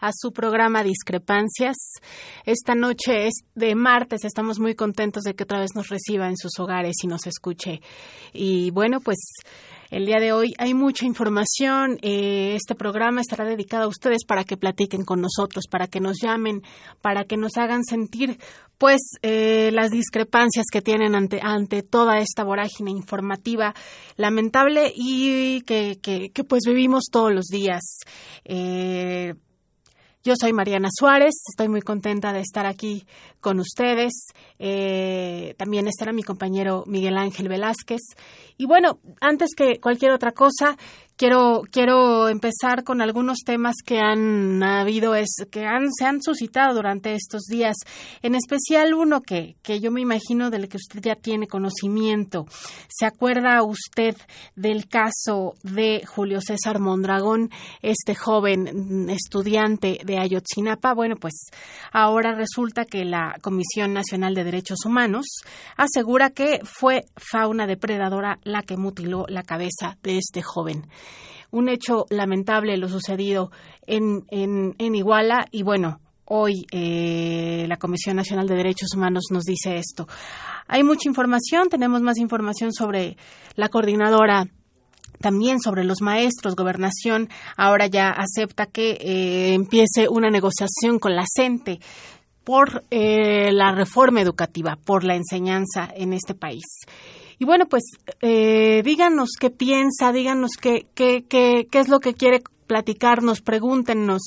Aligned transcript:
A 0.00 0.10
su 0.12 0.32
programa 0.32 0.82
Discrepancias. 0.82 1.76
Esta 2.44 2.74
noche 2.74 3.28
es 3.28 3.34
de 3.54 3.74
martes, 3.74 4.24
estamos 4.24 4.58
muy 4.58 4.74
contentos 4.74 5.22
de 5.22 5.34
que 5.34 5.44
otra 5.44 5.60
vez 5.60 5.70
nos 5.74 5.88
reciba 5.88 6.28
en 6.28 6.36
sus 6.36 6.58
hogares 6.58 6.96
y 7.02 7.06
nos 7.06 7.26
escuche. 7.26 7.80
Y 8.32 8.70
bueno, 8.72 9.00
pues 9.00 9.18
el 9.92 10.06
día 10.06 10.18
de 10.20 10.32
hoy 10.32 10.54
hay 10.56 10.72
mucha 10.72 11.04
información. 11.04 11.98
Eh, 12.00 12.54
este 12.56 12.74
programa 12.74 13.20
estará 13.20 13.44
dedicado 13.44 13.84
a 13.84 13.88
ustedes 13.88 14.24
para 14.24 14.42
que 14.42 14.56
platiquen 14.56 15.04
con 15.04 15.20
nosotros, 15.20 15.66
para 15.70 15.86
que 15.86 16.00
nos 16.00 16.16
llamen, 16.20 16.62
para 17.02 17.24
que 17.24 17.36
nos 17.36 17.58
hagan 17.58 17.84
sentir 17.84 18.38
pues 18.78 19.02
eh, 19.20 19.70
las 19.74 19.90
discrepancias 19.90 20.64
que 20.72 20.80
tienen 20.80 21.14
ante, 21.14 21.40
ante 21.42 21.82
toda 21.82 22.18
esta 22.18 22.42
vorágine 22.42 22.90
informativa 22.90 23.74
lamentable 24.16 24.90
y 24.96 25.60
que, 25.60 25.98
que, 26.00 26.44
pues 26.44 26.62
vivimos 26.66 27.04
todos 27.12 27.30
los 27.30 27.44
días. 27.44 27.82
Eh, 28.46 29.34
yo 30.24 30.34
soy 30.40 30.52
Mariana 30.52 30.88
Suárez, 30.96 31.34
estoy 31.48 31.68
muy 31.68 31.82
contenta 31.82 32.32
de 32.32 32.40
estar 32.40 32.64
aquí 32.64 33.04
con 33.40 33.58
ustedes. 33.58 34.28
Eh, 34.58 35.54
también 35.58 35.88
estará 35.88 36.12
mi 36.12 36.22
compañero 36.22 36.84
Miguel 36.86 37.16
Ángel 37.18 37.48
Velázquez. 37.48 38.00
Y 38.56 38.66
bueno, 38.66 39.00
antes 39.20 39.50
que 39.56 39.80
cualquier 39.80 40.12
otra 40.12 40.30
cosa, 40.30 40.76
quiero, 41.22 41.62
quiero 41.70 42.28
empezar 42.28 42.82
con 42.82 43.00
algunos 43.00 43.44
temas 43.46 43.76
que 43.86 44.00
han 44.00 44.60
habido, 44.60 45.14
es, 45.14 45.30
que 45.52 45.64
han, 45.64 45.92
se 45.96 46.04
han 46.04 46.20
suscitado 46.20 46.74
durante 46.74 47.14
estos 47.14 47.42
días. 47.42 47.76
En 48.22 48.34
especial 48.34 48.92
uno 48.92 49.20
que, 49.20 49.54
que 49.62 49.78
yo 49.78 49.92
me 49.92 50.00
imagino 50.00 50.50
del 50.50 50.68
que 50.68 50.78
usted 50.78 51.00
ya 51.00 51.14
tiene 51.14 51.46
conocimiento. 51.46 52.46
¿Se 52.88 53.06
acuerda 53.06 53.62
usted 53.62 54.16
del 54.56 54.88
caso 54.88 55.54
de 55.62 56.02
Julio 56.04 56.40
César 56.40 56.80
Mondragón, 56.80 57.50
este 57.82 58.16
joven 58.16 59.08
estudiante 59.08 60.00
de 60.04 60.18
Ayotzinapa? 60.18 60.92
Bueno, 60.92 61.14
pues 61.20 61.34
ahora 61.92 62.34
resulta 62.34 62.84
que 62.84 63.04
la 63.04 63.36
Comisión 63.40 63.94
Nacional 63.94 64.34
de 64.34 64.42
Derechos 64.42 64.84
Humanos 64.84 65.26
asegura 65.76 66.30
que 66.30 66.62
fue 66.64 67.04
fauna 67.16 67.68
depredadora 67.68 68.40
la 68.42 68.62
que 68.62 68.76
mutiló 68.76 69.24
la 69.28 69.44
cabeza 69.44 69.98
de 70.02 70.18
este 70.18 70.42
joven. 70.42 70.90
Un 71.50 71.68
hecho 71.68 72.06
lamentable 72.10 72.76
lo 72.76 72.88
sucedido 72.88 73.50
en, 73.86 74.24
en, 74.30 74.94
Iguala 74.94 75.46
y 75.50 75.62
bueno, 75.62 76.00
hoy 76.24 76.66
eh, 76.72 77.66
la 77.68 77.76
Comisión 77.76 78.16
Nacional 78.16 78.46
de 78.46 78.56
Derechos 78.56 78.94
Humanos 78.96 79.24
nos 79.30 79.44
dice 79.44 79.76
esto. 79.76 80.06
Hay 80.66 80.82
mucha 80.82 81.08
información, 81.08 81.68
tenemos 81.68 82.00
más 82.00 82.18
información 82.18 82.72
sobre 82.72 83.16
la 83.56 83.68
coordinadora 83.68 84.46
también 85.20 85.60
sobre 85.60 85.84
los 85.84 86.02
maestros, 86.02 86.56
gobernación 86.56 87.28
ahora 87.56 87.86
ya 87.86 88.10
acepta 88.10 88.66
que 88.66 88.98
eh, 89.00 89.54
empiece 89.54 90.08
una 90.08 90.28
negociación 90.28 90.98
con 90.98 91.14
la 91.14 91.24
CENTE 91.34 91.80
por 92.44 92.84
eh, 92.90 93.52
la 93.52 93.72
reforma 93.72 94.20
educativa, 94.20 94.76
por 94.84 95.04
la 95.04 95.14
enseñanza 95.14 95.88
en 95.94 96.12
este 96.12 96.34
país. 96.34 96.64
Y 97.42 97.44
bueno, 97.44 97.66
pues 97.66 97.82
eh, 98.20 98.82
díganos 98.84 99.30
qué 99.40 99.50
piensa, 99.50 100.12
díganos 100.12 100.52
qué, 100.60 100.86
qué, 100.94 101.24
qué, 101.28 101.66
qué 101.68 101.80
es 101.80 101.88
lo 101.88 101.98
que 101.98 102.14
quiere 102.14 102.40
platicarnos, 102.68 103.40
pregúntenos. 103.40 104.22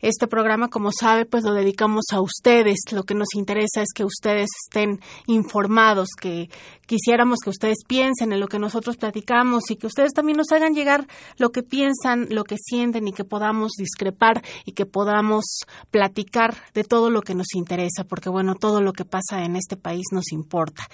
Este 0.00 0.26
programa, 0.26 0.68
como 0.68 0.88
sabe, 0.90 1.26
pues 1.26 1.44
lo 1.44 1.52
dedicamos 1.52 2.06
a 2.14 2.22
ustedes. 2.22 2.78
Lo 2.92 3.02
que 3.02 3.14
nos 3.14 3.34
interesa 3.34 3.82
es 3.82 3.88
que 3.94 4.06
ustedes 4.06 4.48
estén 4.64 5.00
informados, 5.26 6.08
que 6.18 6.48
quisiéramos 6.86 7.38
que 7.42 7.50
ustedes 7.50 7.78
piensen 7.86 8.32
en 8.32 8.40
lo 8.40 8.48
que 8.48 8.58
nosotros 8.58 8.96
platicamos 8.96 9.70
y 9.70 9.76
que 9.76 9.86
ustedes 9.86 10.12
también 10.12 10.38
nos 10.38 10.50
hagan 10.52 10.74
llegar 10.74 11.06
lo 11.38 11.50
que 11.50 11.62
piensan, 11.62 12.28
lo 12.30 12.44
que 12.44 12.56
sienten 12.58 13.08
y 13.08 13.12
que 13.12 13.24
podamos 13.24 13.72
discrepar 13.76 14.42
y 14.64 14.72
que 14.72 14.86
podamos 14.86 15.44
platicar 15.90 16.54
de 16.74 16.84
todo 16.84 17.10
lo 17.10 17.22
que 17.22 17.34
nos 17.34 17.54
interesa, 17.54 18.04
porque 18.04 18.30
bueno, 18.30 18.54
todo 18.54 18.80
lo 18.80 18.92
que 18.92 19.04
pasa 19.04 19.44
en 19.44 19.56
este 19.56 19.76
país 19.76 20.04
nos 20.12 20.32
importa. 20.32 20.88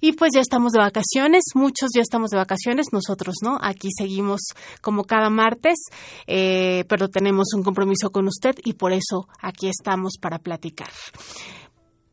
Y 0.00 0.12
pues 0.12 0.32
ya 0.34 0.40
estamos 0.40 0.72
de 0.72 0.78
vacaciones, 0.78 1.44
muchos 1.54 1.90
ya 1.94 2.02
estamos 2.02 2.30
de 2.30 2.36
vacaciones, 2.36 2.86
nosotros 2.92 3.36
no, 3.42 3.58
aquí 3.60 3.88
seguimos 3.96 4.40
como 4.80 5.04
cada 5.04 5.30
martes, 5.30 5.78
eh, 6.26 6.84
pero 6.88 7.08
tenemos 7.08 7.48
un 7.54 7.62
compromiso 7.62 8.10
con 8.10 8.26
usted 8.28 8.54
y 8.64 8.74
por 8.74 8.92
eso 8.92 9.28
aquí 9.40 9.68
estamos 9.68 10.14
para 10.20 10.38
platicar. 10.38 10.88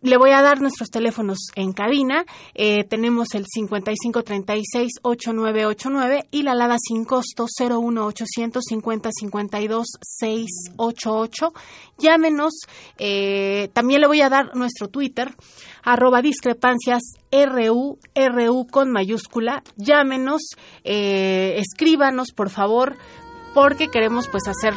Le 0.05 0.17
voy 0.17 0.29
a 0.29 0.41
dar 0.43 0.61
nuestros 0.61 0.91
teléfonos 0.91 1.47
en 1.55 1.73
cabina. 1.73 2.25
Eh, 2.53 2.83
tenemos 2.83 3.33
el 3.33 3.45
5536-8989 3.45 6.27
y 6.29 6.43
la 6.43 6.51
alada 6.51 6.75
sin 6.77 7.05
costo 7.05 7.47
01800 7.47 8.63
50 8.63 9.09
52 9.11 9.87
688. 9.99 11.53
Llámenos. 11.97 12.53
Eh, 12.99 13.71
también 13.73 14.01
le 14.01 14.05
voy 14.05 14.21
a 14.21 14.29
dar 14.29 14.55
nuestro 14.55 14.89
Twitter, 14.89 15.33
arroba 15.81 16.21
discrepancias 16.21 17.01
RU, 17.31 17.97
RU 18.13 18.67
con 18.67 18.91
mayúscula. 18.91 19.63
Llámenos, 19.75 20.51
eh, 20.83 21.57
escríbanos, 21.57 22.31
por 22.31 22.51
favor, 22.51 22.95
porque 23.55 23.87
queremos 23.87 24.27
pues 24.27 24.43
hacer 24.47 24.75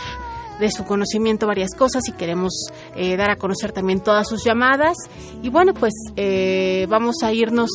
de 0.58 0.70
su 0.70 0.84
conocimiento 0.84 1.46
varias 1.46 1.74
cosas 1.74 2.02
y 2.08 2.12
queremos 2.12 2.52
eh, 2.96 3.16
dar 3.16 3.30
a 3.30 3.36
conocer 3.36 3.72
también 3.72 4.00
todas 4.00 4.28
sus 4.28 4.44
llamadas. 4.44 4.96
Y 5.42 5.50
bueno, 5.50 5.74
pues 5.74 5.92
eh, 6.16 6.86
vamos 6.88 7.16
a 7.22 7.32
irnos 7.32 7.70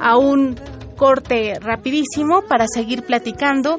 a 0.00 0.16
un 0.16 0.56
corte 0.96 1.58
rapidísimo 1.60 2.42
para 2.42 2.66
seguir 2.72 3.04
platicando 3.04 3.78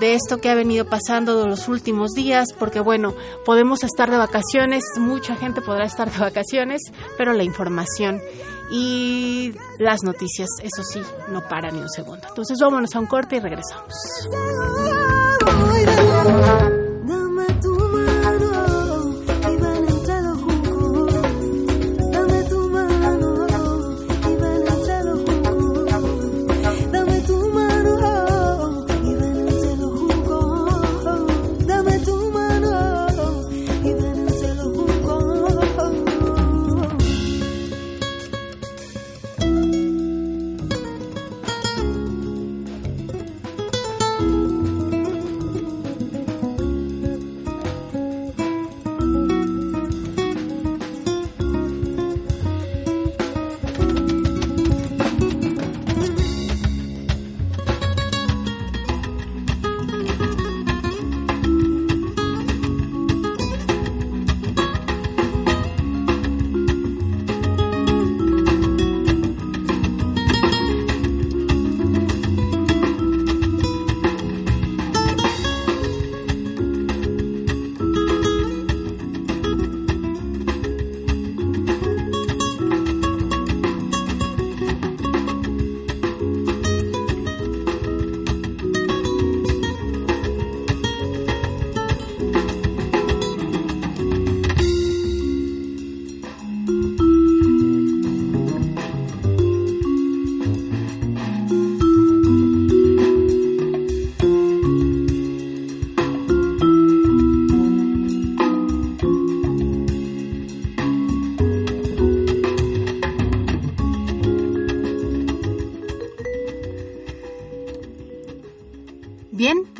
de 0.00 0.14
esto 0.14 0.38
que 0.38 0.48
ha 0.50 0.54
venido 0.54 0.84
pasando 0.84 1.40
de 1.40 1.46
los 1.46 1.68
últimos 1.68 2.12
días, 2.12 2.48
porque 2.58 2.80
bueno, 2.80 3.14
podemos 3.44 3.84
estar 3.84 4.10
de 4.10 4.16
vacaciones, 4.16 4.82
mucha 4.98 5.36
gente 5.36 5.60
podrá 5.60 5.84
estar 5.84 6.10
de 6.10 6.18
vacaciones, 6.18 6.80
pero 7.16 7.32
la 7.32 7.44
información 7.44 8.20
y 8.70 9.52
las 9.78 10.02
noticias, 10.02 10.48
eso 10.62 10.82
sí, 10.82 11.02
no 11.28 11.46
para 11.46 11.70
ni 11.70 11.78
un 11.78 11.90
segundo. 11.90 12.26
Entonces 12.28 12.58
vámonos 12.60 12.94
a 12.94 13.00
un 13.00 13.06
corte 13.06 13.36
y 13.36 13.40
regresamos. 13.40 13.92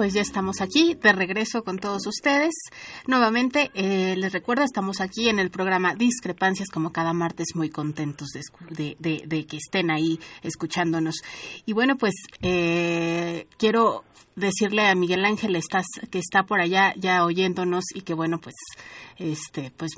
Pues 0.03 0.15
ya 0.15 0.23
estamos 0.23 0.61
aquí 0.61 0.97
de 1.01 1.13
regreso 1.13 1.63
con 1.63 1.79
todos 1.79 2.09
ustedes. 2.09 2.51
Nuevamente, 3.07 3.71
eh, 3.73 4.17
les 4.17 4.33
recuerdo, 4.33 4.65
estamos 4.65 5.01
aquí 5.01 5.29
en 5.29 5.39
el 5.39 5.49
programa 5.49 5.95
Discrepancias, 5.95 6.71
como 6.71 6.91
cada 6.91 7.13
martes, 7.13 7.55
muy 7.55 7.71
contentos 7.71 8.31
de, 8.71 8.97
de, 8.99 9.47
que 9.47 9.59
estén 9.59 9.93
ahí 9.93 10.19
escuchándonos. 10.43 11.23
Y 11.67 11.73
bueno, 11.73 11.95
pues 11.99 12.15
eh, 12.43 13.47
quiero 13.59 14.03
decirle 14.35 14.89
a 14.89 14.97
Miguel 14.97 15.25
Ángel 15.25 15.55
estás, 15.55 15.87
que 16.11 16.19
está 16.19 16.43
por 16.43 16.61
allá 16.61 16.95
ya 16.97 17.25
oyéndonos 17.25 17.85
y 17.95 18.01
que 18.01 18.15
bueno, 18.15 18.41
pues, 18.41 18.57
este, 19.19 19.71
pues 19.77 19.93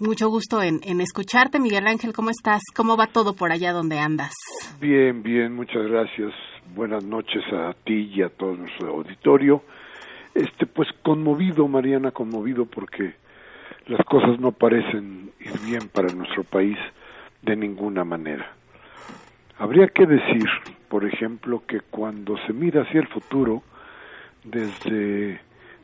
mucho 0.00 0.30
gusto 0.30 0.62
en, 0.62 0.80
en 0.82 1.00
escucharte, 1.00 1.60
Miguel 1.60 1.86
Ángel. 1.86 2.12
¿Cómo 2.12 2.30
estás? 2.30 2.62
¿Cómo 2.74 2.96
va 2.96 3.06
todo 3.06 3.34
por 3.34 3.52
allá 3.52 3.72
donde 3.72 4.00
andas? 4.00 4.32
Bien, 4.80 5.22
bien, 5.22 5.54
muchas 5.54 5.86
gracias 5.86 6.34
buenas 6.74 7.04
noches 7.04 7.44
a 7.52 7.74
ti 7.84 8.10
y 8.14 8.22
a 8.22 8.28
todo 8.28 8.56
nuestro 8.56 8.88
auditorio. 8.88 9.62
Este, 10.34 10.66
pues 10.66 10.88
conmovido, 11.02 11.66
Mariana, 11.68 12.10
conmovido 12.10 12.66
porque 12.66 13.14
las 13.86 14.04
cosas 14.04 14.38
no 14.38 14.52
parecen 14.52 15.32
ir 15.40 15.58
bien 15.66 15.88
para 15.88 16.12
nuestro 16.12 16.44
país 16.44 16.78
de 17.42 17.56
ninguna 17.56 18.04
manera. 18.04 18.52
Habría 19.58 19.88
que 19.88 20.06
decir, 20.06 20.46
por 20.88 21.04
ejemplo, 21.04 21.62
que 21.66 21.80
cuando 21.80 22.36
se 22.46 22.52
mira 22.52 22.82
hacia 22.82 23.00
el 23.00 23.08
futuro, 23.08 23.62
desde, 24.44 25.40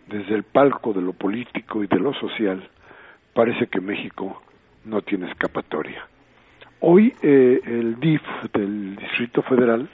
desde 0.08 0.34
el 0.34 0.44
palco 0.44 0.92
de 0.92 1.02
lo 1.02 1.12
político 1.12 1.82
y 1.82 1.86
de 1.86 1.98
lo 1.98 2.14
social, 2.14 2.69
parece 3.32 3.66
que 3.66 3.81
México 3.81 4.42
no 4.84 5.02
tiene 5.02 5.31
escapatoria. 5.31 6.06
Hoy 6.81 7.14
eh, 7.22 7.60
el 7.64 7.98
DIF 7.98 8.22
del 8.52 8.96
Distrito 8.96 9.42
Federal 9.42 9.88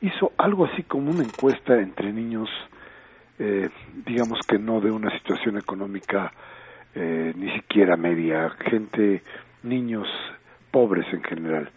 hizo 0.00 0.32
algo 0.38 0.66
así 0.66 0.82
como 0.82 1.10
una 1.10 1.24
encuesta 1.24 1.80
entre 1.80 2.12
niños, 2.12 2.48
eh, 3.38 3.68
digamos 4.06 4.38
que 4.46 4.58
no 4.58 4.80
de 4.80 4.90
una 4.90 5.10
situación 5.18 5.58
económica 5.58 6.32
eh, 6.94 7.32
ni 7.36 7.52
siquiera 7.52 7.96
media, 7.96 8.50
gente, 8.50 9.22
niños 9.62 10.08
pobres 10.70 11.06
en 11.12 11.22
general. 11.22 11.70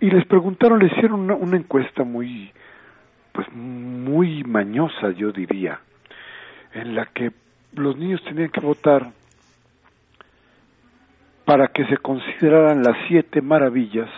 Y 0.00 0.10
les 0.10 0.26
preguntaron, 0.26 0.78
le 0.78 0.86
hicieron 0.86 1.20
una, 1.20 1.34
una 1.34 1.56
encuesta 1.56 2.04
muy, 2.04 2.52
pues 3.32 3.50
muy 3.52 4.44
mañosa, 4.44 5.10
yo 5.10 5.32
diría, 5.32 5.80
en 6.74 6.94
la 6.94 7.06
que 7.06 7.32
los 7.74 7.96
niños 7.96 8.22
tenían 8.24 8.50
que 8.50 8.60
votar 8.60 9.12
para 11.44 11.68
que 11.68 11.86
se 11.86 11.96
consideraran 11.98 12.82
las 12.82 12.96
siete 13.08 13.40
maravillas 13.40 14.10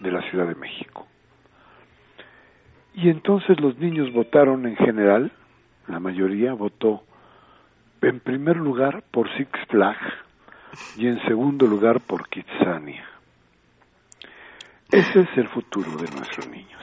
de 0.00 0.10
la 0.10 0.22
Ciudad 0.30 0.46
de 0.46 0.54
México. 0.54 1.06
Y 2.94 3.08
entonces 3.08 3.60
los 3.60 3.78
niños 3.78 4.12
votaron 4.12 4.66
en 4.66 4.76
general, 4.76 5.32
la 5.88 5.98
mayoría 5.98 6.52
votó 6.52 7.02
en 8.02 8.20
primer 8.20 8.56
lugar 8.56 9.02
por 9.10 9.34
Six 9.36 9.50
Flags 9.68 10.12
y 10.96 11.06
en 11.06 11.22
segundo 11.22 11.66
lugar 11.66 12.00
por 12.00 12.28
Kitsania. 12.28 13.04
Ese 14.90 15.20
es 15.20 15.28
el 15.36 15.48
futuro 15.48 15.90
de 15.92 16.10
nuestros 16.14 16.48
niños. 16.48 16.82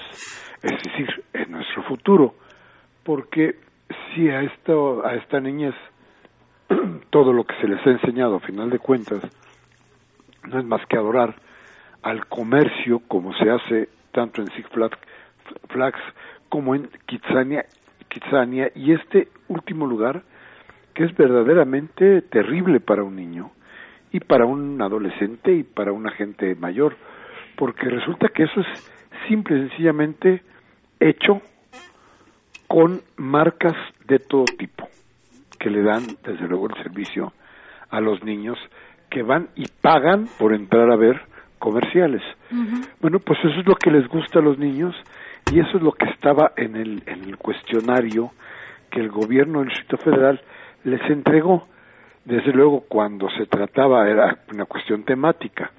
Es 0.64 0.72
decir, 0.84 1.24
es 1.32 1.48
nuestro 1.48 1.84
futuro, 1.84 2.34
porque 3.04 3.60
si 4.14 4.30
a 4.30 4.42
esta, 4.42 4.74
a 5.04 5.16
esta 5.16 5.40
niñez 5.40 5.76
todo 7.12 7.34
lo 7.34 7.44
que 7.44 7.56
se 7.62 7.68
les 7.68 7.86
ha 7.86 7.92
enseñado 7.92 8.38
a 8.38 8.40
final 8.40 8.70
de 8.70 8.80
cuentas 8.80 9.22
no 10.48 10.60
es 10.60 10.66
más 10.66 10.86
que 10.88 10.98
adorar 10.98 11.36
al 12.02 12.26
comercio 12.28 13.02
como 13.08 13.34
se 13.34 13.50
hace 13.50 13.90
tanto 14.12 14.42
en 14.42 14.48
Six 14.52 14.68
Flags 14.70 14.98
Flags 15.70 16.00
como 16.50 16.76
en 16.76 16.90
Kitsania, 17.06 17.66
Kitsania 18.08 18.72
y 18.76 18.94
este 18.94 19.28
último 19.48 19.86
lugar 19.86 20.24
que 20.94 21.06
es 21.06 21.16
verdaderamente 21.16 22.22
terrible 22.24 22.80
para 22.80 23.04
un 23.04 23.16
niño 23.16 23.52
y 24.12 24.20
para 24.20 24.46
un 24.46 24.82
adolescente 24.82 25.54
y 25.54 25.64
para 25.64 25.92
una 25.92 26.12
gente 26.12 26.56
mayor, 26.56 26.96
porque 27.56 27.88
resulta 27.90 28.30
que 28.30 28.44
eso 28.44 28.62
es 28.62 28.92
simple 29.28 29.58
y 29.58 29.70
sencillamente 29.70 30.42
hecho 31.00 31.42
con 32.68 33.02
marcas 33.18 33.76
de 34.08 34.20
todo 34.20 34.46
tipo 34.46 34.88
que 35.60 35.70
le 35.70 35.84
dan 35.84 36.04
desde 36.24 36.48
luego 36.48 36.68
el 36.68 36.84
servicio 36.84 37.34
a 37.90 38.00
los 38.00 38.24
niños 38.24 38.58
que 39.10 39.24
van 39.24 39.50
y 39.56 39.66
pagan 39.82 40.26
por 40.38 40.54
entrar 40.54 40.92
a 40.92 40.96
ver 40.96 41.22
comerciales. 41.60 42.22
Bueno, 43.02 43.20
pues 43.20 43.40
eso 43.40 43.60
es 43.60 43.68
lo 43.68 43.76
que 43.76 43.92
les 43.92 44.08
gusta 44.08 44.40
a 44.40 44.42
los 44.42 44.58
niños 44.58 44.96
y 45.52 45.60
eso 45.60 45.78
es 45.78 45.84
lo 45.84 45.92
que 45.92 46.06
estaba 46.06 46.52
en 46.56 46.76
el, 46.76 47.04
en 47.08 47.24
el 47.24 47.38
cuestionario 47.38 48.32
que 48.92 49.00
el 49.00 49.10
gobierno 49.10 49.60
del 49.60 49.70
Distrito 49.70 49.98
Federal 49.98 50.42
les 50.84 51.02
entregó. 51.10 51.68
Desde 52.26 52.52
luego, 52.52 52.82
cuando 52.82 53.30
se 53.32 53.46
trataba, 53.48 54.08
era 54.08 54.40
una 54.54 54.66
cuestión 54.66 55.04
temática, 55.04 55.72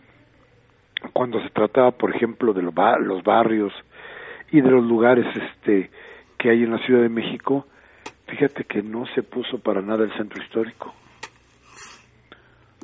cuando 1.12 1.40
se 1.42 1.50
trataba, 1.50 1.92
por 1.92 2.14
ejemplo, 2.14 2.52
de 2.52 2.62
los, 2.62 2.74
los 3.00 3.22
barrios 3.22 3.72
y 4.50 4.60
de 4.60 4.70
los 4.70 4.84
lugares 4.84 5.26
este, 5.36 5.90
que 6.36 6.50
hay 6.50 6.64
en 6.64 6.72
la 6.72 6.78
Ciudad 6.78 7.02
de 7.02 7.08
México, 7.08 7.66
fíjate 8.26 8.64
que 8.64 8.82
no 8.82 9.06
se 9.14 9.22
puso 9.22 9.58
para 9.58 9.80
nada 9.80 10.04
el 10.04 10.12
centro 10.14 10.42
histórico. 10.42 10.92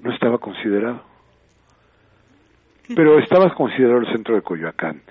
No 0.03 0.13
estaba 0.13 0.39
considerado. 0.39 1.03
Pero 2.95 3.19
estaba 3.19 3.53
considerado 3.53 3.99
el 3.99 4.13
centro 4.13 4.37
de 4.37 4.43
Coyoacán 4.43 5.03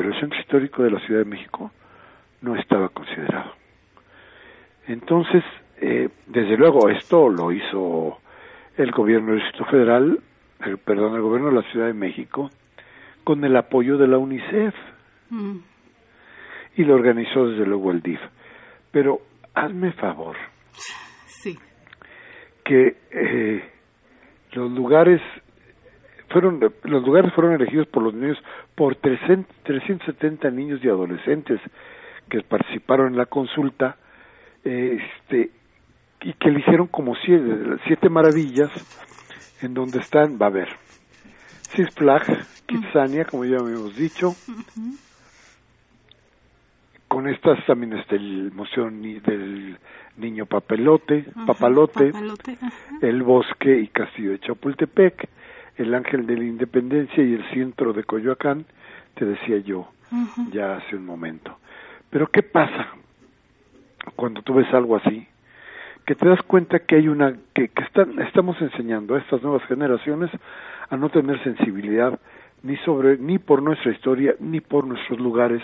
pero 0.00 0.14
el 0.14 0.18
centro 0.18 0.40
histórico 0.40 0.82
de 0.82 0.92
la 0.92 1.00
Ciudad 1.00 1.20
de 1.20 1.26
México 1.26 1.70
no 2.40 2.56
estaba 2.56 2.88
considerado. 2.88 3.52
Entonces, 4.86 5.44
eh, 5.76 6.08
desde 6.26 6.56
luego, 6.56 6.88
esto 6.88 7.28
lo 7.28 7.52
hizo 7.52 8.18
el 8.78 8.92
gobierno 8.92 9.32
del 9.32 9.42
Distrito 9.42 9.66
Federal, 9.66 10.18
el, 10.64 10.78
perdón, 10.78 11.16
el 11.16 11.20
gobierno 11.20 11.50
de 11.50 11.56
la 11.56 11.70
Ciudad 11.70 11.88
de 11.88 11.92
México, 11.92 12.48
con 13.24 13.44
el 13.44 13.54
apoyo 13.54 13.98
de 13.98 14.08
la 14.08 14.16
UNICEF. 14.16 14.74
Mm. 15.28 15.56
Y 16.76 16.84
lo 16.84 16.94
organizó 16.94 17.48
desde 17.48 17.66
luego 17.66 17.90
el 17.90 18.00
DIF. 18.00 18.20
Pero 18.90 19.20
hazme 19.52 19.92
favor. 19.92 20.36
Sí. 21.26 21.58
Que 22.64 22.96
eh, 23.10 23.70
los 24.52 24.70
lugares 24.70 25.20
fueron 26.30 26.60
los 26.60 27.02
lugares 27.04 27.32
fueron 27.34 27.54
elegidos 27.54 27.86
por 27.88 28.02
los 28.02 28.14
niños 28.14 28.38
por 28.74 28.96
370 28.96 30.50
niños 30.50 30.80
y 30.82 30.88
adolescentes 30.88 31.60
que 32.28 32.40
participaron 32.42 33.08
en 33.08 33.18
la 33.18 33.26
consulta 33.26 33.96
este 34.64 35.50
y 36.22 36.34
que 36.34 36.48
eligieron 36.50 36.86
como 36.86 37.14
siete, 37.16 37.78
siete 37.86 38.08
maravillas 38.08 38.70
en 39.62 39.74
donde 39.74 39.98
están 39.98 40.38
va 40.40 40.46
a 40.46 40.48
haber 40.50 40.68
Six 41.74 41.94
Flags 41.94 42.64
Kitsania 42.66 43.24
como 43.24 43.44
ya 43.44 43.58
habíamos 43.58 43.96
dicho 43.96 44.34
con 47.08 47.28
estas 47.28 47.64
también 47.66 47.94
está 47.94 48.14
el 48.14 48.48
emoción 48.52 49.02
del 49.02 49.76
niño 50.16 50.46
papelote 50.46 51.24
papalote, 51.44 52.12
el 53.02 53.22
bosque 53.24 53.80
y 53.80 53.88
castillo 53.88 54.30
de 54.30 54.38
Chapultepec 54.38 55.28
el 55.80 55.94
Ángel 55.94 56.26
de 56.26 56.36
la 56.36 56.44
Independencia 56.44 57.22
y 57.24 57.34
el 57.34 57.44
centro 57.50 57.92
de 57.92 58.04
Coyoacán, 58.04 58.66
te 59.14 59.24
decía 59.24 59.58
yo 59.58 59.88
ya 60.50 60.76
hace 60.76 60.96
un 60.96 61.06
momento. 61.06 61.56
Pero 62.10 62.26
¿qué 62.26 62.42
pasa 62.42 62.88
cuando 64.16 64.42
tú 64.42 64.54
ves 64.54 64.72
algo 64.74 64.96
así? 64.96 65.26
Que 66.04 66.14
te 66.14 66.28
das 66.28 66.42
cuenta 66.42 66.80
que 66.80 66.96
hay 66.96 67.08
una 67.08 67.34
que, 67.54 67.68
que 67.68 67.82
están, 67.82 68.18
estamos 68.20 68.60
enseñando 68.60 69.14
a 69.14 69.18
estas 69.18 69.42
nuevas 69.42 69.62
generaciones 69.68 70.30
a 70.88 70.96
no 70.96 71.08
tener 71.08 71.42
sensibilidad 71.44 72.18
ni 72.62 72.76
sobre 72.78 73.16
ni 73.18 73.38
por 73.38 73.62
nuestra 73.62 73.92
historia 73.92 74.34
ni 74.40 74.60
por 74.60 74.86
nuestros 74.86 75.18
lugares 75.20 75.62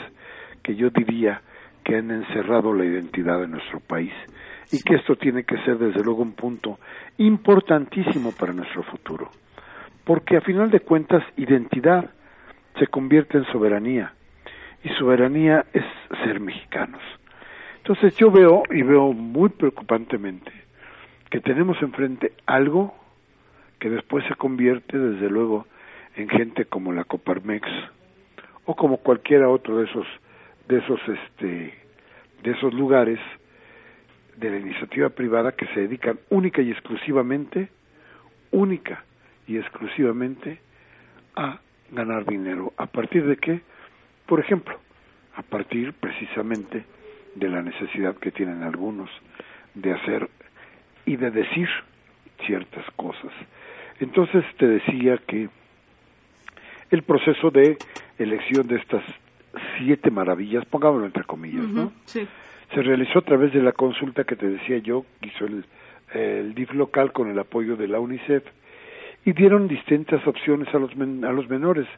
que 0.63 0.77
yo 0.77 0.91
diría 0.91 1.43
que 1.85 1.97
han 1.97 2.11
encerrado 2.11 2.73
la 2.73 2.85
identidad 2.85 3.41
de 3.41 3.49
nuestro 3.49 3.81
país 3.81 4.13
y 4.73 4.83
que 4.83 4.97
esto 4.97 5.17
tiene 5.17 5.45
que 5.45 5.59
ser 5.65 5.79
desde 5.79 6.03
luego 6.03 6.23
un 6.23 6.33
punto 6.33 6.79
importantísimo 7.19 8.33
para 8.33 8.53
nuestro 8.53 8.83
futuro 8.85 9.31
porque 10.07 10.37
a 10.37 10.41
final 10.41 10.71
de 10.71 10.81
cuentas 10.81 11.25
identidad 11.37 12.09
se 12.79 12.87
convierte 12.87 13.39
en 13.39 13.45
soberanía 13.47 14.15
y 14.85 14.89
soberanía 14.91 15.67
es 15.73 15.85
ser 16.25 16.39
mexicanos. 16.39 17.03
Entonces 17.79 18.17
yo 18.17 18.31
veo 18.31 18.63
y 18.71 18.83
veo 18.83 19.13
muy 19.13 19.49
preocupantemente 19.49 20.53
que 21.29 21.41
tenemos 21.41 21.83
enfrente 21.83 22.35
algo 22.47 22.95
que 23.81 23.91
después 23.91 24.25
se 24.29 24.37
convierte 24.37 24.97
desde 24.97 25.29
luego 25.29 25.67
en 26.15 26.29
gente 26.29 26.67
como 26.67 26.93
la 26.93 27.03
Coparmex 27.03 27.69
o 28.65 28.77
como 28.77 28.99
cualquiera 28.99 29.49
otro 29.49 29.79
de 29.79 29.87
esos 29.87 30.07
de 30.69 30.79
esos 30.79 31.01
este 31.09 31.75
de 32.45 32.51
esos 32.53 32.73
lugares 32.73 33.19
de 34.37 34.51
la 34.51 34.59
iniciativa 34.59 35.09
privada 35.09 35.53
que 35.53 35.67
se 35.75 35.81
dedican 35.81 36.21
única 36.31 36.63
y 36.63 36.71
exclusivamente 36.71 37.71
única 38.53 39.03
y 39.47 39.59
exclusivamente 39.59 40.61
a 41.35 41.61
ganar 41.93 42.25
dinero. 42.25 42.73
¿A 42.77 42.87
partir 42.87 43.25
de 43.27 43.37
qué? 43.37 43.61
Por 44.27 44.41
ejemplo, 44.41 44.79
a 45.37 45.43
partir 45.43 45.93
precisamente 45.93 46.85
de 47.35 47.49
la 47.49 47.63
necesidad 47.63 48.17
que 48.17 48.33
tienen 48.33 48.63
algunos 48.63 49.11
de 49.75 49.93
hacer 49.93 50.29
y 51.05 51.17
de 51.17 51.31
decir 51.31 51.69
ciertas 52.45 52.85
cosas. 52.97 53.33
Entonces 54.01 54.45
te 54.59 54.67
decía 54.67 55.19
que 55.27 55.49
el 56.91 57.03
proceso 57.03 57.51
de 57.51 57.79
elección 58.19 58.67
de 58.67 58.77
estas 58.77 59.05
siete 59.79 60.11
maravillas, 60.11 60.65
pongámoslo 60.67 61.07
entre 61.07 61.25
comillas, 61.25 61.67
¿no? 61.69 61.93
Sí. 62.07 62.27
Se 62.75 62.83
realizó 62.83 63.21
a 63.21 63.23
través 63.23 63.53
de 63.53 63.63
la 63.63 63.73
consulta 63.73 64.25
que 64.25 64.37
te 64.37 64.49
decía 64.49 64.79
yo, 64.79 65.05
que 65.21 65.29
hizo 65.29 65.47
el, 65.47 65.65
el 66.13 66.55
DIF 66.55 66.73
local 66.73 67.13
con 67.13 67.31
el 67.31 67.39
apoyo 67.39 67.77
de 67.77 67.89
la 67.89 68.01
UNICEF, 68.01 68.45
y 69.27 69.33
dieron 69.33 69.67
distintas 69.67 70.25
opciones 70.25 70.73
a 70.73 70.79
los, 70.79 70.97
men 70.97 71.25
a 71.25 71.33
los 71.33 71.49
menores, 71.51 71.89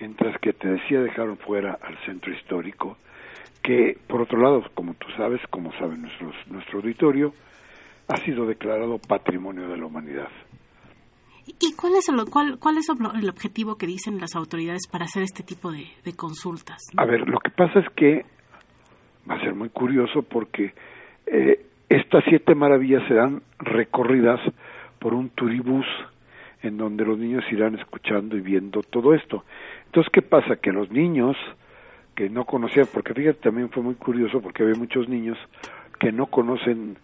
mientras 0.00 0.40
que 0.40 0.54
te 0.54 0.68
decía 0.68 1.00
dejaron 1.00 1.36
fuera 1.36 1.78
al 1.82 1.98
centro 2.06 2.32
histórico, 2.32 2.96
que 3.62 3.98
por 4.08 4.22
otro 4.22 4.40
lado, 4.40 4.64
como 4.74 4.94
tú 4.94 5.06
sabes, 5.18 5.38
como 5.50 5.70
sabe 5.72 5.98
nuestros, 5.98 6.34
nuestro 6.48 6.78
auditorio, 6.78 7.34
ha 8.08 8.16
sido 8.24 8.46
declarado 8.46 8.98
patrimonio 8.98 9.68
de 9.68 9.76
la 9.76 9.84
humanidad. 9.84 10.30
¿Y 11.46 11.74
cuál 11.74 11.96
es, 11.96 12.08
el, 12.08 12.24
cuál, 12.30 12.58
cuál 12.58 12.78
es 12.78 12.88
el 12.88 13.28
objetivo 13.28 13.76
que 13.76 13.86
dicen 13.86 14.18
las 14.18 14.34
autoridades 14.34 14.88
para 14.90 15.04
hacer 15.04 15.22
este 15.22 15.42
tipo 15.42 15.70
de, 15.70 15.88
de 16.04 16.16
consultas? 16.16 16.78
A 16.96 17.04
ver, 17.04 17.28
lo 17.28 17.38
que 17.38 17.50
pasa 17.50 17.80
es 17.80 17.88
que 17.94 18.24
va 19.30 19.34
a 19.34 19.40
ser 19.40 19.54
muy 19.54 19.68
curioso 19.68 20.22
porque 20.22 20.72
eh, 21.26 21.66
estas 21.90 22.24
siete 22.30 22.54
maravillas 22.54 23.06
serán 23.08 23.42
recorridas 23.58 24.40
por 25.00 25.12
un 25.12 25.28
turibús 25.30 25.84
en 26.62 26.76
donde 26.76 27.04
los 27.04 27.18
niños 27.18 27.44
irán 27.50 27.74
escuchando 27.76 28.36
y 28.36 28.40
viendo 28.40 28.82
todo 28.82 29.14
esto. 29.14 29.44
Entonces, 29.86 30.10
¿qué 30.12 30.22
pasa? 30.22 30.56
Que 30.56 30.72
los 30.72 30.90
niños 30.90 31.36
que 32.14 32.28
no 32.28 32.44
conocían, 32.44 32.86
porque 32.92 33.14
fíjate, 33.14 33.40
también 33.40 33.70
fue 33.70 33.82
muy 33.82 33.94
curioso 33.94 34.40
porque 34.40 34.62
había 34.62 34.74
muchos 34.74 35.08
niños 35.08 35.38
que 35.98 36.12
no 36.12 36.26
conocen 36.26 36.96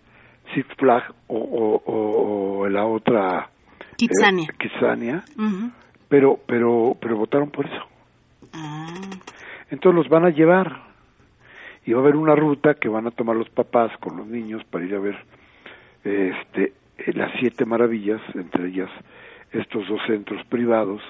Six 0.55 0.67
Flag 0.77 1.05
o, 1.27 1.39
o, 1.39 2.61
o 2.61 2.69
la 2.69 2.85
otra 2.87 3.51
Kitsania, 3.97 4.49
eh, 4.51 4.55
Kitsania 4.59 5.25
uh 5.37 5.41
-huh. 5.41 5.73
pero 6.09 6.39
pero 6.47 6.97
pero 7.01 7.17
votaron 7.17 7.51
por 7.51 7.67
eso. 7.67 7.83
Ah. 8.53 8.87
Entonces 9.71 9.97
los 9.97 10.09
van 10.09 10.25
a 10.25 10.31
llevar 10.31 10.83
y 11.85 11.93
va 11.93 12.01
a 12.01 12.03
haber 12.03 12.17
una 12.17 12.35
ruta 12.35 12.75
que 12.75 12.89
van 12.89 13.07
a 13.07 13.11
tomar 13.11 13.37
los 13.37 13.49
papás 13.49 13.97
con 13.99 14.17
los 14.17 14.27
niños 14.27 14.63
para 14.65 14.85
ir 14.85 14.95
a 14.95 14.99
ver 14.99 15.17
este 16.05 16.73
las 17.15 17.33
siete 17.39 17.65
maravillas, 17.65 18.21
entre 18.35 18.69
ellas 18.69 18.91
estos 19.53 19.89
dos 19.89 20.01
centros 20.07 20.45
privados 20.47 21.03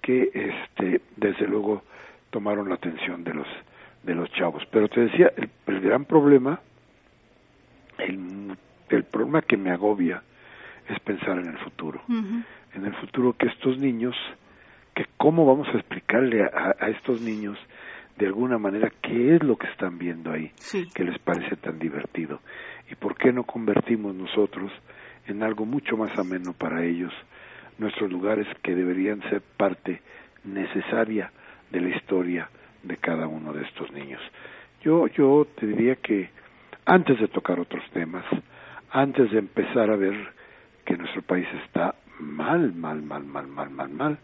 que 0.00 0.30
este 0.34 1.00
desde 1.16 1.46
luego 1.46 1.82
tomaron 2.30 2.68
la 2.68 2.74
atención 2.74 3.24
de 3.24 3.34
los 3.34 3.46
de 4.02 4.14
los 4.14 4.30
chavos. 4.32 4.62
Pero 4.70 4.88
te 4.88 5.00
decía, 5.00 5.32
el, 5.36 5.48
el 5.66 5.80
gran 5.80 6.04
problema, 6.04 6.60
el, 7.98 8.56
el, 8.90 9.04
problema 9.04 9.42
que 9.42 9.56
me 9.56 9.70
agobia 9.70 10.22
es 10.88 11.00
pensar 11.00 11.38
en 11.38 11.46
el 11.46 11.58
futuro. 11.58 12.02
Uh 12.08 12.12
-huh. 12.12 12.44
En 12.74 12.84
el 12.84 12.94
futuro 12.96 13.32
que 13.32 13.46
estos 13.46 13.78
niños, 13.78 14.14
que 14.94 15.06
cómo 15.16 15.46
vamos 15.46 15.68
a 15.68 15.78
explicarle 15.78 16.42
a, 16.42 16.74
a, 16.78 16.88
estos 16.90 17.20
niños 17.20 17.56
de 18.18 18.26
alguna 18.26 18.58
manera 18.58 18.92
qué 19.00 19.36
es 19.36 19.42
lo 19.42 19.56
que 19.56 19.68
están 19.68 19.98
viendo 19.98 20.30
ahí, 20.30 20.52
sí. 20.56 20.88
que 20.94 21.04
les 21.04 21.18
parece 21.18 21.56
tan 21.56 21.78
divertido. 21.78 22.40
Y 22.90 22.94
por 22.96 23.16
qué 23.16 23.32
no 23.32 23.44
convertimos 23.44 24.14
nosotros 24.14 24.70
en 25.26 25.42
algo 25.42 25.64
mucho 25.64 25.96
más 25.96 26.16
ameno 26.18 26.52
para 26.52 26.84
ellos 26.84 27.12
nuestros 27.78 28.10
lugares 28.10 28.46
que 28.62 28.74
deberían 28.74 29.20
ser 29.30 29.40
parte 29.56 30.00
necesaria 30.44 31.30
de 31.70 31.80
la 31.80 31.88
historia 31.96 32.48
de 32.82 32.96
cada 32.98 33.26
uno 33.26 33.52
de 33.52 33.62
estos 33.62 33.90
niños. 33.92 34.20
Yo, 34.82 35.06
yo 35.08 35.46
te 35.58 35.66
diría 35.66 35.96
que 35.96 36.30
antes 36.84 37.18
de 37.18 37.28
tocar 37.28 37.58
otros 37.58 37.82
temas, 37.92 38.24
antes 38.90 39.30
de 39.30 39.38
empezar 39.38 39.90
a 39.90 39.96
ver 39.96 40.14
que 40.84 40.96
nuestro 40.96 41.22
país 41.22 41.48
está 41.64 41.94
mal, 42.20 42.72
mal, 42.74 43.02
mal, 43.02 43.24
mal, 43.24 43.46
mal, 43.46 43.70
mal, 43.70 43.88
mal, 43.88 44.18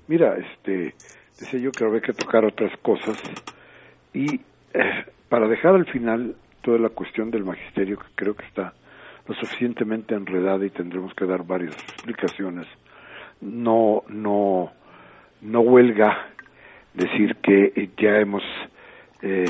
Mira, 0.07 0.35
este, 0.37 0.93
decía 1.39 1.59
yo 1.59 1.71
que 1.71 1.85
habría 1.85 2.01
que 2.01 2.13
tocar 2.13 2.45
otras 2.45 2.71
cosas 2.83 3.17
y 4.13 4.41
para 5.29 5.47
dejar 5.47 5.75
al 5.75 5.85
final 5.85 6.35
toda 6.61 6.77
la 6.77 6.89
cuestión 6.89 7.31
del 7.31 7.43
magisterio 7.43 7.97
que 7.97 8.07
creo 8.15 8.35
que 8.35 8.45
está 8.45 8.73
lo 9.27 9.35
suficientemente 9.35 10.15
enredada 10.15 10.65
y 10.65 10.69
tendremos 10.69 11.13
que 11.13 11.25
dar 11.25 11.45
varias 11.45 11.75
explicaciones 11.75 12.67
no, 13.41 14.03
no, 14.09 14.71
no 15.41 15.59
huelga 15.61 16.27
decir 16.93 17.35
que 17.37 17.89
ya 17.97 18.19
hemos 18.19 18.43
eh, 19.21 19.45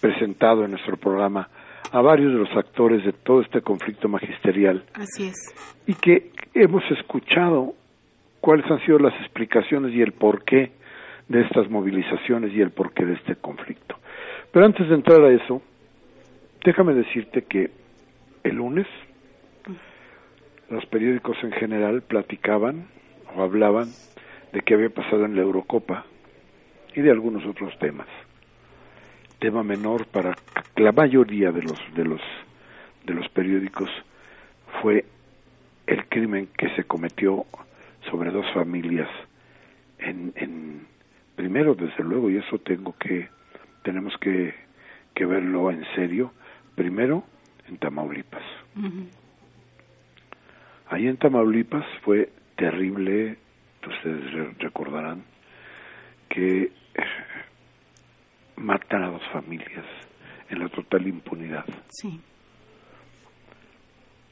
presentado 0.00 0.64
en 0.64 0.72
nuestro 0.72 0.96
programa 0.96 1.48
a 1.90 2.00
varios 2.00 2.32
de 2.32 2.38
los 2.38 2.50
actores 2.56 3.04
de 3.04 3.12
todo 3.12 3.40
este 3.40 3.60
conflicto 3.62 4.08
magisterial. 4.08 4.84
Así 4.94 5.28
es. 5.28 5.54
Y 5.86 5.94
que 5.94 6.32
hemos 6.52 6.82
escuchado 6.90 7.74
cuáles 8.40 8.68
han 8.70 8.84
sido 8.84 8.98
las 8.98 9.14
explicaciones 9.20 9.94
y 9.94 10.02
el 10.02 10.12
porqué 10.12 10.72
de 11.28 11.42
estas 11.42 11.70
movilizaciones 11.70 12.52
y 12.52 12.60
el 12.60 12.70
porqué 12.70 13.04
de 13.04 13.14
este 13.14 13.36
conflicto. 13.36 13.96
Pero 14.54 14.66
antes 14.66 14.88
de 14.88 14.94
entrar 14.94 15.20
a 15.20 15.32
eso, 15.32 15.60
déjame 16.64 16.94
decirte 16.94 17.42
que 17.42 17.72
el 18.44 18.54
lunes 18.54 18.86
los 20.70 20.86
periódicos 20.86 21.36
en 21.42 21.50
general 21.50 22.02
platicaban 22.02 22.86
o 23.34 23.42
hablaban 23.42 23.88
de 24.52 24.60
qué 24.60 24.74
había 24.74 24.90
pasado 24.90 25.24
en 25.24 25.34
la 25.34 25.42
Eurocopa 25.42 26.06
y 26.94 27.00
de 27.00 27.10
algunos 27.10 27.44
otros 27.44 27.76
temas. 27.80 28.06
Tema 29.40 29.64
menor 29.64 30.06
para 30.06 30.36
la 30.76 30.92
mayoría 30.92 31.50
de 31.50 31.62
los 31.62 31.78
de 31.96 32.04
los 32.04 32.20
de 33.06 33.14
los 33.14 33.28
periódicos 33.30 33.90
fue 34.80 35.04
el 35.88 36.06
crimen 36.06 36.48
que 36.56 36.68
se 36.76 36.84
cometió 36.84 37.44
sobre 38.08 38.30
dos 38.30 38.46
familias 38.54 39.08
en, 39.98 40.32
en 40.36 40.86
primero 41.34 41.74
desde 41.74 42.04
luego 42.04 42.30
y 42.30 42.36
eso 42.36 42.60
tengo 42.60 42.94
que 42.96 43.28
tenemos 43.84 44.16
que, 44.18 44.54
que 45.14 45.24
verlo 45.26 45.70
en 45.70 45.84
serio 45.94 46.32
primero 46.74 47.22
en 47.68 47.78
Tamaulipas. 47.78 48.42
Ahí 50.88 51.06
en 51.06 51.16
Tamaulipas 51.18 51.84
fue 52.02 52.30
terrible 52.56 53.36
ustedes 53.86 54.58
recordarán 54.58 55.22
que 56.28 56.72
matan 58.56 59.04
a 59.04 59.10
dos 59.10 59.22
familias 59.30 59.84
en 60.48 60.58
la 60.58 60.68
total 60.70 61.06
impunidad. 61.06 61.64
Sí. 61.90 62.20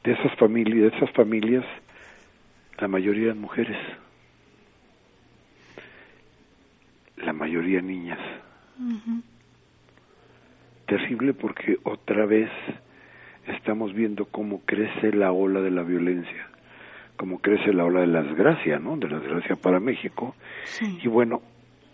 de 0.03 0.11
esas 0.11 0.35
familias 0.37 0.91
de 0.91 0.97
esas 0.97 1.11
familias 1.11 1.65
la 2.79 2.87
mayoría 2.87 3.25
eran 3.25 3.39
mujeres. 3.39 3.77
La 7.17 7.31
mayoría 7.31 7.81
niñas 7.81 8.19
terrible 10.85 11.33
porque 11.33 11.77
otra 11.83 12.25
vez 12.25 12.49
estamos 13.47 13.93
viendo 13.93 14.25
cómo 14.25 14.61
crece 14.65 15.11
la 15.13 15.31
ola 15.31 15.61
de 15.61 15.71
la 15.71 15.83
violencia 15.83 16.47
cómo 17.17 17.39
crece 17.39 17.73
la 17.73 17.85
ola 17.85 18.01
de 18.01 18.07
la 18.07 18.23
desgracia 18.23 18.79
no 18.79 18.97
de 18.97 19.09
la 19.09 19.19
desgracia 19.19 19.55
para 19.55 19.79
México 19.79 20.35
Sí. 20.65 20.99
y 21.03 21.07
bueno 21.07 21.41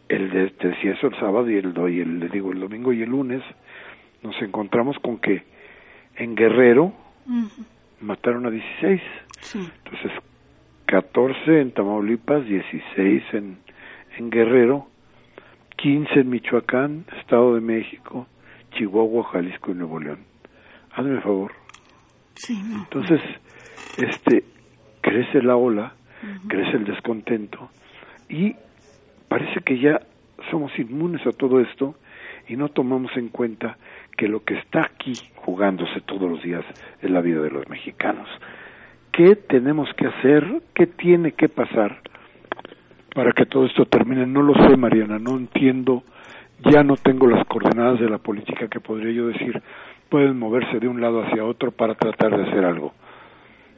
el 0.08 0.30
de, 0.32 0.50
te 0.52 0.70
decía 0.70 0.94
eso 0.94 1.08
el 1.08 1.16
sábado 1.20 1.50
y 1.50 1.58
el, 1.58 1.74
y 1.92 2.00
el 2.02 2.20
le 2.20 2.30
digo 2.30 2.52
el 2.52 2.60
domingo 2.60 2.94
y 2.94 3.02
el 3.04 3.10
lunes 3.10 3.44
nos 4.24 4.40
encontramos 4.42 4.98
con 5.00 5.18
que 5.20 5.44
en 6.16 6.36
Guerrero 6.36 6.94
mataron 8.02 8.46
a 8.46 8.50
16 8.52 9.02
Sí. 9.42 9.60
entonces 9.86 10.12
14 10.86 11.62
en 11.62 11.72
Tamaulipas 11.72 12.46
16 12.46 13.24
en 13.34 13.58
en 14.18 14.30
Guerrero 14.30 14.88
15 15.78 16.20
en 16.22 16.30
Michoacán 16.30 17.06
Estado 17.20 17.56
de 17.56 17.62
México 17.62 18.28
Chihuahua 18.72 19.24
Jalisco 19.32 19.72
y 19.72 19.76
Nuevo 19.76 20.00
León 20.00 20.20
hazme 20.94 21.12
el 21.12 21.22
favor 21.22 21.52
Sí, 22.36 22.62
no. 22.64 22.78
entonces 22.80 23.22
este 23.98 24.44
crece 25.02 25.42
la 25.42 25.56
ola 25.56 25.94
crece 26.48 26.78
el 26.78 26.86
descontento 26.86 27.70
y 28.30 28.56
parece 29.28 29.62
que 29.62 29.80
ya 29.80 30.02
somos 30.52 30.72
inmunes 30.80 31.26
a 31.28 31.32
todo 31.32 31.60
esto 31.60 31.96
y 32.48 32.56
no 32.56 32.70
tomamos 32.70 33.16
en 33.18 33.30
cuenta 33.30 33.78
que 34.18 34.28
lo 34.28 34.44
que 34.44 34.56
está 34.58 34.84
aquí 34.84 35.14
jugándose 35.36 36.02
todos 36.02 36.30
los 36.30 36.42
días 36.44 36.64
es 37.02 37.10
la 37.10 37.22
vida 37.22 37.42
de 37.42 37.52
los 37.52 37.68
mexicanos. 37.70 38.28
¿Qué 39.12 39.36
tenemos 39.36 39.88
que 39.96 40.08
hacer? 40.08 40.62
¿Qué 40.74 40.88
tiene 40.88 41.34
que 41.34 41.48
pasar 41.48 42.02
para 43.14 43.32
que 43.34 43.46
todo 43.46 43.66
esto 43.66 43.86
termine? 43.86 44.26
No 44.26 44.42
lo 44.42 44.54
sé, 44.68 44.76
Mariana, 44.78 45.20
no 45.20 45.38
entiendo, 45.38 46.04
ya 46.66 46.84
no 46.84 46.96
tengo 46.98 47.28
las 47.28 47.46
coordenadas 47.46 48.00
de 48.00 48.10
la 48.10 48.18
política 48.18 48.68
que 48.68 48.80
podría 48.80 49.12
yo 49.12 49.28
decir, 49.28 49.62
pueden 50.10 50.38
moverse 50.38 50.80
de 50.80 50.88
un 50.88 51.02
lado 51.02 51.24
hacia 51.24 51.46
otro 51.46 51.72
para 51.72 51.96
tratar 51.96 52.36
de 52.36 52.50
hacer 52.50 52.66
algo. 52.66 52.94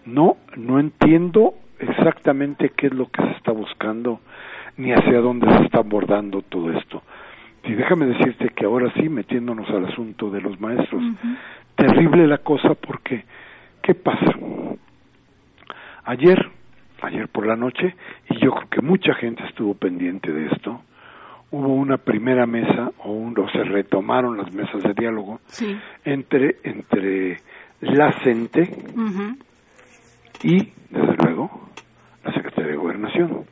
No, 0.05 0.37
no 0.55 0.79
entiendo 0.79 1.53
exactamente 1.79 2.71
qué 2.75 2.87
es 2.87 2.93
lo 2.93 3.09
que 3.09 3.21
se 3.21 3.31
está 3.31 3.51
buscando 3.51 4.19
ni 4.77 4.91
hacia 4.93 5.19
dónde 5.19 5.47
se 5.57 5.63
está 5.65 5.79
abordando 5.79 6.41
todo 6.41 6.71
esto. 6.71 7.03
Y 7.63 7.73
déjame 7.73 8.07
decirte 8.07 8.49
que 8.49 8.65
ahora 8.65 8.91
sí, 8.95 9.07
metiéndonos 9.09 9.69
al 9.69 9.85
asunto 9.85 10.31
de 10.31 10.41
los 10.41 10.59
maestros, 10.59 11.03
terrible 11.75 12.25
la 12.25 12.39
cosa 12.39 12.73
porque, 12.73 13.23
¿qué 13.83 13.93
pasa? 13.93 14.33
Ayer, 16.05 16.49
ayer 17.01 17.27
por 17.27 17.45
la 17.45 17.55
noche, 17.55 17.95
y 18.29 18.39
yo 18.39 18.51
creo 18.51 18.69
que 18.69 18.81
mucha 18.81 19.13
gente 19.13 19.43
estuvo 19.45 19.75
pendiente 19.75 20.31
de 20.31 20.47
esto, 20.47 20.81
hubo 21.51 21.67
una 21.73 21.97
primera 21.97 22.45
mesa, 22.45 22.91
o, 22.99 23.11
un- 23.11 23.37
o 23.37 23.49
se 23.49 23.63
retomaron 23.63 24.37
las 24.37 24.53
mesas 24.53 24.81
de 24.83 24.93
diálogo 24.93 25.41
Sí. 25.47 25.77
entre, 26.05 26.57
entre 26.63 27.37
la 27.81 28.11
CENTE 28.23 28.69
y, 30.43 30.57
desde 30.89 31.15
luego, 31.23 31.69
la 32.23 32.33
Secretaría 32.33 32.71
de 32.71 32.77
Gobernación, 32.77 33.45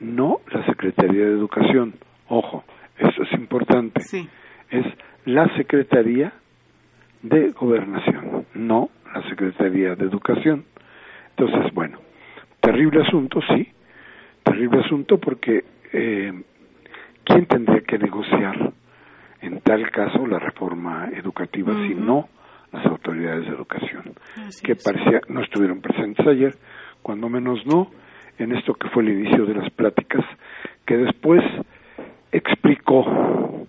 no 0.00 0.40
la 0.52 0.64
Secretaría 0.66 1.24
de 1.26 1.32
Educación. 1.32 1.94
Ojo, 2.28 2.64
eso 2.98 3.22
es 3.22 3.32
importante. 3.32 4.00
Sí. 4.02 4.28
Es 4.70 4.86
la 5.24 5.48
Secretaría 5.56 6.32
de 7.22 7.50
Gobernación, 7.50 8.46
no 8.54 8.90
la 9.14 9.22
Secretaría 9.28 9.94
de 9.94 10.04
Educación. 10.04 10.64
Entonces, 11.36 11.72
bueno, 11.74 11.98
terrible 12.60 13.02
asunto, 13.02 13.40
sí, 13.54 13.68
terrible 14.42 14.80
asunto 14.80 15.18
porque 15.18 15.64
eh, 15.92 16.32
¿quién 17.30 17.46
tendría 17.46 17.80
que 17.82 17.98
negociar 17.98 18.72
en 19.40 19.60
tal 19.60 19.90
caso 19.90 20.26
la 20.26 20.38
reforma 20.38 21.08
educativa 21.14 21.72
si 21.86 21.94
no 21.94 22.28
las 22.72 22.84
autoridades 22.86 23.46
de 23.46 23.50
educación? 23.50 24.14
Así 24.46 24.62
que 24.62 24.76
parecía 24.76 25.20
no 25.28 25.42
estuvieron 25.42 25.80
presentes 25.80 26.26
ayer, 26.26 26.54
cuando 27.02 27.28
menos 27.28 27.64
no, 27.66 27.90
en 28.38 28.52
esto 28.52 28.74
que 28.74 28.88
fue 28.88 29.02
el 29.04 29.10
inicio 29.10 29.46
de 29.46 29.54
las 29.54 29.70
pláticas, 29.70 30.24
que 30.84 30.96
después 30.96 31.42
explicó 32.32 33.66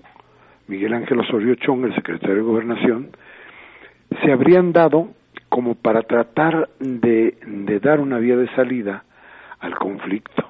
Miguel 0.67 0.93
Ángel 0.93 1.19
Osorio 1.19 1.55
Chong, 1.55 1.85
el 1.85 1.95
secretario 1.95 2.37
de 2.37 2.41
Gobernación, 2.41 3.09
se 4.23 4.31
habrían 4.31 4.73
dado 4.73 5.09
como 5.49 5.75
para 5.75 6.03
tratar 6.03 6.69
de, 6.79 7.37
de 7.45 7.79
dar 7.79 7.99
una 7.99 8.17
vía 8.17 8.37
de 8.37 8.47
salida 8.55 9.03
al 9.59 9.75
conflicto. 9.75 10.49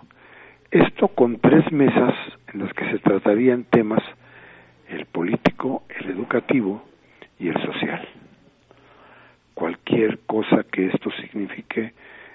Esto 0.70 1.10
con 1.10 1.40
tres 1.40 1.70
mesas 1.72 2.14
en 2.54 2.60
las 2.62 2.74
que 2.74 2.90
se 2.92 3.00
tratarían 3.00 3.66
temas 3.66 4.04
el 4.90 5.06
político, 5.06 5.84
el 6.00 6.10
educativo 6.10 6.84
y 7.40 7.48
el 7.50 7.66
social 7.66 8.08
cualquier 9.62 10.20
cosa 10.26 10.64
que 10.72 10.88
esto 10.88 11.12
signifique 11.22 11.94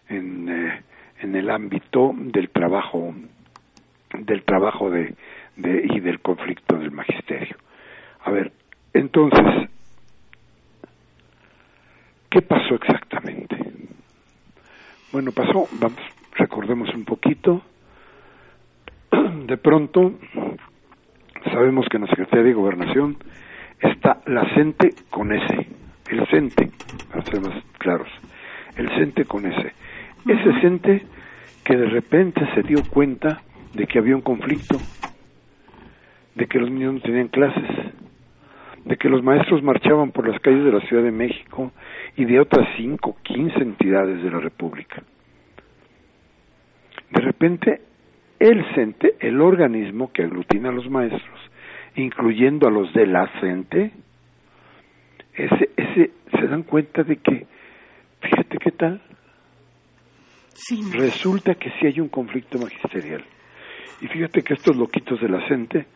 en, 0.09 0.48
eh, 0.48 0.83
en 1.22 1.35
el 1.35 1.50
ámbito 1.50 2.12
del 2.16 2.50
trabajo 2.50 3.12
del 4.16 4.44
trabajo 4.44 4.90
de, 4.90 5.16
de 5.57 5.88
y 5.90 5.98
del 5.98 6.20
conflicto 6.20 6.79
del 6.79 6.92
magisterio. 6.92 7.57
A 8.24 8.31
ver, 8.31 8.52
entonces, 8.94 9.68
¿qué 12.31 12.40
pasó 12.42 12.76
exactamente? 12.76 13.57
Bueno, 15.11 15.33
pasó, 15.33 15.66
vamos, 15.81 16.00
recordemos 16.37 16.94
un 16.94 17.05
poquito. 17.05 17.61
De 19.46 19.56
pronto, 19.59 20.12
sabemos 21.52 21.87
que 21.88 21.98
en 21.98 22.02
la 22.02 22.09
Secretaría 22.09 22.46
de 22.46 22.52
Gobernación 22.52 23.16
está 23.78 24.20
la 24.26 24.44
CENTE 24.56 24.92
con 25.09 25.32
S, 25.32 25.68
el 26.11 26.26
CENTE, 26.26 26.70
para 27.09 27.24
ser 27.26 27.40
más 27.40 27.62
claros, 27.78 28.09
el 28.76 28.88
CENTE 28.88 29.24
con 29.24 29.46
S. 29.46 29.72
Ese 30.26 30.61
CENTE 30.61 31.06
que 31.62 31.76
de 31.76 31.87
repente 31.87 32.44
se 32.56 32.62
dio 32.62 32.82
cuenta 32.90 33.40
de 33.72 33.87
que 33.87 34.00
había 34.00 34.16
un 34.16 34.22
conflicto, 34.22 34.78
de 36.35 36.46
que 36.48 36.59
los 36.59 36.68
niños 36.68 36.94
no 36.94 37.00
tenían 37.00 37.28
clases, 37.28 37.70
de 38.85 38.96
que 38.96 39.09
los 39.09 39.22
maestros 39.22 39.62
marchaban 39.62 40.11
por 40.11 40.26
las 40.26 40.40
calles 40.40 40.64
de 40.64 40.72
la 40.72 40.80
Ciudad 40.80 41.04
de 41.04 41.12
México 41.12 41.70
y 42.16 42.24
de 42.24 42.40
otras 42.40 42.66
cinco, 42.76 43.16
quince 43.22 43.61
entidades 43.61 44.24
de 44.24 44.30
la 44.32 44.40
República. 44.40 45.04
De 47.11 47.20
repente, 47.20 47.87
el 48.38 48.64
CENTE, 48.75 49.16
el 49.20 49.40
organismo 49.40 50.12
que 50.12 50.22
aglutina 50.22 50.68
a 50.68 50.72
los 50.72 50.88
maestros, 50.90 51.40
incluyendo 51.94 52.68
a 52.68 52.70
los 52.70 52.92
de 52.92 53.07
la 53.07 53.29
CENTE, 53.40 53.90
ese, 55.35 55.70
ese, 55.77 56.11
se 56.31 56.46
dan 56.46 56.62
cuenta 56.62 57.03
de 57.03 57.16
que, 57.16 57.46
fíjate 58.20 58.59
qué 58.59 58.70
tal, 58.72 59.01
Resulta 60.92 61.55
que 61.55 61.70
sí 61.72 61.87
hay 61.87 62.01
un 62.01 62.09
conflicto 62.09 62.59
magisterial. 62.59 63.22
Y 64.01 64.09
fíjate 64.09 64.42
que 64.42 64.55
estos 64.55 64.77
loquitos 64.77 65.20
de 65.20 65.29
la 65.29 65.46
CENTE 65.49 65.87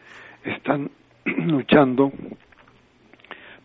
están 0.45 0.91
luchando 1.25 2.13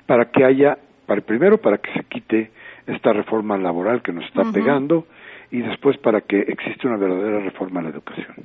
para 0.06 0.32
que 0.32 0.44
haya, 0.44 0.78
para, 1.06 1.22
primero 1.22 1.58
para 1.58 1.78
que 1.78 1.92
se 1.94 2.04
quite 2.06 2.52
esta 2.88 3.14
reforma 3.14 3.58
laboral 3.58 4.02
que 4.02 4.14
nos 4.14 4.26
está 4.26 4.44
pegando 4.52 5.08
y 5.52 5.62
después 5.62 5.98
para 5.98 6.22
que 6.22 6.40
exista 6.40 6.88
una 6.88 6.98
verdadera 6.98 7.40
reforma 7.40 7.80
a 7.80 7.84
la 7.84 7.90
educación. 7.90 8.36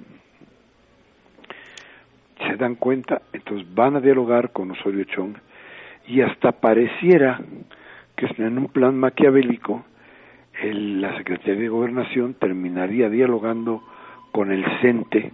Se 2.46 2.56
dan 2.56 2.74
cuenta, 2.76 3.22
entonces 3.32 3.66
van 3.74 3.96
a 3.96 4.00
dialogar 4.00 4.52
con 4.52 4.70
Osorio 4.70 5.04
Chong 5.04 5.34
y 6.06 6.20
hasta 6.22 6.52
pareciera 6.52 7.40
que 8.16 8.26
en 8.38 8.58
un 8.58 8.68
plan 8.68 8.98
maquiavélico 8.98 9.84
el, 10.62 11.00
la 11.00 11.16
Secretaría 11.16 11.60
de 11.60 11.68
Gobernación 11.68 12.34
terminaría 12.34 13.08
dialogando 13.08 13.82
con 14.32 14.52
el 14.52 14.64
CENTE, 14.80 15.32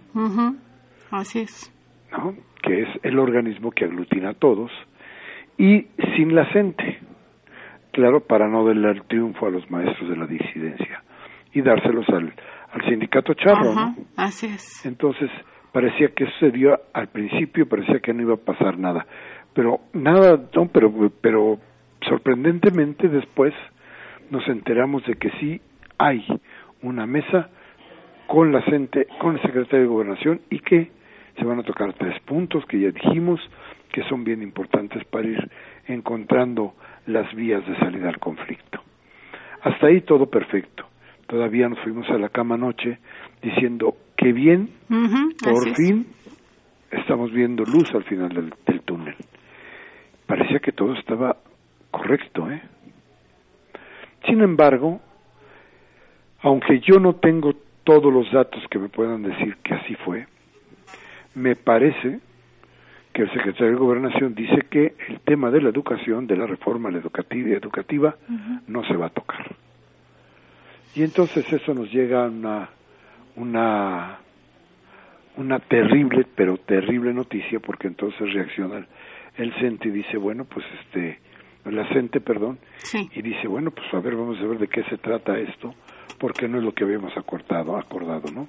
así 1.11 1.39
es, 1.41 1.71
¿no? 2.11 2.35
que 2.61 2.81
es 2.83 2.89
el 3.03 3.19
organismo 3.19 3.71
que 3.71 3.85
aglutina 3.85 4.29
a 4.29 4.33
todos, 4.33 4.71
y 5.57 5.87
sin 6.15 6.33
la 6.33 6.51
CENTE, 6.51 6.99
claro, 7.91 8.21
para 8.21 8.47
no 8.47 8.65
darle 8.65 8.89
el 8.89 9.03
triunfo 9.03 9.47
a 9.47 9.49
los 9.49 9.69
maestros 9.69 10.09
de 10.09 10.17
la 10.17 10.25
disidencia 10.25 11.03
y 11.57 11.61
dárselos 11.61 12.07
al, 12.09 12.33
al 12.71 12.85
sindicato 12.85 13.33
charro. 13.33 13.73
¿no? 13.73 13.95
Así 14.15 14.45
es. 14.45 14.85
Entonces, 14.85 15.29
parecía 15.71 16.09
que 16.09 16.25
eso 16.25 16.33
se 16.39 16.51
dio 16.51 16.79
al 16.93 17.07
principio, 17.07 17.67
parecía 17.67 17.99
que 17.99 18.13
no 18.13 18.21
iba 18.21 18.35
a 18.35 18.37
pasar 18.37 18.77
nada, 18.77 19.05
pero 19.53 19.79
nada, 19.93 20.39
no, 20.55 20.67
pero, 20.67 21.11
pero 21.19 21.59
sorprendentemente 22.07 23.07
después 23.07 23.53
nos 24.29 24.47
enteramos 24.47 25.03
de 25.05 25.15
que 25.15 25.31
sí 25.39 25.59
hay 25.97 26.25
una 26.83 27.07
mesa 27.07 27.49
con 28.27 28.51
la 28.51 28.61
CENTE, 28.63 29.07
con 29.19 29.35
el 29.35 29.41
secretario 29.41 29.81
de 29.81 29.87
Gobernación 29.87 30.41
y 30.49 30.59
que 30.59 30.91
se 31.37 31.45
van 31.45 31.59
a 31.59 31.63
tocar 31.63 31.93
tres 31.93 32.19
puntos 32.21 32.65
que 32.65 32.79
ya 32.79 32.91
dijimos 32.91 33.39
que 33.91 34.03
son 34.03 34.23
bien 34.23 34.43
importantes 34.43 35.03
para 35.05 35.27
ir 35.27 35.49
encontrando 35.87 36.73
las 37.07 37.33
vías 37.33 37.65
de 37.65 37.77
salida 37.79 38.09
al 38.09 38.19
conflicto. 38.19 38.81
Hasta 39.61 39.87
ahí 39.87 40.01
todo 40.01 40.29
perfecto. 40.29 40.87
Todavía 41.27 41.69
nos 41.69 41.79
fuimos 41.79 42.09
a 42.09 42.17
la 42.17 42.29
cama 42.29 42.55
anoche 42.55 42.99
diciendo 43.41 43.95
que 44.15 44.31
bien, 44.33 44.69
por 45.43 45.75
fin 45.75 46.07
estamos 46.91 47.31
viendo 47.31 47.63
luz 47.63 47.93
al 47.93 48.03
final 48.05 48.29
del, 48.29 48.53
del 48.65 48.81
túnel. 48.81 49.15
Parecía 50.25 50.59
que 50.59 50.71
todo 50.71 50.93
estaba 50.93 51.37
correcto, 51.91 52.49
¿eh? 52.49 52.61
Sin 54.25 54.41
embargo, 54.41 54.99
aunque 56.41 56.79
yo 56.79 56.99
no 56.99 57.15
tengo 57.15 57.53
todos 57.83 58.11
los 58.11 58.31
datos 58.31 58.63
que 58.69 58.79
me 58.79 58.89
puedan 58.89 59.23
decir 59.23 59.57
que 59.63 59.73
así 59.73 59.95
fue, 59.95 60.27
me 61.35 61.55
parece 61.55 62.19
que 63.13 63.21
el 63.23 63.31
secretario 63.31 63.71
de 63.71 63.79
Gobernación 63.79 64.35
dice 64.35 64.65
que 64.69 64.95
el 65.07 65.21
tema 65.21 65.49
de 65.49 65.61
la 65.61 65.69
educación, 65.69 66.27
de 66.27 66.37
la 66.37 66.45
reforma 66.45 66.89
educativa, 66.89 67.49
educativa 67.49 68.15
no 68.67 68.83
se 68.85 68.95
va 68.95 69.07
a 69.07 69.09
tocar. 69.09 69.55
Y 70.97 71.03
entonces 71.03 71.45
eso 71.53 71.75
nos 71.75 71.91
llega 71.91 72.25
a 72.25 72.27
una, 72.27 72.69
una, 73.35 74.17
una 75.35 75.59
terrible, 75.59 76.25
pero 76.35 76.57
terrible 76.57 77.13
noticia, 77.13 77.59
porque 77.59 77.85
entonces 77.85 78.33
reacciona 78.33 78.83
el 79.35 79.53
CENTE 79.59 79.89
y 79.89 79.91
dice, 79.91 80.17
bueno, 80.17 80.45
pues 80.45 80.65
este, 80.81 81.19
la 81.65 81.87
CENTE, 81.93 82.19
perdón, 82.19 82.57
y 83.13 83.21
dice, 83.21 83.47
bueno, 83.47 83.69
pues 83.69 83.85
a 83.93 83.99
ver, 83.99 84.15
vamos 84.15 84.39
a 84.39 84.47
ver 84.47 84.57
de 84.57 84.67
qué 84.67 84.83
se 84.85 84.97
trata 84.97 85.37
esto, 85.37 85.75
porque 86.17 86.47
no 86.47 86.57
es 86.57 86.63
lo 86.63 86.73
que 86.73 86.83
habíamos 86.83 87.15
acordado, 87.15 87.77
acordado, 87.77 88.31
¿no? 88.31 88.47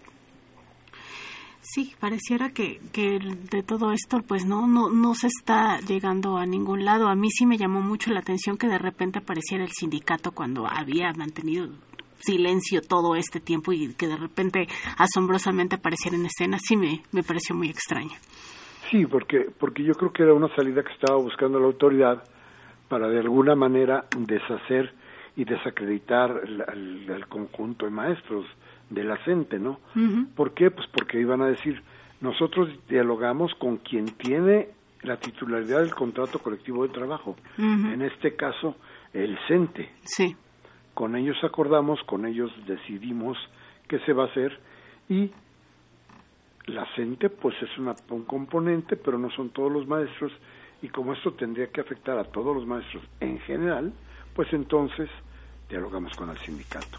Sí, 1.61 1.93
pareciera 2.01 2.49
que, 2.49 2.81
que 2.95 3.19
de 3.51 3.63
todo 3.63 3.93
esto 3.93 4.23
pues 4.27 4.47
no, 4.47 4.67
no, 4.67 4.89
no 4.89 5.15
se 5.15 5.27
está 5.27 5.81
llegando 5.81 6.39
a 6.39 6.47
ningún 6.47 6.87
lado. 6.87 7.09
A 7.09 7.15
mí 7.15 7.29
sí 7.31 7.45
me 7.45 7.59
llamó 7.59 7.83
mucho 7.83 8.11
la 8.11 8.21
atención 8.21 8.57
que 8.57 8.69
de 8.69 8.79
repente 8.79 9.19
apareciera 9.19 9.65
el 9.65 9.71
sindicato 9.73 10.33
cuando 10.33 10.67
había 10.67 11.13
mantenido 11.13 11.69
silencio 12.21 12.81
todo 12.81 13.17
este 13.17 13.41
tiempo 13.41 13.73
y 13.73 13.95
que 13.95 14.07
de 14.07 14.17
repente 14.17 14.67
asombrosamente 14.97 15.77
apareciera 15.77 16.17
en 16.17 16.27
escena, 16.27 16.59
sí 16.61 16.77
me, 16.77 17.03
me 17.13 17.23
pareció 17.23 17.55
muy 17.55 17.69
extraño. 17.69 18.17
Sí, 18.91 19.07
porque, 19.07 19.51
porque 19.59 19.85
yo 19.85 19.95
creo 19.95 20.13
que 20.13 20.23
era 20.23 20.35
una 20.35 20.55
salida 20.55 20.83
que 20.83 20.93
estaba 20.93 21.19
buscando 21.19 21.59
la 21.59 21.67
autoridad 21.67 22.25
para 22.89 23.09
de 23.09 23.19
alguna 23.19 23.55
manera 23.55 24.05
deshacer 24.17 24.95
y 25.37 25.45
desacreditar 25.45 26.43
el, 26.45 27.27
conjunto 27.29 27.85
de 27.85 27.93
maestros 27.93 28.47
de 28.91 29.05
la 29.05 29.23
CENTE, 29.25 29.59
¿no? 29.59 29.79
¿Por 30.35 30.55
qué? 30.55 30.71
Pues 30.71 30.87
porque 30.89 31.21
iban 31.21 31.43
a 31.43 31.47
decir, 31.47 31.83
nosotros 32.21 32.69
dialogamos 32.89 33.53
con 33.59 33.77
quien 33.77 34.07
tiene 34.17 34.71
la 35.03 35.17
titularidad 35.19 35.81
del 35.81 35.95
contrato 35.95 36.39
colectivo 36.41 36.87
de 36.87 36.93
trabajo, 36.93 37.37
en 37.59 38.03
este 38.03 38.35
caso 38.35 38.77
el 39.13 39.39
CENTE. 39.47 39.91
Sí. 40.03 40.35
Con 40.99 41.15
ellos 41.15 41.37
acordamos, 41.45 42.03
con 42.07 42.27
ellos 42.27 42.51
decidimos 42.67 43.39
qué 43.87 44.01
se 44.01 44.13
va 44.13 44.25
a 44.25 44.27
hacer 44.27 44.59
y 45.09 45.31
la 46.67 46.85
CENTE 46.97 47.31
pues 47.31 47.55
es 47.63 47.79
una, 47.79 47.95
un 48.11 48.25
componente, 48.25 48.97
pero 48.97 49.17
no 49.17 49.31
son 49.31 49.51
todos 49.51 49.71
los 49.71 49.87
maestros 49.87 50.33
y 50.83 50.89
como 50.89 51.13
esto 51.13 51.35
tendría 51.35 51.69
que 51.69 51.83
afectar 51.83 52.19
a 52.19 52.25
todos 52.25 52.53
los 52.53 52.67
maestros 52.67 53.05
en 53.21 53.39
general, 53.39 53.93
pues 54.35 54.53
entonces 54.53 55.09
dialogamos 55.69 56.17
con 56.17 56.31
el 56.31 56.39
sindicato. 56.39 56.99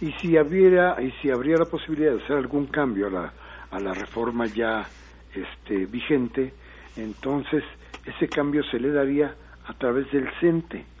Y 0.00 0.10
si 0.12 0.38
habría, 0.38 0.96
y 0.98 1.10
si 1.20 1.30
habría 1.30 1.58
la 1.58 1.66
posibilidad 1.66 2.12
de 2.12 2.24
hacer 2.24 2.38
algún 2.38 2.68
cambio 2.68 3.08
a 3.08 3.10
la, 3.10 3.32
a 3.70 3.78
la 3.78 3.92
reforma 3.92 4.46
ya 4.46 4.88
este, 5.34 5.84
vigente, 5.84 6.54
entonces 6.96 7.62
ese 8.06 8.26
cambio 8.26 8.64
se 8.70 8.80
le 8.80 8.90
daría 8.90 9.34
a 9.66 9.74
través 9.74 10.10
del 10.12 10.30
CENTE. 10.40 10.97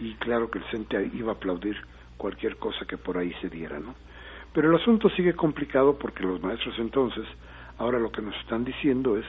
Y 0.00 0.14
claro 0.14 0.50
que 0.50 0.58
el 0.58 0.64
CENTE 0.70 1.10
iba 1.14 1.32
a 1.32 1.34
aplaudir 1.36 1.76
cualquier 2.16 2.56
cosa 2.56 2.84
que 2.86 2.96
por 2.96 3.18
ahí 3.18 3.32
se 3.40 3.48
diera, 3.48 3.78
¿no? 3.78 3.94
Pero 4.52 4.70
el 4.70 4.80
asunto 4.80 5.08
sigue 5.10 5.34
complicado 5.34 5.98
porque 5.98 6.22
los 6.22 6.40
maestros 6.40 6.74
entonces, 6.78 7.24
ahora 7.78 7.98
lo 7.98 8.10
que 8.12 8.22
nos 8.22 8.36
están 8.36 8.64
diciendo 8.64 9.16
es, 9.16 9.24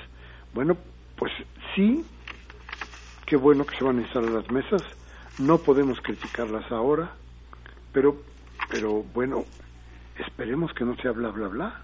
bueno, 0.53 0.77
pues 1.17 1.31
sí, 1.75 2.05
qué 3.25 3.35
bueno 3.35 3.65
que 3.65 3.75
se 3.75 3.83
van 3.83 3.97
a 3.97 4.01
instalar 4.01 4.29
las 4.29 4.51
mesas, 4.51 4.83
no 5.39 5.57
podemos 5.57 5.99
criticarlas 6.01 6.71
ahora, 6.71 7.11
pero, 7.91 8.17
pero 8.69 9.03
bueno, 9.13 9.45
esperemos 10.19 10.73
que 10.73 10.85
no 10.85 10.95
sea 10.97 11.11
bla, 11.11 11.29
bla, 11.29 11.47
bla. 11.47 11.81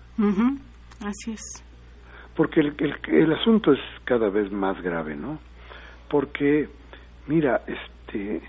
Así 1.00 1.32
es. 1.32 1.64
Porque 2.36 2.62
el, 2.62 2.76
el, 2.78 2.96
el, 3.08 3.34
asunto 3.34 3.74
es 3.74 3.80
cada 4.06 4.30
vez 4.30 4.52
más 4.52 4.82
grave, 4.82 5.16
¿no? 5.16 5.40
Porque, 6.10 6.70
mira, 7.28 7.64
este, 7.68 8.42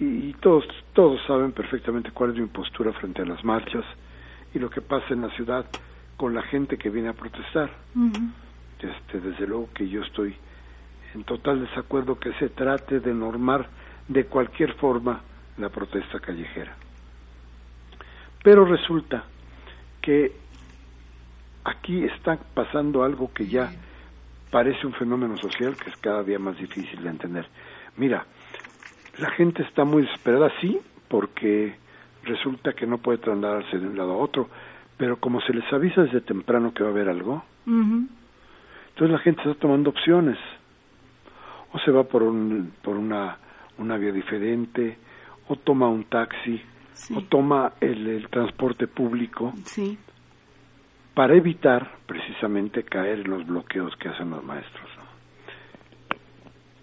y, 0.00 0.32
todos, 0.40 0.64
todos 0.94 1.20
saben 1.26 1.52
perfectamente 1.52 2.10
cuál 2.10 2.30
es 2.30 2.36
mi 2.36 2.46
postura 2.46 2.90
frente 2.94 3.20
a 3.20 3.26
las 3.26 3.44
marchas 3.44 3.84
y 4.54 4.58
lo 4.58 4.70
que 4.70 4.80
pasa 4.80 5.12
en 5.12 5.20
la 5.20 5.30
ciudad 5.30 5.66
con 6.16 6.34
la 6.34 6.42
gente 6.42 6.78
que 6.78 6.88
viene 6.88 7.10
a 7.10 7.12
protestar 7.12 7.70
este, 8.80 9.20
desde 9.20 9.46
luego 9.46 9.68
que 9.74 9.86
yo 9.88 10.00
estoy 10.02 10.34
en 11.14 11.24
total 11.24 11.60
desacuerdo 11.60 12.18
que 12.18 12.32
se 12.34 12.48
trate 12.48 13.00
de 13.00 13.12
normar 13.12 13.68
de 14.08 14.24
cualquier 14.24 14.74
forma 14.74 15.20
la 15.58 15.68
protesta 15.68 16.18
callejera. 16.18 16.74
Pero 18.42 18.64
resulta 18.64 19.24
que 20.00 20.32
aquí 21.64 22.04
está 22.04 22.38
pasando 22.54 23.02
algo 23.02 23.32
que 23.34 23.46
ya 23.46 23.70
parece 24.50 24.86
un 24.86 24.94
fenómeno 24.94 25.36
social 25.36 25.76
que 25.76 25.90
es 25.90 25.96
cada 25.98 26.22
día 26.22 26.38
más 26.38 26.56
difícil 26.56 27.02
de 27.02 27.10
entender. 27.10 27.46
Mira, 27.96 28.24
la 29.20 29.30
gente 29.30 29.62
está 29.62 29.84
muy 29.84 30.02
desesperada, 30.02 30.50
sí, 30.60 30.78
porque 31.08 31.74
resulta 32.24 32.72
que 32.72 32.86
no 32.86 32.98
puede 32.98 33.18
trasladarse 33.18 33.78
de 33.78 33.86
un 33.86 33.96
lado 33.96 34.12
a 34.12 34.16
otro, 34.16 34.48
pero 34.96 35.18
como 35.18 35.40
se 35.40 35.52
les 35.52 35.70
avisa 35.72 36.02
desde 36.02 36.20
temprano 36.20 36.72
que 36.74 36.82
va 36.82 36.90
a 36.90 36.92
haber 36.92 37.08
algo, 37.08 37.42
entonces 37.66 39.10
la 39.10 39.18
gente 39.18 39.42
está 39.42 39.54
tomando 39.54 39.90
opciones. 39.90 40.38
O 41.72 41.78
se 41.78 41.90
va 41.90 42.02
por, 42.04 42.22
un, 42.22 42.72
por 42.82 42.96
una, 42.96 43.38
una 43.78 43.96
vía 43.96 44.12
diferente, 44.12 44.98
o 45.48 45.56
toma 45.56 45.88
un 45.88 46.04
taxi, 46.04 46.60
o 47.14 47.22
toma 47.22 47.74
el, 47.80 48.06
el 48.08 48.28
transporte 48.28 48.88
público. 48.88 49.52
Sí. 49.64 49.96
Para 51.14 51.34
evitar 51.36 51.98
precisamente 52.06 52.82
caer 52.82 53.20
en 53.20 53.30
los 53.30 53.46
bloqueos 53.46 53.94
que 53.96 54.08
hacen 54.08 54.30
los 54.30 54.44
maestros. 54.44 54.88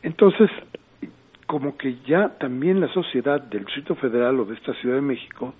Entonces, 0.01 0.49
como 1.47 1.77
que 1.77 1.97
ya 2.05 2.37
también 2.37 2.79
la 2.79 2.89
sociedad 2.93 3.41
del 3.41 3.65
Distrito 3.65 3.95
Federal 3.95 4.39
o 4.39 4.45
de 4.45 4.55
esta 4.55 4.73
Ciudad 4.75 4.95
de 4.95 5.01
México 5.01 5.53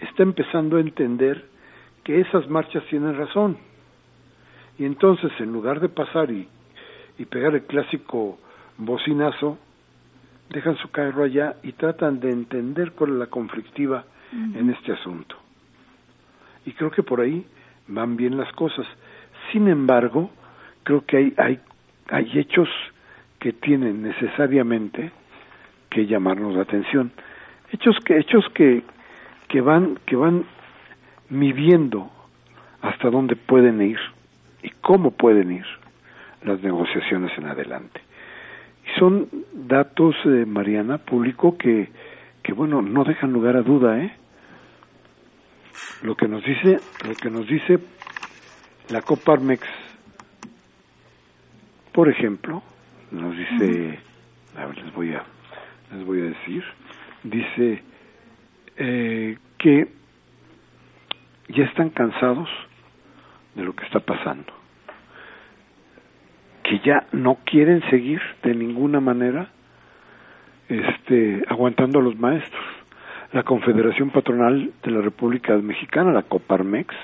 está 0.00 0.22
empezando 0.22 0.76
a 0.76 0.80
entender 0.80 1.44
que 2.02 2.20
esas 2.20 2.48
marchas 2.48 2.84
tienen 2.90 3.16
razón 3.16 3.58
y 4.78 4.84
entonces, 4.84 5.32
en 5.38 5.52
lugar 5.52 5.80
de 5.80 5.88
pasar 5.88 6.30
y, 6.30 6.46
y 7.18 7.24
pegar 7.24 7.54
el 7.54 7.62
clásico 7.62 8.38
bocinazo, 8.76 9.58
dejan 10.50 10.76
su 10.76 10.90
carro 10.90 11.24
allá 11.24 11.56
y 11.62 11.72
tratan 11.72 12.20
de 12.20 12.30
entender 12.30 12.92
cuál 12.92 13.12
es 13.12 13.16
la 13.16 13.26
conflictiva 13.26 14.04
en 14.32 14.70
este 14.70 14.92
asunto. 14.92 15.36
Y 16.66 16.72
creo 16.72 16.90
que 16.90 17.02
por 17.02 17.20
ahí 17.20 17.46
van 17.88 18.16
bien 18.16 18.36
las 18.36 18.52
cosas. 18.52 18.86
Sin 19.50 19.68
embargo, 19.68 20.30
creo 20.82 21.06
que 21.06 21.16
hay, 21.16 21.34
hay, 21.38 21.60
hay 22.08 22.38
hechos 22.38 22.68
que 23.38 23.52
tienen 23.52 24.02
necesariamente 24.02 25.10
que 25.96 26.06
llamarnos 26.06 26.54
la 26.54 26.62
atención. 26.62 27.10
Hechos 27.72 27.96
que, 28.04 28.18
hechos 28.18 28.44
que, 28.52 28.82
que 29.48 29.62
van, 29.62 29.98
que 30.04 30.14
van 30.14 30.44
midiendo 31.30 32.10
hasta 32.82 33.08
dónde 33.08 33.34
pueden 33.34 33.80
ir 33.80 33.98
y 34.62 34.68
cómo 34.82 35.12
pueden 35.12 35.52
ir 35.52 35.64
las 36.42 36.60
negociaciones 36.60 37.32
en 37.38 37.46
adelante. 37.46 38.02
Y 38.84 39.00
son 39.00 39.26
datos, 39.54 40.14
eh, 40.26 40.44
Mariana, 40.44 40.98
público 40.98 41.56
que, 41.56 41.88
que, 42.42 42.52
bueno, 42.52 42.82
no 42.82 43.04
dejan 43.04 43.32
lugar 43.32 43.56
a 43.56 43.62
duda, 43.62 43.98
¿eh? 43.98 44.14
Lo 46.02 46.14
que 46.14 46.28
nos 46.28 46.44
dice, 46.44 46.78
lo 47.08 47.14
que 47.14 47.30
nos 47.30 47.46
dice 47.48 47.78
la 48.90 49.00
Coparmex, 49.00 49.66
por 51.90 52.10
ejemplo, 52.10 52.62
nos 53.12 53.34
dice, 53.34 53.98
a 54.56 54.66
ver, 54.66 54.76
les 54.76 54.94
voy 54.94 55.14
a, 55.14 55.24
les 55.92 56.04
voy 56.04 56.20
a 56.20 56.24
decir, 56.24 56.64
dice 57.22 57.82
eh, 58.76 59.38
que 59.58 59.88
ya 61.48 61.64
están 61.64 61.90
cansados 61.90 62.48
de 63.54 63.64
lo 63.64 63.74
que 63.74 63.84
está 63.84 64.00
pasando, 64.00 64.52
que 66.62 66.80
ya 66.80 67.06
no 67.12 67.38
quieren 67.44 67.82
seguir 67.90 68.20
de 68.42 68.54
ninguna 68.54 69.00
manera 69.00 69.48
este, 70.68 71.44
aguantando 71.48 72.00
a 72.00 72.02
los 72.02 72.18
maestros. 72.18 72.64
La 73.32 73.42
Confederación 73.42 74.10
Patronal 74.10 74.72
de 74.82 74.90
la 74.90 75.00
República 75.00 75.56
Mexicana, 75.56 76.12
la 76.12 76.22
Coparmex, 76.22 76.94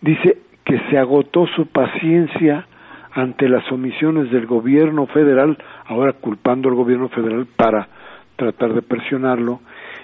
dice 0.00 0.38
que 0.64 0.78
se 0.90 0.98
agotó 0.98 1.46
su 1.48 1.66
paciencia 1.66 2.66
ante 3.12 3.48
las 3.48 3.70
omisiones 3.72 4.30
del 4.30 4.46
gobierno 4.46 5.06
federal, 5.06 5.56
ahora 5.86 6.12
culpando 6.14 6.68
al 6.68 6.74
gobierno 6.74 7.08
federal 7.08 7.46
para 7.56 7.88
tratar 8.36 8.74
de 8.74 8.82
presionarlo, 8.82 9.60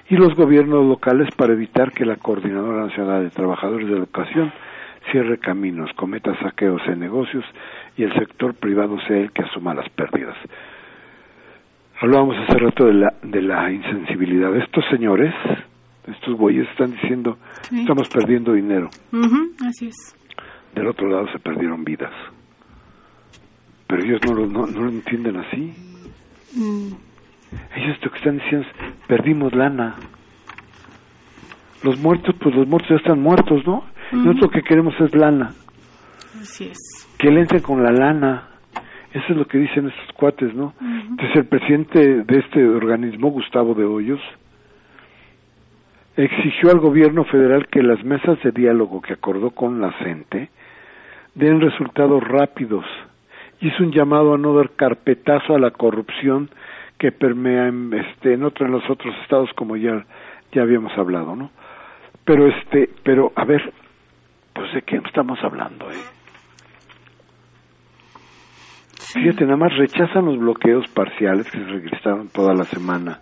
y 0.09 0.17
los 0.17 0.35
gobiernos 0.35 0.85
locales 0.87 1.29
para 1.37 1.53
evitar 1.53 1.93
que 1.93 2.05
la 2.05 2.17
Coordinadora 2.17 2.87
Nacional 2.87 3.25
de 3.25 3.31
Trabajadores 3.31 3.89
de 3.89 3.95
Educación 3.97 4.53
cierre 5.11 5.39
caminos, 5.39 5.91
cometa 5.97 6.35
saqueos 6.41 6.83
en 6.87 7.01
negocios 7.01 7.45
y 7.97 8.03
el 8.03 8.13
sector 8.15 8.55
privado 8.55 8.99
sea 9.07 9.19
el 9.19 9.33
que 9.33 9.43
asuma 9.43 9.75
las 9.75 9.89
pérdidas. 9.91 10.37
Hablábamos 12.01 12.37
hace 12.39 12.59
rato 12.59 12.87
de 12.87 12.95
la, 12.95 13.15
de 13.23 13.43
la 13.43 13.71
insensibilidad. 13.71 14.51
de 14.53 14.61
Estos 14.61 14.85
señores, 14.91 15.33
estos 16.07 16.35
güeyes 16.35 16.69
están 16.71 16.93
diciendo, 16.93 17.39
estamos 17.73 18.09
perdiendo 18.09 18.53
dinero. 18.53 18.89
así 19.67 19.87
es. 19.87 20.17
Del 20.75 20.89
otro 20.89 21.09
lado 21.09 21.29
se 21.33 21.39
perdieron 21.39 21.85
vidas. 21.85 22.13
Pero 23.87 24.03
ellos 24.03 24.21
no 24.27 24.35
lo, 24.35 24.47
no, 24.47 24.67
lo 24.67 24.89
entienden 24.89 25.37
así. 25.37 25.75
Mm. 26.55 26.93
Ellos 27.77 27.99
lo 28.03 28.11
que 28.11 28.19
están 28.19 28.39
diciendo 28.39 28.67
es, 28.67 29.07
perdimos 29.07 29.55
lana. 29.55 29.97
Los 31.83 31.99
muertos, 31.99 32.35
pues 32.41 32.55
los 32.55 32.67
muertos 32.67 32.91
ya 32.91 32.97
están 32.97 33.21
muertos, 33.21 33.67
¿no? 33.67 33.85
Nosotros 34.13 34.43
lo 34.43 34.51
que 34.51 34.63
queremos 34.63 34.95
es 35.01 35.15
lana. 35.15 35.53
Así 36.41 36.65
es. 36.65 36.79
Que 37.19 37.31
le 37.31 37.41
entre 37.41 37.63
con 37.63 37.83
la 37.83 37.91
lana. 37.91 38.49
Eso 39.13 39.25
es 39.29 39.37
lo 39.37 39.47
que 39.47 39.59
dicen 39.59 39.89
estos 39.89 40.17
cuates, 40.17 40.55
¿no? 40.55 40.75
Entonces 40.81 41.37
el 41.37 41.47
presidente 41.47 42.25
de 42.25 42.39
este 42.39 42.67
organismo, 42.67 43.31
Gustavo 43.31 43.75
de 43.75 43.85
Hoyos, 43.85 44.21
exigió 46.17 46.71
al 46.71 46.81
gobierno 46.81 47.25
federal 47.25 47.67
que 47.69 47.83
las 47.83 48.03
mesas 48.05 48.43
de 48.43 48.51
diálogo 48.51 49.01
que 49.01 49.13
acordó 49.13 49.51
con 49.51 49.81
la 49.81 49.93
gente 49.93 50.51
den 51.35 51.61
resultados 51.61 52.23
rápidos. 52.23 52.85
Hizo 53.65 53.83
un 53.83 53.93
llamado 53.93 54.35
a 54.35 54.39
no 54.39 54.55
dar 54.55 54.73
carpetazo 54.73 55.55
a 55.55 55.59
la 55.59 55.71
corrupción 55.71 56.51
que 56.99 57.13
permea 57.13 57.69
en, 57.69 57.95
este, 57.95 58.35
en, 58.35 58.45
otro, 58.45 58.67
en 58.67 58.73
los 58.73 58.91
otros 58.91 59.15
estados 59.23 59.49
como 59.57 59.79
ya, 59.79 60.05
ya 60.53 60.61
habíamos 60.61 60.93
hablado, 60.99 61.35
¿no? 61.35 61.51
Pero 62.27 62.47
este, 62.47 62.91
pero 63.03 63.33
a 63.35 63.47
ver, 63.47 63.73
pues 64.53 64.71
de 64.75 64.83
qué 64.83 64.97
estamos 64.97 65.39
hablando, 65.43 65.91
¿eh? 65.91 65.95
Fíjate, 69.15 69.45
nada 69.45 69.57
más 69.57 69.75
rechazan 69.79 70.27
los 70.27 70.39
bloqueos 70.39 70.87
parciales 70.89 71.51
que 71.51 71.57
se 71.57 71.65
registraron 71.65 72.29
toda 72.29 72.53
la 72.53 72.65
semana 72.65 73.21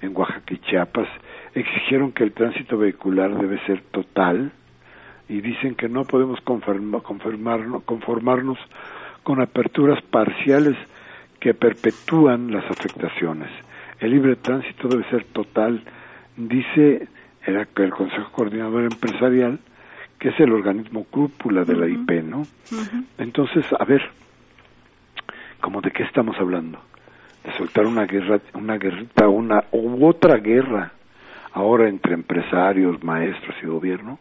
en 0.00 0.16
Oaxaca 0.16 0.52
y 0.52 0.58
Chiapas, 0.58 1.06
exigieron 1.54 2.10
que 2.10 2.24
el 2.24 2.32
tránsito 2.32 2.76
vehicular 2.76 3.38
debe 3.38 3.64
ser 3.66 3.82
total 3.92 4.50
y 5.28 5.40
dicen 5.40 5.76
que 5.76 5.88
no 5.88 6.06
podemos 6.06 6.40
conformarnos 6.40 8.58
con 9.22 9.40
aperturas 9.40 10.02
parciales 10.02 10.76
que 11.38 11.54
perpetúan 11.54 12.50
las 12.52 12.64
afectaciones. 12.70 13.50
El 13.98 14.10
libre 14.10 14.36
tránsito 14.36 14.88
debe 14.88 15.08
ser 15.10 15.24
total, 15.24 15.82
dice 16.36 17.08
el, 17.44 17.66
el 17.76 17.90
Consejo 17.90 18.30
Coordinador 18.32 18.84
Empresarial, 18.84 19.58
que 20.18 20.28
es 20.28 20.40
el 20.40 20.52
organismo 20.52 21.04
cúpula 21.04 21.64
de 21.64 21.76
la 21.76 21.88
IP, 21.88 22.22
¿no? 22.22 22.42
Entonces, 23.18 23.64
a 23.78 23.84
ver, 23.84 24.02
¿cómo 25.60 25.80
de 25.80 25.90
qué 25.90 26.02
estamos 26.02 26.36
hablando? 26.38 26.78
De 27.44 27.52
soltar 27.56 27.86
una 27.86 28.04
guerra, 28.04 28.40
una 28.52 28.76
guerrita, 28.76 29.28
una 29.28 29.64
u 29.72 30.06
otra 30.06 30.36
guerra 30.36 30.92
ahora 31.52 31.88
entre 31.88 32.14
empresarios, 32.14 33.02
maestros 33.02 33.56
y 33.62 33.66
gobierno. 33.66 34.18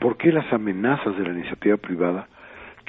¿Por 0.00 0.16
qué 0.16 0.32
las 0.32 0.50
amenazas 0.52 1.16
de 1.16 1.24
la 1.24 1.32
iniciativa 1.32 1.76
privada? 1.76 2.28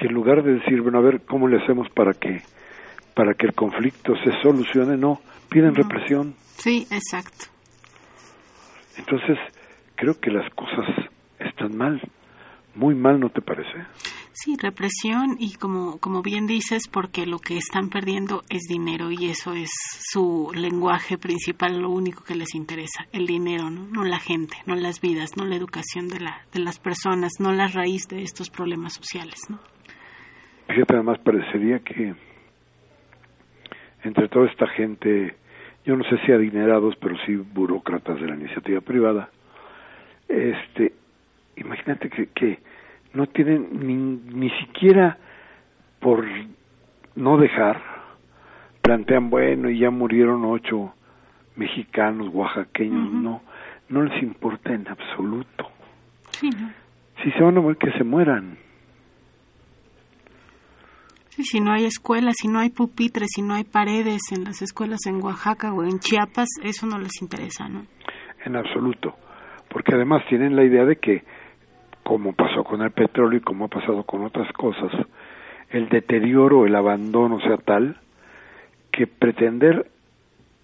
Que 0.01 0.07
en 0.07 0.15
lugar 0.15 0.41
de 0.41 0.55
decir, 0.55 0.81
bueno, 0.81 0.97
a 0.97 1.01
ver, 1.01 1.21
¿cómo 1.25 1.47
le 1.47 1.61
hacemos 1.61 1.87
para 1.91 2.13
que 2.13 2.41
para 3.13 3.35
que 3.35 3.45
el 3.45 3.53
conflicto 3.53 4.13
se 4.23 4.31
solucione? 4.41 4.97
No, 4.97 5.21
piden 5.47 5.75
represión. 5.75 6.33
Sí, 6.57 6.87
exacto. 6.89 7.45
Entonces, 8.97 9.37
creo 9.93 10.19
que 10.19 10.31
las 10.31 10.51
cosas 10.55 10.87
están 11.37 11.77
mal, 11.77 12.01
muy 12.73 12.95
mal, 12.95 13.19
¿no 13.19 13.29
te 13.29 13.41
parece? 13.41 13.85
Sí, 14.33 14.57
represión 14.59 15.35
y 15.37 15.53
como, 15.53 15.99
como 15.99 16.23
bien 16.23 16.47
dices, 16.47 16.87
porque 16.87 17.27
lo 17.27 17.37
que 17.37 17.57
están 17.57 17.89
perdiendo 17.89 18.41
es 18.49 18.61
dinero 18.67 19.11
y 19.11 19.29
eso 19.29 19.53
es 19.53 19.69
su 20.09 20.51
lenguaje 20.55 21.19
principal, 21.19 21.79
lo 21.79 21.91
único 21.91 22.23
que 22.23 22.33
les 22.33 22.55
interesa, 22.55 23.05
el 23.11 23.27
dinero, 23.27 23.69
¿no? 23.69 23.85
no 23.85 24.03
la 24.03 24.19
gente, 24.19 24.57
no 24.65 24.73
las 24.73 24.99
vidas, 24.99 25.37
no 25.37 25.45
la 25.45 25.57
educación 25.57 26.07
de, 26.07 26.21
la, 26.21 26.41
de 26.51 26.59
las 26.59 26.79
personas, 26.79 27.33
no 27.37 27.51
la 27.51 27.67
raíz 27.67 28.07
de 28.07 28.23
estos 28.23 28.49
problemas 28.49 28.93
sociales. 28.93 29.41
¿no? 29.47 29.59
Fíjate, 30.71 30.93
además 30.93 31.17
parecería 31.19 31.79
que 31.79 32.13
entre 34.03 34.29
toda 34.29 34.47
esta 34.47 34.67
gente, 34.67 35.35
yo 35.85 35.97
no 35.97 36.03
sé 36.05 36.17
si 36.25 36.31
adinerados, 36.31 36.95
pero 36.95 37.17
sí 37.25 37.35
burócratas 37.35 38.19
de 38.21 38.27
la 38.27 38.35
iniciativa 38.35 38.79
privada, 38.79 39.29
este, 40.29 40.93
imagínate 41.57 42.09
que, 42.09 42.27
que 42.27 42.59
no 43.13 43.27
tienen 43.27 43.67
ni, 43.85 43.95
ni 44.33 44.49
siquiera 44.51 45.17
por 45.99 46.25
no 47.15 47.37
dejar, 47.37 47.81
plantean, 48.81 49.29
bueno, 49.29 49.69
y 49.69 49.79
ya 49.79 49.89
murieron 49.89 50.45
ocho 50.45 50.93
mexicanos, 51.57 52.29
oaxaqueños, 52.29 53.11
no, 53.11 53.41
no 53.89 54.03
les 54.03 54.23
importa 54.23 54.73
en 54.73 54.87
absoluto. 54.87 55.69
Sí, 56.39 56.55
Si 57.21 57.31
se 57.31 57.43
van 57.43 57.57
a 57.57 57.61
morir, 57.61 57.77
que 57.77 57.91
se 57.91 58.05
mueran. 58.05 58.57
Sí, 61.31 61.43
si 61.45 61.59
no 61.61 61.71
hay 61.71 61.85
escuelas, 61.85 62.35
si 62.41 62.49
no 62.49 62.59
hay 62.59 62.69
pupitres, 62.69 63.29
si 63.33 63.41
no 63.41 63.53
hay 63.53 63.63
paredes 63.63 64.21
en 64.31 64.43
las 64.43 64.61
escuelas 64.61 64.99
en 65.07 65.23
Oaxaca 65.23 65.73
o 65.73 65.83
en 65.83 65.99
Chiapas, 65.99 66.49
eso 66.61 66.85
no 66.85 66.99
les 66.99 67.21
interesa, 67.21 67.69
¿no? 67.69 67.85
En 68.45 68.57
absoluto, 68.57 69.15
porque 69.69 69.95
además 69.95 70.23
tienen 70.27 70.57
la 70.57 70.65
idea 70.65 70.83
de 70.83 70.97
que 70.97 71.23
como 72.03 72.33
pasó 72.33 72.63
con 72.65 72.81
el 72.81 72.91
petróleo 72.91 73.39
y 73.39 73.41
como 73.41 73.65
ha 73.65 73.67
pasado 73.69 74.03
con 74.03 74.23
otras 74.25 74.51
cosas, 74.51 74.91
el 75.69 75.87
deterioro, 75.87 76.65
el 76.65 76.75
abandono 76.75 77.39
sea 77.39 77.57
tal 77.57 77.95
que 78.91 79.07
pretender 79.07 79.89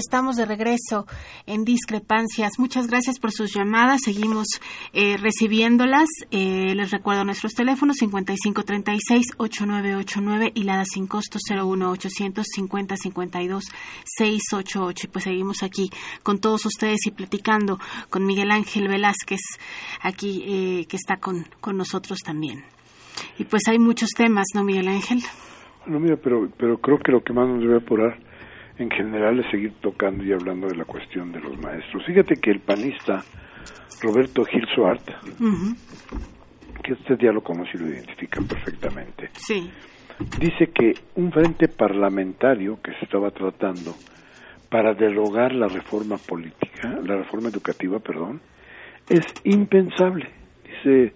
estamos 0.00 0.36
de 0.36 0.46
regreso 0.46 1.06
en 1.46 1.64
discrepancias. 1.64 2.58
Muchas 2.58 2.88
gracias 2.88 3.20
por 3.20 3.32
sus 3.32 3.54
llamadas. 3.54 4.00
Seguimos 4.04 4.46
eh, 4.92 5.16
recibiéndolas. 5.18 6.08
Eh, 6.30 6.74
les 6.74 6.90
recuerdo 6.90 7.24
nuestros 7.24 7.54
teléfonos 7.54 7.96
5536-8989 8.00 10.52
y 10.54 10.64
la 10.64 10.84
sin 10.84 11.06
costo 11.06 11.38
01800 11.38 12.44
5052 12.44 13.64
688. 14.04 15.06
Y 15.06 15.08
pues 15.08 15.24
seguimos 15.24 15.62
aquí 15.62 15.90
con 16.22 16.38
todos 16.40 16.66
ustedes 16.66 17.06
y 17.06 17.10
platicando 17.10 17.78
con 18.08 18.24
Miguel 18.26 18.50
Ángel 18.50 18.88
Velázquez, 18.88 19.40
aquí 20.00 20.42
eh, 20.46 20.86
que 20.86 20.96
está 20.96 21.18
con, 21.18 21.44
con 21.60 21.76
nosotros 21.76 22.20
también. 22.24 22.64
Y 23.38 23.44
pues 23.44 23.68
hay 23.68 23.78
muchos 23.78 24.08
temas, 24.16 24.46
¿no, 24.54 24.64
Miguel 24.64 24.88
Ángel? 24.88 25.20
No, 25.86 26.00
mira, 26.00 26.16
pero, 26.16 26.48
pero 26.58 26.78
creo 26.78 26.98
que 26.98 27.12
lo 27.12 27.22
que 27.22 27.32
más 27.32 27.48
nos 27.48 27.60
debe 27.60 27.76
apurar 27.76 28.18
en 28.80 28.90
general 28.90 29.38
es 29.40 29.50
seguir 29.50 29.74
tocando 29.80 30.24
y 30.24 30.32
hablando 30.32 30.66
de 30.66 30.74
la 30.74 30.86
cuestión 30.86 31.30
de 31.32 31.40
los 31.40 31.58
maestros. 31.58 32.02
Fíjate 32.06 32.36
que 32.36 32.50
el 32.50 32.60
panista 32.60 33.22
Roberto 34.00 34.42
Gil 34.46 34.66
Suart, 34.74 35.02
que 36.82 36.94
usted 36.94 37.18
ya 37.18 37.30
lo 37.30 37.42
conoce 37.42 37.72
y 37.74 37.78
lo 37.78 37.88
identifican 37.88 38.46
perfectamente, 38.46 39.28
sí. 39.34 39.70
dice 40.38 40.68
que 40.68 40.94
un 41.16 41.30
frente 41.30 41.68
parlamentario 41.68 42.80
que 42.82 42.92
se 42.92 43.04
estaba 43.04 43.30
tratando 43.30 43.94
para 44.70 44.94
derogar 44.94 45.52
la 45.52 45.68
reforma 45.68 46.16
política, 46.16 47.00
la 47.04 47.16
reforma 47.16 47.50
educativa, 47.50 47.98
perdón, 47.98 48.40
es 49.10 49.26
impensable, 49.44 50.26
dice, 50.64 51.12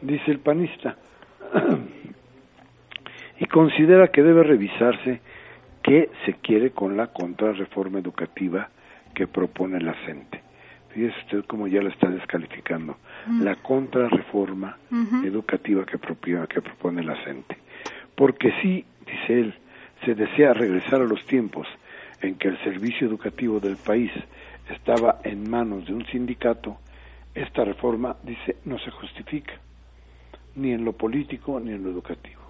dice 0.00 0.30
el 0.32 0.40
panista, 0.40 0.96
y 3.38 3.46
considera 3.46 4.08
que 4.08 4.22
debe 4.22 4.42
revisarse 4.42 5.20
qué 5.82 6.10
se 6.24 6.34
quiere 6.34 6.70
con 6.70 6.96
la 6.96 7.08
contrarreforma 7.08 7.98
educativa 7.98 8.68
que 9.14 9.26
propone 9.26 9.80
la 9.80 9.94
CENTE. 10.06 10.40
Fíjese 10.90 11.18
usted 11.20 11.44
cómo 11.46 11.66
ya 11.66 11.82
la 11.82 11.90
está 11.90 12.08
descalificando. 12.08 12.96
La 13.40 13.56
contrarreforma 13.56 14.76
educativa 15.24 15.84
que, 15.84 15.98
que 15.98 16.62
propone 16.62 17.02
la 17.02 17.16
CENTE. 17.24 17.56
Porque 18.14 18.52
sí, 18.60 18.84
dice 19.06 19.40
él, 19.40 19.54
se 20.04 20.14
desea 20.14 20.52
regresar 20.52 21.00
a 21.00 21.04
los 21.04 21.24
tiempos 21.26 21.66
en 22.20 22.34
que 22.34 22.48
el 22.48 22.58
servicio 22.58 23.06
educativo 23.06 23.58
del 23.58 23.76
país 23.76 24.12
estaba 24.70 25.20
en 25.24 25.48
manos 25.48 25.86
de 25.86 25.94
un 25.94 26.04
sindicato, 26.06 26.78
esta 27.34 27.64
reforma, 27.64 28.16
dice, 28.22 28.56
no 28.64 28.78
se 28.78 28.90
justifica, 28.90 29.54
ni 30.56 30.72
en 30.72 30.84
lo 30.84 30.92
político 30.92 31.58
ni 31.58 31.72
en 31.72 31.82
lo 31.82 31.90
educativo 31.90 32.41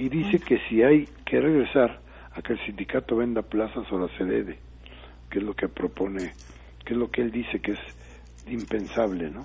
y 0.00 0.08
dice 0.08 0.40
que 0.40 0.58
si 0.66 0.82
hay 0.82 1.06
que 1.26 1.38
regresar 1.42 2.00
a 2.32 2.40
que 2.40 2.54
el 2.54 2.58
sindicato 2.60 3.16
venda 3.16 3.42
plazas 3.42 3.84
o 3.92 3.98
las 3.98 4.10
herede, 4.18 4.58
que 5.28 5.40
es 5.40 5.44
lo 5.44 5.54
que 5.54 5.68
propone, 5.68 6.32
que 6.86 6.94
es 6.94 6.98
lo 6.98 7.10
que 7.10 7.20
él 7.20 7.30
dice 7.30 7.60
que 7.60 7.72
es 7.72 7.80
impensable, 8.46 9.30
¿no? 9.30 9.44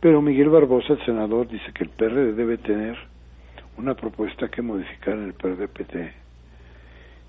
Pero 0.00 0.20
Miguel 0.22 0.48
Barbosa, 0.48 0.94
el 0.94 1.04
senador, 1.04 1.46
dice 1.46 1.72
que 1.72 1.84
el 1.84 1.90
PRD 1.90 2.32
debe 2.32 2.58
tener 2.58 2.98
una 3.76 3.94
propuesta 3.94 4.48
que 4.48 4.60
modificar 4.60 5.14
en 5.14 5.26
el 5.26 5.34
PRD-PT 5.34 6.12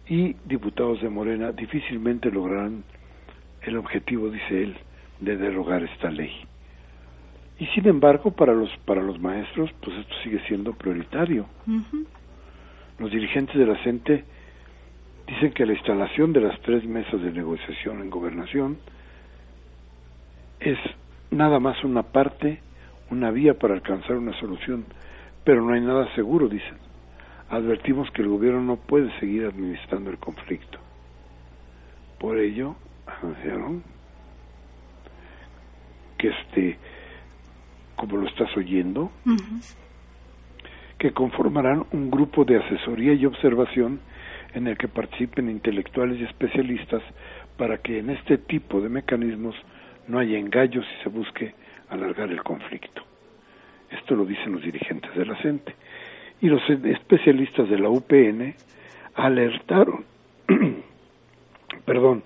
y 0.08 0.36
diputados 0.46 1.04
de 1.04 1.10
Morena 1.10 1.52
difícilmente 1.52 2.32
lograrán 2.32 2.84
el 3.62 3.78
objetivo, 3.78 4.32
dice 4.32 4.64
él, 4.64 4.78
de 5.20 5.38
derogar 5.38 5.84
esta 5.84 6.10
ley. 6.10 6.32
Y 7.60 7.66
sin 7.68 7.88
embargo, 7.88 8.32
para 8.32 8.54
los, 8.54 8.70
para 8.86 9.02
los 9.02 9.20
maestros, 9.20 9.70
pues 9.82 9.98
esto 9.98 10.16
sigue 10.24 10.40
siendo 10.48 10.74
prioritario. 10.74 11.46
Los 12.98 13.12
dirigentes 13.12 13.56
de 13.58 13.66
la 13.66 13.76
CENTE 13.84 14.24
dicen 15.28 15.52
que 15.52 15.66
la 15.66 15.74
instalación 15.74 16.32
de 16.32 16.40
las 16.40 16.60
tres 16.62 16.86
mesas 16.86 17.22
de 17.22 17.32
negociación 17.34 18.02
en 18.02 18.10
gobernación 18.10 18.78
es 20.62 20.78
nada 21.32 21.60
más 21.60 21.84
una 21.84 22.04
parte, 22.04 22.62
una 23.12 23.30
vía 23.30 23.60
para 23.60 23.74
alcanzar 23.74 24.16
una 24.16 24.38
solución, 24.40 24.86
pero 25.44 25.62
no 25.62 25.74
hay 25.74 25.82
nada 25.82 26.14
seguro, 26.16 26.48
dicen. 26.48 26.78
Advertimos 27.50 28.10
que 28.12 28.22
el 28.22 28.30
gobierno 28.30 28.62
no 28.62 28.76
puede 28.78 29.12
seguir 29.20 29.46
administrando 29.46 30.12
el 30.12 30.18
conflicto. 30.18 30.80
Por 32.20 32.38
ello, 32.38 32.76
anunciaron 33.06 33.84
que 36.18 36.30
este 36.30 36.78
como 38.00 38.16
lo 38.16 38.30
estás 38.30 38.56
oyendo, 38.56 39.12
que 40.98 41.12
conformarán 41.12 41.86
un 41.92 42.10
grupo 42.10 42.46
de 42.46 42.56
asesoría 42.56 43.14
y 43.14 43.26
observación 43.26 44.00
en 44.54 44.68
el 44.68 44.78
que 44.78 44.88
participen 44.88 45.50
intelectuales 45.50 46.18
y 46.18 46.24
especialistas 46.24 47.04
para 47.58 47.80
que 47.80 48.00
en 48.00 48.10
este 48.10 48.38
tipo 48.38 48.80
de 48.80 48.88
mecanismos 48.88 49.54
no 50.08 50.18
haya 50.18 50.38
engaños 50.38 50.86
y 50.86 51.04
se 51.04 51.10
busque 51.10 51.54
alargar 51.90 52.32
el 52.32 52.42
conflicto. 52.42 53.02
Esto 53.92 54.16
lo 54.16 54.24
dicen 54.26 54.54
los 54.54 54.64
dirigentes 54.64 55.14
de 55.14 55.26
la 55.26 55.36
CENTE. 55.42 55.76
Y 56.42 56.48
los 56.48 56.62
especialistas 56.70 57.70
de 57.70 57.80
la 57.80 57.90
UPN 57.90 58.56
alertaron, 59.16 60.06
perdón, 61.86 62.24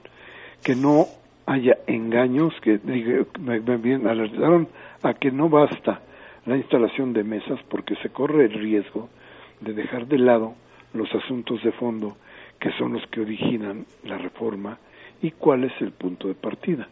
que 0.63 0.75
no 0.75 1.07
haya 1.45 1.77
engaños, 1.87 2.53
que 2.61 2.79
bien 2.83 4.07
alertaron 4.07 4.67
a 5.01 5.13
que 5.13 5.31
no 5.31 5.49
basta 5.49 6.01
la 6.45 6.57
instalación 6.57 7.13
de 7.13 7.23
mesas 7.23 7.59
porque 7.69 7.95
se 7.95 8.09
corre 8.09 8.45
el 8.45 8.53
riesgo 8.53 9.09
de 9.61 9.73
dejar 9.73 10.07
de 10.07 10.17
lado 10.17 10.55
los 10.93 11.13
asuntos 11.15 11.63
de 11.63 11.71
fondo 11.73 12.17
que 12.59 12.71
son 12.77 12.93
los 12.93 13.05
que 13.07 13.21
originan 13.21 13.85
la 14.03 14.17
reforma 14.17 14.77
y 15.21 15.31
cuál 15.31 15.65
es 15.65 15.73
el 15.81 15.91
punto 15.91 16.27
de 16.27 16.33
partida. 16.33 16.87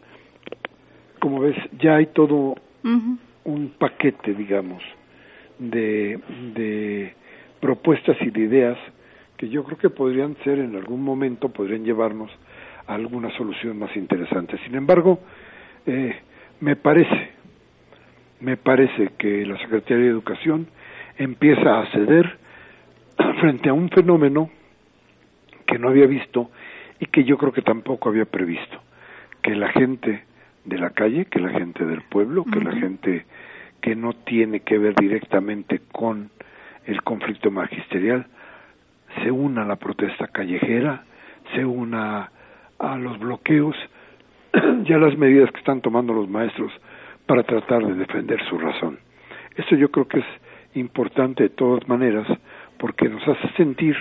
Como 1.18 1.40
ves, 1.40 1.56
ya 1.78 1.96
hay 1.96 2.06
todo 2.06 2.56
un 3.44 3.74
paquete, 3.78 4.34
digamos, 4.34 4.82
de, 5.58 6.18
de 6.54 7.14
propuestas 7.60 8.16
y 8.20 8.30
de 8.30 8.40
ideas 8.40 8.78
que 9.36 9.48
yo 9.48 9.64
creo 9.64 9.78
que 9.78 9.90
podrían 9.90 10.36
ser 10.44 10.58
en 10.58 10.76
algún 10.76 11.02
momento, 11.02 11.48
podrían 11.48 11.84
llevarnos 11.84 12.30
alguna 12.86 13.30
solución 13.36 13.78
más 13.78 13.94
interesante. 13.96 14.58
Sin 14.64 14.74
embargo, 14.74 15.20
eh, 15.86 16.16
me 16.60 16.76
parece, 16.76 17.30
me 18.40 18.56
parece 18.56 19.12
que 19.18 19.44
la 19.46 19.58
Secretaría 19.58 20.04
de 20.04 20.10
Educación 20.10 20.66
empieza 21.18 21.80
a 21.80 21.86
ceder 21.92 22.38
frente 23.40 23.68
a 23.68 23.72
un 23.72 23.88
fenómeno 23.90 24.50
que 25.66 25.78
no 25.78 25.88
había 25.88 26.06
visto 26.06 26.50
y 27.00 27.06
que 27.06 27.24
yo 27.24 27.36
creo 27.38 27.52
que 27.52 27.62
tampoco 27.62 28.08
había 28.08 28.24
previsto, 28.24 28.80
que 29.42 29.54
la 29.54 29.68
gente 29.68 30.24
de 30.64 30.78
la 30.78 30.90
calle, 30.90 31.24
que 31.26 31.40
la 31.40 31.50
gente 31.50 31.84
del 31.84 32.02
pueblo, 32.02 32.44
que 32.44 32.60
la 32.60 32.72
gente 32.72 33.26
que 33.80 33.96
no 33.96 34.12
tiene 34.12 34.60
que 34.60 34.78
ver 34.78 34.94
directamente 34.94 35.80
con 35.90 36.30
el 36.86 37.02
conflicto 37.02 37.50
magisterial, 37.50 38.26
se 39.22 39.30
una 39.30 39.62
a 39.62 39.66
la 39.66 39.76
protesta 39.76 40.28
callejera, 40.28 41.04
se 41.54 41.64
una 41.64 42.30
a 42.82 42.98
los 42.98 43.18
bloqueos 43.18 43.76
y 44.84 44.92
a 44.92 44.98
las 44.98 45.16
medidas 45.16 45.50
que 45.52 45.58
están 45.58 45.80
tomando 45.80 46.12
los 46.12 46.28
maestros 46.28 46.72
para 47.26 47.44
tratar 47.44 47.86
de 47.86 47.94
defender 47.94 48.42
su 48.48 48.58
razón. 48.58 48.98
Eso 49.56 49.76
yo 49.76 49.90
creo 49.90 50.08
que 50.08 50.18
es 50.18 50.26
importante 50.74 51.44
de 51.44 51.48
todas 51.50 51.86
maneras 51.88 52.26
porque 52.78 53.08
nos 53.08 53.26
hace 53.26 53.48
sentir 53.56 53.96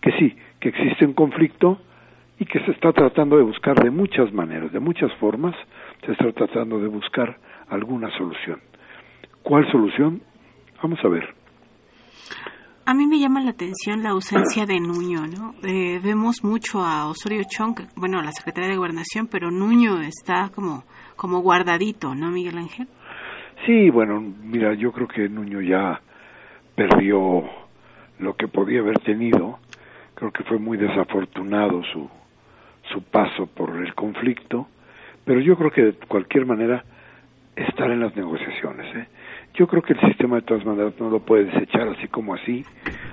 que 0.00 0.12
sí, 0.12 0.36
que 0.60 0.68
existe 0.68 1.04
un 1.04 1.14
conflicto 1.14 1.80
y 2.38 2.44
que 2.44 2.60
se 2.60 2.70
está 2.70 2.92
tratando 2.92 3.36
de 3.36 3.42
buscar 3.42 3.82
de 3.82 3.90
muchas 3.90 4.32
maneras, 4.32 4.72
de 4.72 4.80
muchas 4.80 5.12
formas, 5.14 5.54
se 6.04 6.12
está 6.12 6.32
tratando 6.32 6.78
de 6.78 6.88
buscar 6.88 7.36
alguna 7.68 8.10
solución. 8.16 8.60
¿Cuál 9.42 9.70
solución? 9.70 10.22
Vamos 10.82 11.04
a 11.04 11.08
ver. 11.08 11.28
A 12.84 12.94
mí 12.94 13.06
me 13.06 13.20
llama 13.20 13.40
la 13.40 13.50
atención 13.50 14.02
la 14.02 14.10
ausencia 14.10 14.66
de 14.66 14.80
Nuño, 14.80 15.26
¿no? 15.28 15.54
Eh, 15.62 16.00
vemos 16.02 16.42
mucho 16.42 16.80
a 16.80 17.08
Osorio 17.08 17.42
Chong, 17.48 17.78
bueno, 17.94 18.20
la 18.20 18.32
Secretaría 18.32 18.70
de 18.70 18.76
Gobernación, 18.76 19.28
pero 19.28 19.52
Nuño 19.52 20.00
está 20.00 20.50
como, 20.52 20.82
como 21.14 21.42
guardadito, 21.42 22.12
¿no, 22.16 22.30
Miguel 22.30 22.58
Ángel? 22.58 22.88
Sí, 23.64 23.88
bueno, 23.88 24.20
mira, 24.20 24.74
yo 24.74 24.90
creo 24.90 25.06
que 25.06 25.28
Nuño 25.28 25.60
ya 25.60 26.00
perdió 26.74 27.44
lo 28.18 28.34
que 28.34 28.48
podía 28.48 28.80
haber 28.80 28.98
tenido. 28.98 29.60
Creo 30.16 30.32
que 30.32 30.42
fue 30.42 30.58
muy 30.58 30.76
desafortunado 30.76 31.84
su, 31.84 32.10
su 32.92 33.00
paso 33.04 33.46
por 33.46 33.76
el 33.76 33.94
conflicto, 33.94 34.66
pero 35.24 35.40
yo 35.40 35.56
creo 35.56 35.70
que 35.70 35.82
de 35.82 35.92
cualquier 36.08 36.46
manera 36.46 36.82
estar 37.54 37.92
en 37.92 38.00
las 38.00 38.16
negociaciones. 38.16 38.96
¿eh? 38.96 39.06
Yo 39.54 39.66
creo 39.66 39.82
que 39.82 39.92
el 39.92 40.00
sistema 40.00 40.36
de 40.36 40.42
todas 40.42 40.64
maneras 40.64 40.94
no 40.98 41.10
lo 41.10 41.20
puede 41.20 41.44
desechar 41.44 41.88
así 41.88 42.08
como 42.08 42.34
así. 42.34 42.64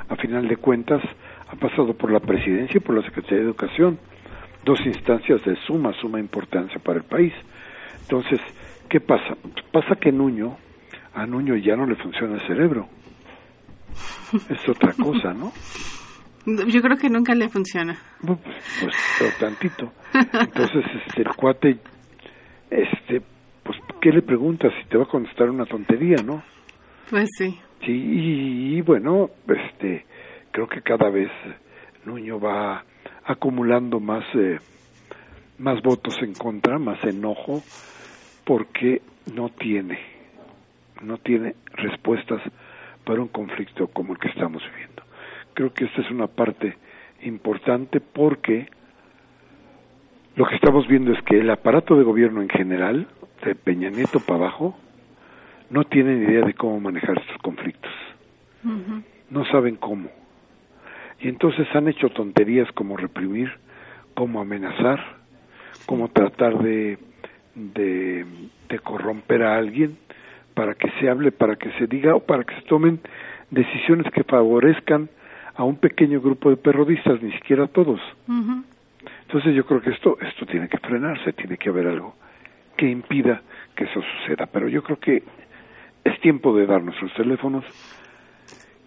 A 0.08 0.16
final 0.16 0.48
de 0.48 0.56
cuentas, 0.56 1.02
ha 1.48 1.56
pasado 1.56 1.94
por 1.94 2.12
la 2.12 2.20
presidencia 2.20 2.78
y 2.78 2.80
por 2.80 2.96
la 2.96 3.04
Secretaría 3.04 3.40
de 3.40 3.46
Educación, 3.46 4.00
dos 4.64 4.80
instancias 4.86 5.44
de 5.44 5.56
suma, 5.68 5.92
suma 6.00 6.20
importancia 6.20 6.80
para 6.80 7.00
el 7.00 7.06
país. 7.06 7.34
Entonces, 8.04 8.40
¿qué 8.88 9.02
pasa? 9.02 9.36
Pasa 9.72 9.96
que 10.00 10.12
Nuño, 10.12 10.58
a 11.14 11.26
Nuño 11.26 11.56
ya 11.58 11.76
no 11.76 11.86
le 11.86 11.96
funciona 11.96 12.36
el 12.36 12.48
cerebro. 12.48 12.88
Es 14.50 14.70
otra 14.70 14.94
cosa, 14.94 15.34
¿no? 15.34 15.52
Yo 16.68 16.82
creo 16.82 16.98
que 16.98 17.10
nunca 17.10 17.36
le 17.36 17.50
funciona. 17.50 17.98
Pues, 18.22 18.40
pues 18.82 18.96
pero 19.18 19.32
tantito. 19.40 19.92
Entonces, 20.14 20.86
este, 21.06 21.22
el 21.22 21.36
cuate, 21.36 21.78
este, 22.70 23.22
¿qué 24.00 24.12
le 24.12 24.22
preguntas 24.22 24.74
si 24.82 24.90
te 24.90 24.98
va 24.98 25.04
a 25.04 25.08
contestar 25.08 25.50
una 25.50 25.66
tontería, 25.66 26.18
no? 26.24 26.44
Pues 27.10 27.30
sí. 27.38 27.58
Sí, 27.86 27.92
y, 27.92 28.82
bueno, 28.82 29.30
este, 29.48 30.06
creo 30.52 30.68
que 30.68 30.82
cada 30.82 31.10
vez 31.10 31.30
Nuño 32.06 32.40
va 32.40 32.84
acumulando 33.26 34.00
más, 34.00 34.24
eh, 34.36 34.60
más 35.60 35.82
votos 35.82 36.18
en 36.22 36.34
contra, 36.34 36.78
más 36.78 37.04
enojo, 37.04 37.62
porque 38.44 39.02
no 39.34 39.50
tiene, 39.50 40.00
no 41.02 41.18
tiene 41.18 41.56
respuestas 41.74 42.42
para 43.06 43.22
un 43.22 43.30
conflicto 43.30 43.88
como 43.88 44.14
el 44.14 44.20
que 44.20 44.30
estamos 44.30 44.62
viviendo. 44.72 45.04
Creo 45.54 45.74
que 45.74 45.86
esta 45.86 46.02
es 46.02 46.12
una 46.12 46.28
parte 46.28 46.78
importante 47.22 48.00
porque 48.00 48.68
lo 50.36 50.46
que 50.46 50.56
estamos 50.56 50.88
viendo 50.88 51.12
es 51.12 51.22
que 51.24 51.40
el 51.40 51.50
aparato 51.50 51.96
de 51.96 52.04
gobierno 52.04 52.42
en 52.42 52.50
general, 52.50 53.08
de 53.44 53.56
Peña 53.56 53.90
Nieto 53.90 54.20
para 54.20 54.40
abajo, 54.40 54.78
no 55.70 55.84
tienen 55.84 56.24
idea 56.24 56.46
de 56.46 56.54
cómo 56.54 56.80
manejar 56.80 57.18
estos 57.20 57.38
conflictos. 57.42 57.92
No 59.30 59.46
saben 59.46 59.76
cómo. 59.76 60.10
Y 61.20 61.28
entonces 61.28 61.68
han 61.74 61.88
hecho 61.88 62.10
tonterías 62.10 62.72
como 62.74 62.98
reprimir, 62.98 63.52
como 64.14 64.42
amenazar, 64.42 65.00
como 65.86 66.10
tratar 66.10 66.58
de, 66.60 66.98
de, 67.56 68.26
de 68.68 68.80
corromper 68.80 69.44
a 69.44 69.58
alguien 69.58 69.98
para 70.54 70.76
que 70.76 70.90
se 71.00 71.10
hable, 71.10 71.32
para 71.32 71.56
que 71.56 71.72
se 71.74 71.88
diga 71.88 72.16
o 72.16 72.20
para 72.22 72.44
que 72.44 72.56
se 72.56 72.62
tomen 72.64 73.00
decisiones 73.50 74.12
que 74.12 74.24
favorezcan 74.24 75.10
a 75.56 75.64
un 75.64 75.78
pequeño 75.78 76.22
grupo 76.22 76.50
de 76.50 76.58
perrodistas, 76.58 77.22
ni 77.22 77.32
siquiera 77.34 77.66
a 77.66 77.68
todos. 77.68 78.00
Entonces 78.28 79.56
yo 79.56 79.66
creo 79.66 79.82
que 79.82 79.92
esto, 79.92 80.18
esto 80.22 80.46
tiene 80.46 80.68
que 80.68 80.78
frenarse, 80.78 81.34
tiene 81.34 81.58
que 81.58 81.70
haber 81.70 81.88
algo 81.88 82.16
que 82.80 82.90
impida 82.90 83.42
que 83.76 83.84
eso 83.84 84.00
suceda. 84.02 84.46
Pero 84.46 84.70
yo 84.70 84.82
creo 84.82 84.98
que 84.98 85.22
es 86.04 86.20
tiempo 86.22 86.56
de 86.56 86.66
dar 86.66 86.82
nuestros 86.82 87.14
teléfonos 87.14 87.66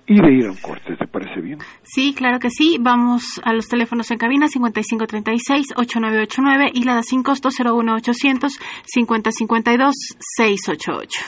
y 0.07 0.21
de 0.21 0.33
ir 0.33 0.47
a 0.47 0.51
un 0.51 0.57
corte, 0.57 0.97
¿te 0.97 1.07
parece 1.07 1.41
bien? 1.41 1.61
Sí, 1.83 2.13
claro 2.15 2.41
que 2.41 2.51
sí. 2.51 2.79
Vamos 2.81 3.41
a 3.45 3.53
los 3.53 3.69
teléfonos 3.69 4.11
en 4.11 4.19
cabina 4.19 4.47
5536-8989 4.47 6.71
y 6.75 6.83
la 6.85 6.95
da 6.95 7.03
sin 7.03 7.23
costo 7.23 7.51
01800 7.51 8.59
5052 8.85 9.95
688. 10.37 11.21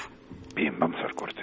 Bien, 0.57 0.77
vamos 0.79 0.97
al 1.05 1.15
corte. 1.15 1.43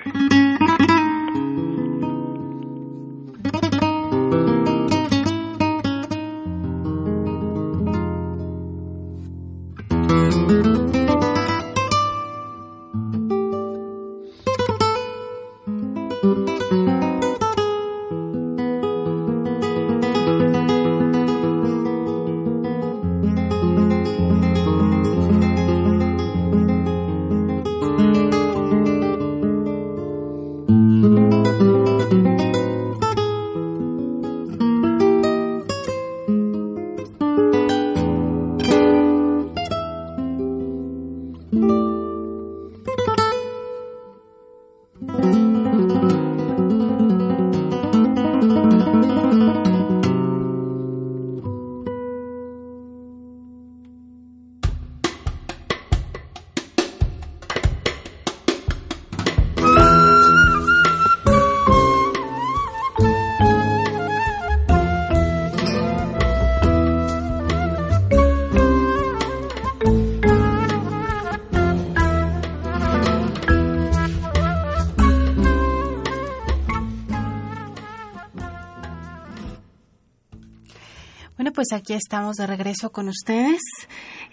Pues 81.71 81.81
aquí 81.81 81.93
estamos 81.93 82.35
de 82.35 82.47
regreso 82.47 82.91
con 82.91 83.07
ustedes. 83.07 83.61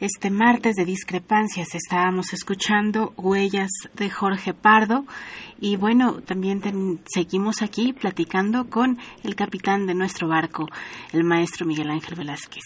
Este 0.00 0.28
martes 0.28 0.74
de 0.74 0.84
discrepancias 0.84 1.68
estábamos 1.72 2.32
escuchando 2.32 3.12
Huellas 3.16 3.70
de 3.94 4.10
Jorge 4.10 4.54
Pardo 4.54 5.04
y 5.60 5.76
bueno, 5.76 6.20
también 6.20 6.60
seguimos 7.06 7.62
aquí 7.62 7.92
platicando 7.92 8.68
con 8.68 8.98
el 9.22 9.36
capitán 9.36 9.86
de 9.86 9.94
nuestro 9.94 10.26
barco, 10.26 10.66
el 11.12 11.22
maestro 11.22 11.64
Miguel 11.64 11.90
Ángel 11.90 12.16
Velázquez. 12.16 12.64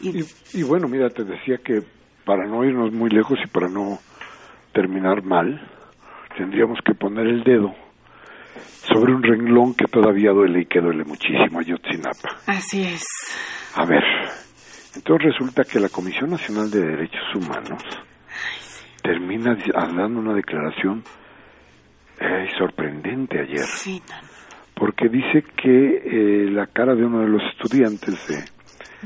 Y, 0.00 0.62
bueno, 0.64 0.88
mira, 0.88 1.08
te 1.10 1.22
decía 1.22 1.58
que 1.58 1.80
para 2.24 2.46
no 2.46 2.64
irnos 2.64 2.92
muy 2.92 3.10
lejos 3.10 3.38
y 3.44 3.46
para 3.46 3.68
no 3.68 4.00
terminar 4.72 5.22
mal, 5.22 5.60
tendríamos 6.36 6.78
que 6.84 6.94
poner 6.94 7.28
el 7.28 7.44
dedo 7.44 7.72
sobre 8.92 9.14
un 9.14 9.22
renglón 9.22 9.74
que 9.74 9.84
todavía 9.84 10.32
duele 10.32 10.62
y 10.62 10.66
que 10.66 10.80
duele 10.80 11.04
muchísimo, 11.04 11.60
Ayotzinapa. 11.60 12.36
Así 12.46 12.82
es. 12.82 13.04
Entonces 15.00 15.32
resulta 15.32 15.64
que 15.64 15.80
la 15.80 15.88
Comisión 15.88 16.28
Nacional 16.28 16.70
de 16.70 16.82
Derechos 16.82 17.34
Humanos 17.34 17.82
termina 19.02 19.56
dando 19.74 20.20
una 20.20 20.34
declaración 20.34 21.02
eh, 22.20 22.46
sorprendente 22.58 23.40
ayer. 23.40 23.64
Porque 24.74 25.08
dice 25.08 25.42
que 25.56 26.02
eh, 26.04 26.50
la 26.50 26.66
cara 26.66 26.94
de 26.94 27.06
uno 27.06 27.20
de 27.20 27.28
los 27.28 27.40
estudiantes 27.50 28.28
de, 28.28 28.44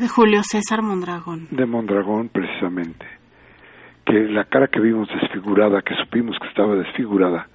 de 0.02 0.08
Julio 0.08 0.42
César 0.42 0.82
Mondragón. 0.82 1.46
De 1.52 1.64
Mondragón, 1.64 2.28
precisamente. 2.28 3.06
Que 4.04 4.14
la 4.14 4.46
cara 4.46 4.66
que 4.66 4.80
vimos 4.80 5.08
desfigurada, 5.20 5.80
que 5.82 5.94
supimos 5.94 6.36
que 6.40 6.48
estaba 6.48 6.74
desfigurada, 6.74 7.46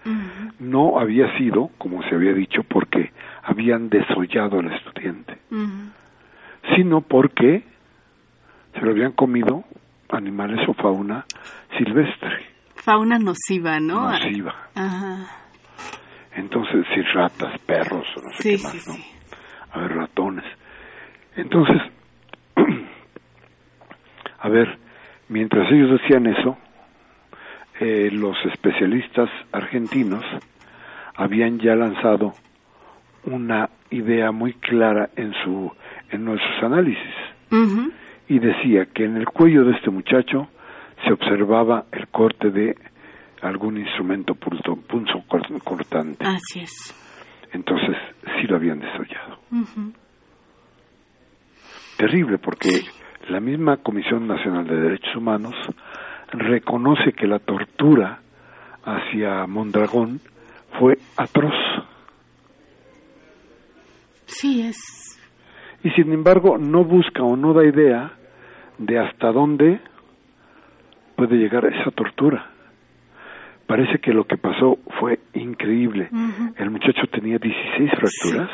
no 0.59 0.97
había 0.97 1.37
sido, 1.37 1.71
como 1.77 2.01
se 2.03 2.15
había 2.15 2.31
dicho, 2.31 2.63
porque 2.63 3.11
habían 3.43 3.89
desollado 3.89 4.59
al 4.59 4.71
estudiante, 4.71 5.37
sino 6.73 7.01
porque 7.01 7.68
se 8.79 8.85
lo 8.85 8.91
habían 8.91 9.11
comido 9.11 9.63
animales 10.09 10.67
o 10.67 10.73
fauna 10.73 11.25
silvestre. 11.77 12.45
Fauna 12.75 13.19
nociva, 13.19 13.79
¿no? 13.79 14.09
Nociva. 14.11 14.55
Entonces, 16.35 16.85
si 16.93 17.01
ratas, 17.01 17.59
perros, 17.59 18.07
no 18.15 18.31
sé 18.31 18.57
qué 18.57 18.63
más, 18.63 18.87
¿no? 18.87 18.93
A 19.71 19.79
ver, 19.79 19.95
ratones. 19.95 20.45
Entonces, 21.35 21.81
a 24.39 24.49
ver, 24.49 24.77
mientras 25.27 25.71
ellos 25.71 25.99
decían 26.01 26.25
eso, 26.27 26.57
eh, 27.81 28.09
los 28.11 28.37
especialistas 28.45 29.29
argentinos 29.51 30.23
habían 31.15 31.59
ya 31.59 31.75
lanzado 31.75 32.33
una 33.25 33.69
idea 33.89 34.31
muy 34.31 34.53
clara 34.53 35.09
en 35.15 35.33
su 35.43 35.71
en 36.11 36.25
nuestros 36.25 36.63
análisis 36.63 37.13
y 38.29 38.39
decía 38.39 38.85
que 38.85 39.03
en 39.03 39.17
el 39.17 39.25
cuello 39.25 39.65
de 39.65 39.73
este 39.73 39.89
muchacho 39.89 40.47
se 41.05 41.11
observaba 41.11 41.85
el 41.91 42.07
corte 42.07 42.51
de 42.51 42.77
algún 43.41 43.77
instrumento 43.77 44.35
punzo 44.35 45.23
cortante. 45.63 46.25
Así 46.25 46.61
es. 46.61 46.95
Entonces 47.51 47.97
sí 48.39 48.47
lo 48.47 48.57
habían 48.57 48.79
desollado. 48.79 49.39
Terrible 51.97 52.37
porque 52.37 52.81
la 53.29 53.39
misma 53.39 53.77
Comisión 53.77 54.27
Nacional 54.27 54.67
de 54.67 54.75
Derechos 54.75 55.15
Humanos 55.15 55.55
reconoce 56.31 57.13
que 57.13 57.25
la 57.27 57.39
tortura 57.39 58.19
hacia 58.83 59.47
Mondragón 59.47 60.19
fue 60.79 60.99
atroz. 61.17 61.53
Sí, 64.25 64.61
es. 64.61 64.77
Y 65.83 65.89
sin 65.91 66.13
embargo 66.13 66.59
no 66.59 66.83
busca 66.83 67.23
o 67.23 67.35
no 67.35 67.53
da 67.53 67.65
idea 67.65 68.13
de 68.79 68.97
hasta 68.97 69.31
dónde 69.31 69.79
puede 71.15 71.35
llegar 71.35 71.65
esa 71.65 71.91
tortura. 71.91 72.49
Parece 73.67 73.99
que 73.99 74.13
lo 74.13 74.25
que 74.25 74.37
pasó 74.37 74.79
fue 74.99 75.19
increíble. 75.33 76.09
El 76.55 76.71
muchacho 76.71 77.05
tenía 77.11 77.37
16 77.37 77.91
fracturas. 77.91 78.49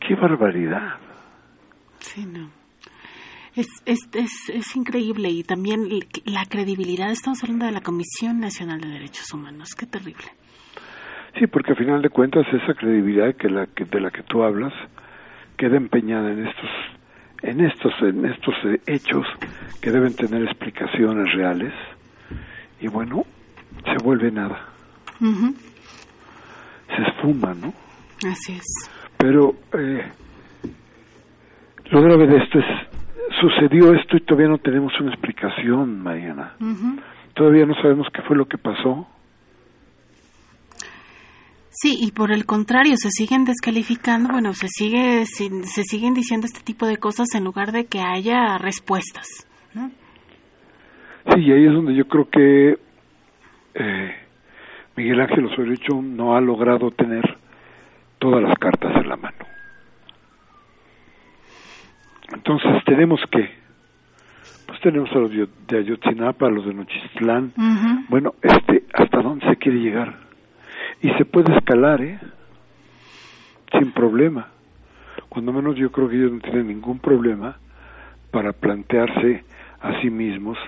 ¡Qué 0.00 0.14
barbaridad! 0.14 0.96
Sí, 2.00 2.26
no. 2.26 2.50
Es, 3.54 3.66
es, 3.86 4.00
es, 4.12 4.50
es, 4.52 4.76
increíble 4.76 5.30
y 5.30 5.42
también 5.42 5.88
la 6.26 6.44
credibilidad, 6.44 7.10
estamos 7.10 7.42
hablando 7.42 7.64
de 7.64 7.72
la 7.72 7.80
Comisión 7.80 8.38
Nacional 8.38 8.82
de 8.82 8.88
Derechos 8.88 9.32
Humanos, 9.32 9.74
qué 9.74 9.86
terrible. 9.86 10.26
Sí, 11.38 11.46
porque 11.46 11.70
al 11.70 11.78
final 11.78 12.02
de 12.02 12.10
cuentas 12.10 12.46
esa 12.52 12.74
credibilidad 12.74 13.34
que 13.36 13.48
la, 13.48 13.66
que, 13.66 13.86
de 13.86 14.00
la 14.00 14.10
que 14.10 14.22
tú 14.24 14.42
hablas 14.42 14.74
queda 15.56 15.78
empeñada 15.78 16.32
en 16.32 16.46
estos 16.46 16.68
en 17.42 17.64
estos 17.64 17.92
en 18.00 18.24
estos 18.26 18.54
eh, 18.64 18.80
hechos 18.86 19.26
que 19.80 19.90
deben 19.90 20.14
tener 20.14 20.42
explicaciones 20.42 21.32
reales 21.34 21.72
y 22.80 22.88
bueno 22.88 23.24
se 23.84 24.02
vuelve 24.02 24.30
nada. 24.30 24.68
Se 25.20 27.02
esfuma 27.02 27.54
no 27.54 27.72
así 28.28 28.52
es. 28.52 28.90
Pero 29.16 29.54
eh, 29.72 30.04
lo 31.90 32.02
grave 32.02 32.26
de 32.26 32.36
esto 32.38 32.58
es 32.58 32.66
sucedió 33.40 33.92
esto 33.94 34.16
y 34.16 34.20
todavía 34.20 34.48
no 34.48 34.58
tenemos 34.58 34.92
una 35.00 35.10
explicación 35.10 36.02
Mariana. 36.02 36.54
Todavía 37.34 37.66
no 37.66 37.74
sabemos 37.74 38.08
qué 38.12 38.22
fue 38.22 38.36
lo 38.36 38.46
que 38.46 38.58
pasó 38.58 39.06
Sí, 41.78 41.94
y 42.00 42.12
por 42.12 42.32
el 42.32 42.46
contrario, 42.46 42.94
se 42.96 43.10
siguen 43.10 43.44
descalificando, 43.44 44.30
bueno, 44.32 44.54
se 44.54 44.66
sigue 44.68 45.26
se 45.26 45.82
siguen 45.82 46.14
diciendo 46.14 46.46
este 46.46 46.60
tipo 46.60 46.86
de 46.86 46.96
cosas 46.96 47.34
en 47.34 47.44
lugar 47.44 47.70
de 47.70 47.84
que 47.84 48.00
haya 48.00 48.56
respuestas. 48.56 49.46
¿no? 49.74 49.90
Sí, 51.34 51.40
y 51.40 51.52
ahí 51.52 51.66
es 51.66 51.72
donde 51.74 51.94
yo 51.94 52.08
creo 52.08 52.30
que 52.30 52.78
eh, 53.74 54.14
Miguel 54.96 55.20
Ángel 55.20 55.44
Osorio 55.44 55.76
no 56.02 56.34
ha 56.34 56.40
logrado 56.40 56.90
tener 56.92 57.36
todas 58.18 58.42
las 58.42 58.58
cartas 58.58 58.96
en 58.96 59.08
la 59.10 59.16
mano. 59.16 59.36
Entonces 62.32 62.82
tenemos 62.86 63.20
que, 63.30 63.50
pues 64.66 64.80
tenemos 64.80 65.10
a 65.12 65.18
los 65.18 65.30
de 65.30 65.78
Ayotzinapa, 65.78 66.46
a 66.46 66.50
los 66.50 66.64
de 66.64 66.72
Nochistlán, 66.72 67.52
bueno, 68.08 68.34
este, 68.40 68.84
¿hasta 68.94 69.20
dónde 69.20 69.46
se 69.46 69.56
quiere 69.56 69.78
llegar? 69.78 70.25
Y 71.00 71.10
se 71.10 71.24
puede 71.24 71.54
escalar, 71.56 72.00
¿eh? 72.02 72.18
Sin 73.72 73.92
problema. 73.92 74.48
Cuando 75.28 75.52
menos 75.52 75.76
yo 75.76 75.90
creo 75.92 76.08
que 76.08 76.16
ellos 76.16 76.32
no 76.32 76.40
tienen 76.40 76.68
ningún 76.68 76.98
problema 76.98 77.58
para 78.30 78.52
plantearse 78.52 79.44
a 79.80 80.00
sí 80.00 80.10
mismos 80.10 80.58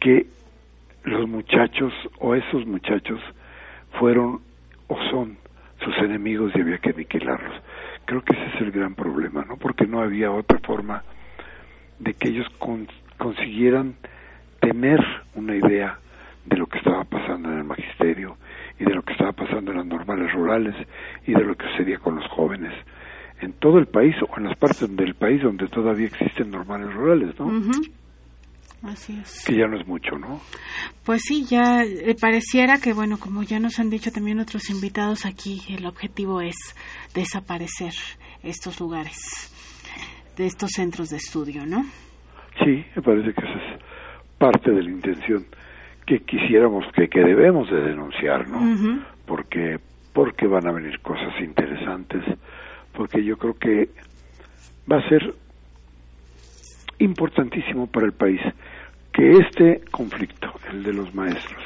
que 0.00 0.26
los 1.04 1.28
muchachos 1.28 1.92
o 2.18 2.34
esos 2.34 2.66
muchachos 2.66 3.20
fueron 3.98 4.40
o 4.88 4.96
son 5.10 5.36
sus 5.84 5.96
enemigos 5.98 6.52
y 6.54 6.60
había 6.60 6.78
que 6.78 6.90
aniquilarlos. 6.90 7.54
Creo 8.04 8.22
que 8.22 8.32
ese 8.32 8.56
es 8.56 8.60
el 8.62 8.72
gran 8.72 8.94
problema, 8.94 9.44
¿no? 9.46 9.56
Porque 9.56 9.86
no 9.86 10.00
había 10.00 10.30
otra 10.30 10.58
forma 10.60 11.02
de 11.98 12.14
que 12.14 12.28
ellos 12.28 12.46
consiguieran 13.18 13.94
tener 14.60 15.00
una 15.34 15.56
idea 15.56 15.98
de 16.46 16.56
lo 16.56 16.66
que 16.66 16.78
estaba 16.78 17.04
pasando 17.04 17.50
en 17.50 17.58
el 17.58 17.64
magisterio 17.64 18.36
y 18.78 18.84
de 18.84 18.94
lo 18.94 19.02
que 19.02 19.12
estaba 19.12 19.32
pasando 19.32 19.70
en 19.70 19.78
las 19.78 19.86
normales 19.86 20.32
rurales 20.32 20.74
y 21.26 21.32
de 21.32 21.44
lo 21.44 21.54
que 21.54 21.66
sucedía 21.68 21.98
con 21.98 22.16
los 22.16 22.28
jóvenes 22.30 22.72
en 23.40 23.52
todo 23.54 23.78
el 23.78 23.86
país 23.86 24.14
o 24.22 24.38
en 24.38 24.44
las 24.44 24.56
partes 24.56 24.94
del 24.96 25.14
país 25.14 25.42
donde 25.42 25.68
todavía 25.68 26.06
existen 26.06 26.50
normales 26.50 26.92
rurales, 26.94 27.38
¿no? 27.38 27.50
Así 28.82 29.16
es. 29.20 29.44
Que 29.46 29.56
ya 29.56 29.66
no 29.66 29.78
es 29.78 29.86
mucho, 29.86 30.18
¿no? 30.18 30.40
Pues 31.04 31.22
sí, 31.22 31.44
ya 31.44 31.82
eh, 31.84 32.16
pareciera 32.20 32.78
que, 32.78 32.92
bueno, 32.92 33.18
como 33.18 33.42
ya 33.44 33.60
nos 33.60 33.78
han 33.78 33.90
dicho 33.90 34.10
también 34.10 34.40
otros 34.40 34.70
invitados 34.70 35.24
aquí, 35.24 35.62
el 35.68 35.86
objetivo 35.86 36.40
es 36.40 36.56
desaparecer 37.14 37.92
estos 38.42 38.80
lugares, 38.80 39.52
de 40.36 40.46
estos 40.46 40.70
centros 40.72 41.10
de 41.10 41.18
estudio, 41.18 41.64
¿no? 41.64 41.84
Sí, 42.64 42.84
me 42.96 43.02
parece 43.02 43.32
que 43.32 43.40
esa 43.40 43.74
es 43.74 43.82
parte 44.38 44.72
de 44.72 44.82
la 44.82 44.90
intención 44.90 45.46
que 46.06 46.20
quisiéramos 46.20 46.84
que, 46.92 47.08
que 47.08 47.20
debemos 47.22 47.70
de 47.70 47.80
denunciar, 47.80 48.48
¿no? 48.48 48.60
Porque 49.26 49.80
porque 50.12 50.46
van 50.46 50.66
a 50.66 50.72
venir 50.72 51.00
cosas 51.00 51.32
interesantes, 51.40 52.22
porque 52.92 53.24
yo 53.24 53.38
creo 53.38 53.58
que 53.58 53.88
va 54.90 54.98
a 54.98 55.08
ser 55.08 55.34
importantísimo 56.98 57.86
para 57.86 58.06
el 58.06 58.12
país 58.12 58.40
que 59.12 59.38
este 59.38 59.82
conflicto, 59.90 60.60
el 60.70 60.82
de 60.82 60.92
los 60.92 61.14
maestros 61.14 61.62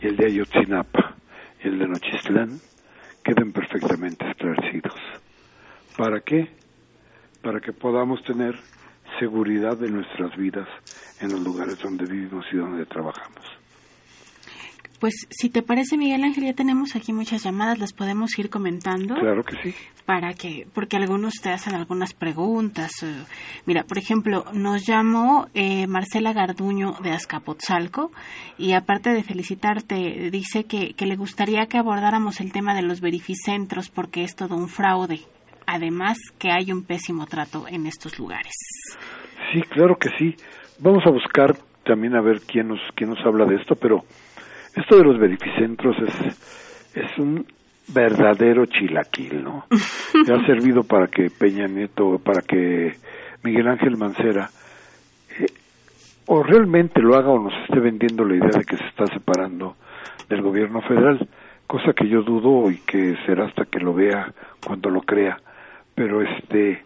y 0.00 0.06
el 0.06 0.16
de 0.16 0.26
Ayotzinapa 0.26 1.16
y 1.62 1.68
el 1.68 1.78
de 1.78 1.88
Nochistlán, 1.88 2.60
queden 3.22 3.52
perfectamente 3.52 4.28
esclarecidos. 4.28 4.98
¿Para 5.96 6.20
qué? 6.20 6.48
Para 7.42 7.60
que 7.60 7.72
podamos 7.72 8.22
tener 8.24 8.58
seguridad 9.18 9.76
de 9.76 9.90
nuestras 9.90 10.36
vidas 10.36 10.68
en 11.20 11.32
los 11.32 11.40
lugares 11.40 11.78
donde 11.78 12.04
vivimos 12.04 12.44
y 12.52 12.56
donde 12.56 12.86
trabajamos. 12.86 13.62
Pues 15.02 15.26
si 15.30 15.50
te 15.50 15.62
parece, 15.62 15.96
Miguel 15.96 16.22
Ángel, 16.22 16.44
ya 16.44 16.52
tenemos 16.52 16.94
aquí 16.94 17.12
muchas 17.12 17.42
llamadas, 17.42 17.80
las 17.80 17.92
podemos 17.92 18.38
ir 18.38 18.48
comentando. 18.48 19.16
Claro 19.16 19.42
que 19.42 19.56
sí. 19.60 19.74
Para 20.06 20.32
que, 20.32 20.68
porque 20.72 20.96
algunos 20.96 21.34
te 21.42 21.50
hacen 21.50 21.74
algunas 21.74 22.14
preguntas. 22.14 22.92
Eh, 23.02 23.12
mira, 23.66 23.82
por 23.82 23.98
ejemplo, 23.98 24.44
nos 24.52 24.86
llamó 24.86 25.48
eh, 25.54 25.88
Marcela 25.88 26.32
Garduño 26.32 26.92
de 27.02 27.10
Azcapotzalco 27.10 28.12
y 28.58 28.74
aparte 28.74 29.10
de 29.10 29.24
felicitarte, 29.24 30.30
dice 30.30 30.66
que, 30.66 30.94
que 30.94 31.06
le 31.06 31.16
gustaría 31.16 31.66
que 31.66 31.78
abordáramos 31.78 32.40
el 32.40 32.52
tema 32.52 32.72
de 32.72 32.82
los 32.82 33.00
verificentros 33.00 33.90
porque 33.90 34.22
es 34.22 34.36
todo 34.36 34.54
un 34.54 34.68
fraude. 34.68 35.22
Además 35.66 36.18
que 36.38 36.50
hay 36.50 36.72
un 36.72 36.84
pésimo 36.84 37.26
trato 37.26 37.66
en 37.68 37.86
estos 37.86 38.18
lugares. 38.18 38.54
Sí, 39.52 39.62
claro 39.62 39.96
que 39.96 40.08
sí. 40.18 40.34
Vamos 40.78 41.04
a 41.06 41.10
buscar 41.10 41.54
también 41.84 42.14
a 42.16 42.20
ver 42.20 42.40
quién 42.40 42.68
nos, 42.68 42.80
quién 42.94 43.10
nos 43.10 43.24
habla 43.24 43.44
de 43.44 43.56
esto, 43.56 43.74
pero 43.76 44.04
esto 44.74 44.96
de 44.96 45.04
los 45.04 45.18
verificentros 45.18 45.96
es, 45.98 46.94
es 46.94 47.18
un 47.18 47.46
verdadero 47.88 48.66
chilaquil, 48.66 49.42
¿no? 49.42 49.66
Ha 50.32 50.46
servido 50.46 50.84
para 50.84 51.08
que 51.08 51.30
Peña 51.30 51.66
Nieto, 51.66 52.18
para 52.18 52.42
que 52.42 52.92
Miguel 53.42 53.68
Ángel 53.68 53.96
Mancera, 53.96 54.50
eh, 55.38 55.46
o 56.26 56.42
realmente 56.42 57.00
lo 57.00 57.16
haga 57.16 57.30
o 57.30 57.42
nos 57.42 57.54
esté 57.64 57.80
vendiendo 57.80 58.24
la 58.24 58.36
idea 58.36 58.58
de 58.58 58.64
que 58.64 58.76
se 58.76 58.86
está 58.86 59.06
separando 59.06 59.76
del 60.28 60.42
gobierno 60.42 60.80
federal, 60.82 61.28
cosa 61.66 61.92
que 61.92 62.08
yo 62.08 62.22
dudo 62.22 62.70
y 62.70 62.78
que 62.78 63.16
será 63.26 63.46
hasta 63.46 63.64
que 63.64 63.80
lo 63.80 63.94
vea 63.94 64.32
cuando 64.64 64.90
lo 64.90 65.00
crea, 65.00 65.38
pero 65.94 66.22
este, 66.22 66.82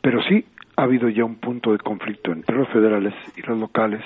pero 0.00 0.22
sí 0.22 0.44
ha 0.76 0.82
habido 0.82 1.08
ya 1.08 1.24
un 1.24 1.36
punto 1.36 1.72
de 1.72 1.78
conflicto 1.78 2.32
entre 2.32 2.56
los 2.56 2.68
federales 2.68 3.14
y 3.36 3.42
los 3.42 3.58
locales 3.58 4.02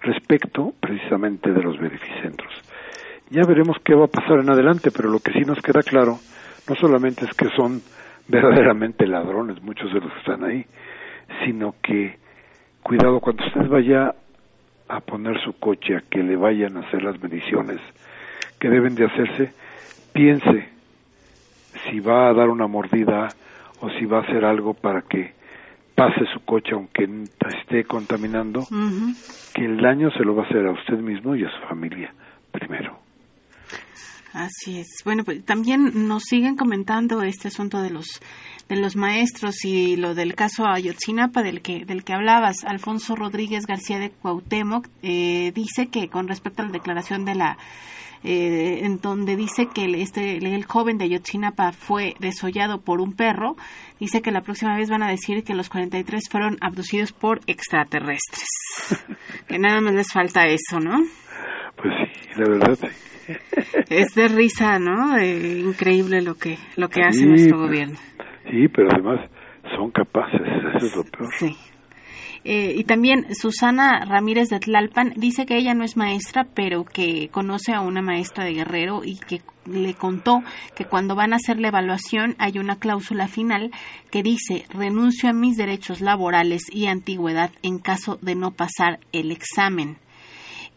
respecto 0.00 0.74
precisamente 0.80 1.52
de 1.52 1.62
los 1.62 1.78
beneficentros. 1.78 2.52
Ya 3.30 3.42
veremos 3.46 3.76
qué 3.84 3.94
va 3.94 4.06
a 4.06 4.08
pasar 4.08 4.40
en 4.40 4.50
adelante, 4.50 4.90
pero 4.90 5.08
lo 5.08 5.20
que 5.20 5.32
sí 5.32 5.40
nos 5.40 5.60
queda 5.60 5.82
claro 5.82 6.18
no 6.68 6.74
solamente 6.74 7.24
es 7.24 7.34
que 7.34 7.48
son 7.56 7.80
verdaderamente 8.28 9.06
ladrones 9.06 9.62
muchos 9.62 9.92
de 9.92 10.00
los 10.00 10.12
que 10.12 10.18
están 10.18 10.44
ahí, 10.44 10.64
sino 11.44 11.74
que 11.82 12.18
cuidado 12.82 13.20
cuando 13.20 13.44
usted 13.44 13.68
vaya 13.68 14.14
a 14.88 15.00
poner 15.00 15.40
su 15.42 15.52
coche 15.58 15.96
a 15.96 16.02
que 16.10 16.22
le 16.22 16.36
vayan 16.36 16.76
a 16.76 16.80
hacer 16.80 17.02
las 17.02 17.20
mediciones 17.22 17.78
que 18.58 18.68
deben 18.68 18.94
de 18.94 19.06
hacerse, 19.06 19.52
piense 20.12 20.68
si 21.84 22.00
va 22.00 22.28
a 22.28 22.34
dar 22.34 22.48
una 22.48 22.66
mordida 22.66 23.28
o 23.80 23.90
si 23.98 24.04
va 24.06 24.18
a 24.18 24.22
hacer 24.22 24.44
algo 24.44 24.74
para 24.74 25.02
que 25.02 25.34
pase 25.94 26.24
su 26.32 26.40
coche 26.44 26.72
aunque 26.72 27.08
esté 27.60 27.84
contaminando, 27.84 28.66
que 29.54 29.64
el 29.64 29.76
daño 29.78 30.10
se 30.12 30.24
lo 30.24 30.34
va 30.34 30.44
a 30.44 30.46
hacer 30.46 30.66
a 30.66 30.72
usted 30.72 30.98
mismo 30.98 31.36
y 31.36 31.44
a 31.44 31.50
su 31.50 31.68
familia 31.68 32.14
primero. 32.52 32.98
Así 34.32 34.78
es. 34.78 34.86
Bueno, 35.04 35.24
pues 35.24 35.44
también 35.44 36.06
nos 36.06 36.22
siguen 36.22 36.56
comentando 36.56 37.22
este 37.22 37.48
asunto 37.48 37.82
de 37.82 37.90
los 37.90 38.20
de 38.68 38.76
los 38.76 38.94
maestros 38.94 39.64
y 39.64 39.96
lo 39.96 40.14
del 40.14 40.36
caso 40.36 40.64
Ayotzinapa 40.66 41.42
del 41.42 41.60
que 41.62 41.84
del 41.84 42.04
que 42.04 42.12
hablabas. 42.12 42.64
Alfonso 42.64 43.16
Rodríguez 43.16 43.66
García 43.66 43.98
de 43.98 44.10
Cuauhtémoc 44.10 44.86
eh, 45.02 45.50
dice 45.52 45.88
que 45.88 46.08
con 46.08 46.28
respecto 46.28 46.62
a 46.62 46.66
la 46.66 46.72
declaración 46.72 47.24
de 47.24 47.34
la 47.34 47.58
eh, 48.22 48.80
en 48.82 49.00
donde 49.00 49.36
dice 49.36 49.68
que 49.72 49.84
el, 49.84 49.94
este, 49.94 50.36
el 50.36 50.64
joven 50.64 50.98
de 50.98 51.04
Ayotzinapa 51.04 51.72
fue 51.72 52.14
desollado 52.18 52.80
por 52.80 53.00
un 53.00 53.14
perro, 53.14 53.56
dice 53.98 54.22
que 54.22 54.30
la 54.30 54.42
próxima 54.42 54.76
vez 54.76 54.90
van 54.90 55.02
a 55.02 55.08
decir 55.10 55.42
que 55.44 55.54
los 55.54 55.68
43 55.68 56.28
fueron 56.30 56.56
abducidos 56.60 57.12
por 57.12 57.40
extraterrestres. 57.46 58.48
que 59.48 59.58
nada 59.58 59.80
más 59.80 59.94
les 59.94 60.12
falta 60.12 60.46
eso, 60.46 60.80
¿no? 60.80 60.98
Pues 61.76 61.94
sí, 62.12 62.40
la 62.40 62.48
verdad 62.48 62.78
es 63.88 64.14
de 64.14 64.28
risa, 64.28 64.78
¿no? 64.78 65.22
increíble 65.22 66.20
lo 66.20 66.34
que 66.34 66.58
lo 66.76 66.88
que 66.88 67.02
hace 67.02 67.26
nuestro 67.26 67.58
gobierno. 67.58 67.96
Sí, 68.50 68.68
pero 68.68 68.88
además 68.92 69.30
son 69.76 69.90
capaces, 69.90 70.40
eso 70.76 70.86
es 70.86 70.96
lo 70.96 71.04
peor. 71.04 71.28
Sí. 71.38 71.56
Eh, 72.44 72.74
y 72.76 72.84
también 72.84 73.26
Susana 73.34 74.04
Ramírez 74.06 74.48
de 74.48 74.60
Tlalpan 74.60 75.12
dice 75.16 75.44
que 75.44 75.58
ella 75.58 75.74
no 75.74 75.84
es 75.84 75.96
maestra, 75.96 76.46
pero 76.54 76.84
que 76.84 77.28
conoce 77.28 77.72
a 77.72 77.82
una 77.82 78.00
maestra 78.00 78.44
de 78.44 78.54
Guerrero 78.54 79.02
y 79.04 79.18
que 79.18 79.42
le 79.66 79.94
contó 79.94 80.42
que 80.74 80.86
cuando 80.86 81.14
van 81.14 81.32
a 81.32 81.36
hacer 81.36 81.60
la 81.60 81.68
evaluación 81.68 82.34
hay 82.38 82.58
una 82.58 82.76
cláusula 82.76 83.28
final 83.28 83.70
que 84.10 84.22
dice 84.22 84.64
renuncio 84.70 85.28
a 85.28 85.34
mis 85.34 85.56
derechos 85.56 86.00
laborales 86.00 86.62
y 86.72 86.86
antigüedad 86.86 87.50
en 87.62 87.78
caso 87.78 88.18
de 88.22 88.34
no 88.34 88.52
pasar 88.52 89.00
el 89.12 89.30
examen. 89.30 89.98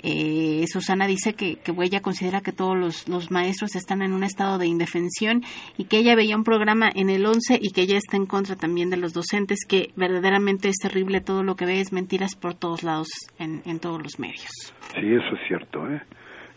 Eh, 0.06 0.66
Susana 0.68 1.08
dice 1.08 1.34
que, 1.34 1.56
que, 1.56 1.74
ella 1.82 2.02
considera 2.02 2.42
que 2.42 2.52
todos 2.52 3.08
los, 3.08 3.32
maestros 3.32 3.76
están 3.76 4.02
en 4.02 4.12
un 4.12 4.26
estado 4.26 4.58
de 4.58 4.68
indefensión 4.68 5.44
y 5.78 5.86
que 5.86 5.98
ella 5.98 6.14
veía 6.16 6.36
un 6.36 6.44
programa 6.44 6.90
en 6.94 7.10
el 7.10 7.26
11 7.26 7.58
y 7.62 7.72
que 7.72 7.82
ella 7.82 7.98
está 7.98 8.18
en 8.18 8.26
contra 8.26 8.58
también 8.58 8.90
de 8.90 8.98
los 8.98 9.14
docentes, 9.14 9.60
que 9.66 9.92
verdaderamente 9.96 10.68
es 10.68 10.76
terrible 10.76 11.22
todo 11.22 11.42
lo 11.42 11.56
que 11.56 11.66
ve, 11.66 11.80
es 11.80 11.94
mentiras 11.94 12.36
por 12.36 12.54
todos 12.54 12.84
lados, 12.84 13.08
en, 13.40 13.62
en 13.66 13.80
todos 13.80 14.04
los 14.04 14.20
medios. 14.20 14.52
Sí, 14.94 15.14
eso 15.14 15.36
es 15.36 15.48
cierto, 15.48 15.90
¿eh? 15.90 16.02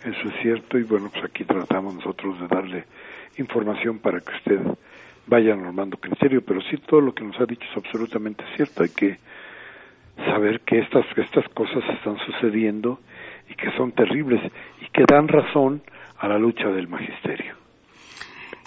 Eso 0.05 0.29
es 0.29 0.43
cierto 0.43 0.79
y 0.79 0.83
bueno, 0.83 1.09
pues 1.13 1.25
aquí 1.25 1.45
tratamos 1.45 1.95
nosotros 1.95 2.41
de 2.41 2.49
darle 2.49 2.85
información 3.39 4.01
para 4.01 4.21
que 4.21 4.35
usted 4.35 4.61
vaya 5.27 5.55
normando 5.55 5.97
criterio, 5.99 6.43
pero 6.45 6.61
sí 6.63 6.77
todo 6.79 7.01
lo 7.01 7.15
que 7.15 7.25
nos 7.25 7.41
ha 7.41 7.47
dicho 7.47 7.65
es 7.71 7.77
absolutamente 7.77 8.45
cierto, 8.57 8.83
hay 8.83 8.89
que 8.91 9.19
saber 10.17 10.61
que 10.61 10.79
estas, 10.79 11.05
que 11.15 11.21
estas 11.23 11.49
cosas 11.51 11.83
están 11.95 12.17
sucediendo 12.27 13.01
y 13.49 13.55
que 13.55 13.71
son 13.77 13.93
terribles 13.93 14.41
y 14.81 14.89
que 14.91 15.05
dan 15.09 15.29
razón 15.29 15.83
a 16.19 16.29
la 16.29 16.39
lucha 16.39 16.69
del 16.69 16.89
magisterio. 16.89 17.55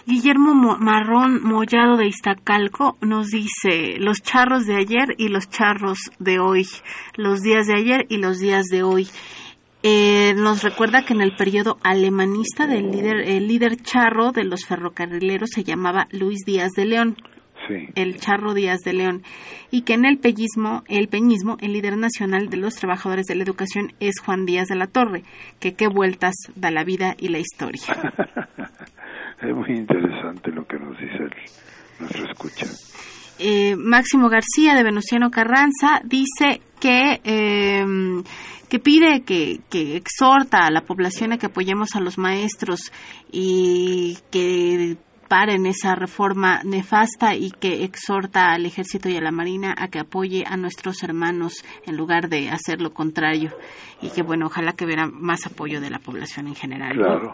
Guillermo 0.06 0.78
Marrón 0.80 1.44
Mollado 1.44 1.96
de 1.96 2.08
Iztacalco 2.08 2.98
nos 3.02 3.28
dice 3.28 4.00
los 4.00 4.24
charros 4.24 4.66
de 4.66 4.76
ayer 4.76 5.10
y 5.18 5.28
los 5.28 5.50
charros 5.50 6.00
de 6.18 6.40
hoy, 6.40 6.66
los 7.16 7.42
días 7.42 7.68
de 7.68 7.76
ayer 7.76 8.06
y 8.10 8.18
los 8.18 8.40
días 8.40 8.66
de 8.72 8.82
hoy. 8.82 9.08
Eh, 9.84 10.34
nos 10.36 10.64
recuerda 10.64 11.06
que 11.06 11.14
en 11.14 11.22
el 11.22 11.36
periodo 11.36 11.78
alemanista 11.84 12.66
del 12.66 12.92
líder, 12.92 13.22
el 13.22 13.48
líder 13.48 13.78
charro 13.78 14.32
de 14.32 14.44
los 14.44 14.66
ferrocarrileros 14.66 15.52
se 15.52 15.64
llamaba 15.64 16.08
Luis 16.12 16.40
Díaz 16.46 16.72
de 16.72 16.86
León 16.86 17.16
el 17.96 18.18
Charro 18.18 18.54
Díaz 18.54 18.80
de 18.80 18.94
León, 18.94 19.24
y 19.72 19.82
que 19.82 19.94
en 19.94 20.06
el 20.06 20.18
peñismo, 20.18 20.84
el 20.88 21.08
peñismo, 21.08 21.58
el 21.62 21.74
líder 21.74 21.98
nacional 21.98 22.50
de 22.50 22.58
los 22.58 22.76
trabajadores 22.76 23.26
de 23.28 23.36
la 23.36 23.44
educación 23.44 23.94
es 24.00 24.20
Juan 24.20 24.46
Díaz 24.46 24.68
de 24.68 24.76
la 24.76 24.88
Torre, 24.88 25.24
que 25.60 25.74
qué 25.74 25.88
vueltas 25.88 26.34
da 26.56 26.72
la 26.72 26.84
vida 26.84 27.16
y 27.18 27.30
la 27.30 27.40
historia. 27.40 27.82
es 29.42 29.56
muy 29.56 29.70
interesante 29.78 30.52
lo 30.52 30.66
que 30.66 30.78
nos 30.78 30.98
dice 30.98 31.18
el, 31.18 31.32
nuestro 32.00 32.26
escucha. 32.32 32.66
Eh, 33.40 33.76
Máximo 33.78 34.30
García 34.30 34.76
de 34.76 34.84
Venustiano 34.84 35.32
Carranza 35.32 36.02
dice 36.04 36.62
que 36.80 37.22
em, 37.24 38.24
que 38.70 38.80
pide 38.80 39.22
que, 39.22 39.62
que, 39.70 39.96
exhorta 39.96 40.68
a 40.68 40.72
la 40.72 40.82
población 40.82 41.32
a 41.32 41.38
que 41.38 41.48
apoyemos 41.48 41.96
a 41.96 42.02
los 42.02 42.18
maestros 42.18 42.92
y 43.32 44.18
que 44.30 44.98
paren 45.30 45.66
esa 45.68 45.96
reforma 45.96 46.62
nefasta 46.64 47.36
y 47.36 47.52
que 47.52 47.84
exhorta 47.84 48.52
al 48.52 48.66
ejército 48.66 49.08
y 49.08 49.16
a 49.16 49.22
la 49.22 49.32
marina 49.32 49.76
a 49.78 49.88
que 49.88 50.00
apoye 50.00 50.44
a 50.46 50.58
nuestros 50.58 51.04
hermanos 51.04 51.64
en 51.86 51.96
lugar 51.96 52.28
de 52.28 52.50
hacer 52.50 52.82
lo 52.82 52.94
contrario. 52.94 53.52
Y 54.02 54.10
que 54.10 54.24
bueno 54.24 54.48
ojalá 54.48 54.74
que 54.74 54.86
hubiera 54.86 55.08
más 55.08 55.46
apoyo 55.46 55.80
de 55.80 55.90
la 55.90 56.00
población 56.00 56.48
en 56.48 56.56
general 56.56 56.96
claro. 56.96 57.34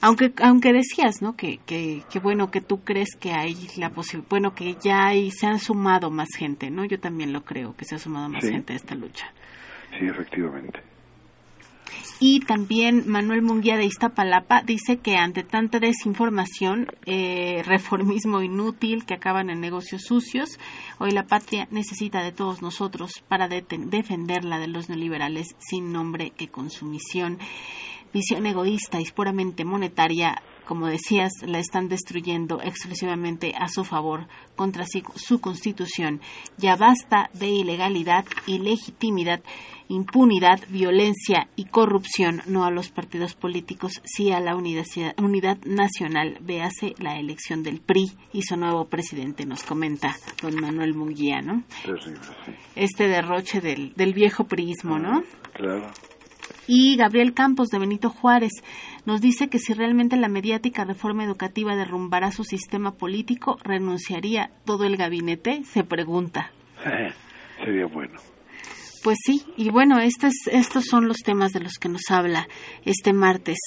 aunque 0.00 0.32
aunque 0.42 0.72
decías 0.72 1.22
no 1.22 1.36
que, 1.36 1.60
que, 1.64 2.02
bueno 2.20 2.50
que 2.50 2.60
tú 2.60 2.82
crees 2.82 3.14
que 3.14 3.32
hay 3.32 3.56
la 3.76 3.90
posibilidad 3.90 4.28
bueno 4.28 4.54
que 4.54 4.76
ya 4.82 5.06
hay, 5.06 5.30
se 5.30 5.46
han 5.46 5.60
sumado 5.60 6.10
más 6.10 6.28
gente 6.36 6.70
no 6.70 6.84
yo 6.84 6.98
también 6.98 7.32
lo 7.32 7.44
creo 7.44 7.76
que 7.76 7.84
se 7.84 7.94
ha 7.94 7.98
sumado 7.98 8.28
más 8.28 8.44
gente 8.44 8.72
a 8.72 8.76
esta 8.76 8.96
lucha. 8.96 9.32
Sí 9.96 10.06
efectivamente 10.06 10.91
y 12.24 12.40
también 12.40 13.08
Manuel 13.08 13.42
Munguía 13.42 13.76
de 13.76 13.84
Iztapalapa 13.84 14.62
dice 14.62 14.98
que 14.98 15.16
ante 15.16 15.42
tanta 15.42 15.80
desinformación, 15.80 16.86
eh, 17.04 17.62
reformismo 17.66 18.42
inútil 18.42 19.04
que 19.04 19.14
acaban 19.14 19.50
en 19.50 19.60
negocios 19.60 20.02
sucios, 20.02 20.58
hoy 20.98 21.10
la 21.10 21.26
patria 21.26 21.66
necesita 21.72 22.22
de 22.22 22.30
todos 22.30 22.62
nosotros 22.62 23.24
para 23.26 23.48
defenderla 23.48 24.58
de 24.60 24.68
los 24.68 24.88
neoliberales 24.88 25.56
sin 25.58 25.92
nombre 25.92 26.30
que 26.30 26.46
consumición. 26.46 27.38
Visión 28.12 28.46
egoísta 28.46 29.00
y 29.00 29.04
puramente 29.06 29.64
monetaria 29.64 30.42
como 30.66 30.86
decías, 30.86 31.32
la 31.46 31.58
están 31.58 31.88
destruyendo 31.88 32.60
exclusivamente 32.62 33.54
a 33.58 33.68
su 33.68 33.84
favor 33.84 34.26
contra 34.56 34.84
su 35.16 35.40
constitución. 35.40 36.20
Ya 36.56 36.76
basta 36.76 37.30
de 37.34 37.48
ilegalidad, 37.48 38.24
ilegitimidad, 38.46 39.42
impunidad, 39.88 40.60
violencia 40.68 41.48
y 41.56 41.66
corrupción, 41.66 42.42
no 42.46 42.64
a 42.64 42.70
los 42.70 42.88
partidos 42.88 43.34
políticos, 43.34 44.00
sí 44.04 44.30
a 44.32 44.40
la 44.40 44.56
unidad, 44.56 45.58
nacional. 45.64 46.38
Véase 46.40 46.94
la 46.98 47.18
elección 47.18 47.62
del 47.62 47.80
PRI 47.80 48.12
y 48.32 48.42
su 48.42 48.56
nuevo 48.56 48.86
presidente, 48.86 49.44
nos 49.44 49.62
comenta 49.62 50.16
don 50.40 50.54
Manuel 50.60 50.94
Munguía, 50.94 51.42
¿no? 51.42 51.62
Este 52.74 53.08
derroche 53.08 53.60
del, 53.60 53.92
del 53.94 54.14
viejo 54.14 54.44
priismo, 54.44 54.98
¿no? 54.98 55.22
Claro. 55.52 55.90
Y 56.66 56.96
Gabriel 56.96 57.34
Campos 57.34 57.68
de 57.68 57.78
Benito 57.78 58.08
Juárez 58.08 58.52
nos 59.04 59.20
dice 59.20 59.48
que 59.48 59.58
si 59.58 59.74
realmente 59.74 60.16
la 60.16 60.28
mediática 60.28 60.84
reforma 60.84 61.24
educativa 61.24 61.74
derrumbará 61.74 62.30
su 62.30 62.44
sistema 62.44 62.94
político, 62.94 63.58
¿renunciaría 63.64 64.50
todo 64.64 64.84
el 64.84 64.96
gabinete? 64.96 65.64
Se 65.64 65.84
pregunta. 65.84 66.52
sería 67.64 67.86
bueno. 67.86 68.20
Pues 69.02 69.18
sí, 69.24 69.42
y 69.56 69.70
bueno, 69.70 69.98
estos, 69.98 70.32
estos 70.50 70.84
son 70.84 71.08
los 71.08 71.18
temas 71.18 71.52
de 71.52 71.60
los 71.60 71.74
que 71.74 71.88
nos 71.88 72.10
habla 72.10 72.46
este 72.84 73.12
martes. 73.12 73.58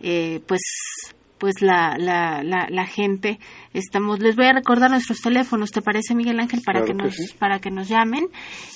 Eh, 0.00 0.40
pues 0.48 0.60
pues 1.40 1.62
la, 1.62 1.96
la, 1.98 2.42
la, 2.44 2.86
gente 2.86 3.40
estamos 3.72 4.20
les 4.20 4.36
voy 4.36 4.46
a 4.46 4.52
recordar 4.52 4.90
nuestros 4.90 5.20
teléfonos 5.20 5.70
te 5.70 5.80
parece 5.82 6.14
Miguel 6.14 6.38
Ángel 6.38 6.60
para 6.64 6.84
que, 6.84 6.94
nos 6.94 7.14
para 7.38 7.58
que 7.58 7.70
nos 7.70 7.88
llamen 7.88 8.28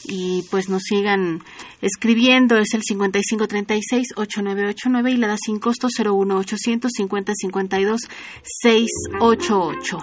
y 0.07 0.43
pues 0.51 0.69
nos 0.69 0.83
sigan 0.83 1.43
escribiendo. 1.83 2.57
Es 2.57 2.75
el 2.75 2.83
5536 2.83 4.15
8989 4.17 5.11
y 5.13 5.17
la 5.19 5.29
da 5.29 5.37
sin 5.37 5.61
costo 5.61 5.89
01800 5.89 6.91
5052 6.91 8.01
688 8.43 9.99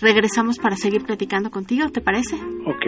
regresamos 0.00 0.58
para 0.58 0.76
seguir 0.76 1.04
platicando 1.04 1.50
contigo 1.50 1.88
te 1.88 2.00
parece 2.02 2.36
Ok. 2.66 2.84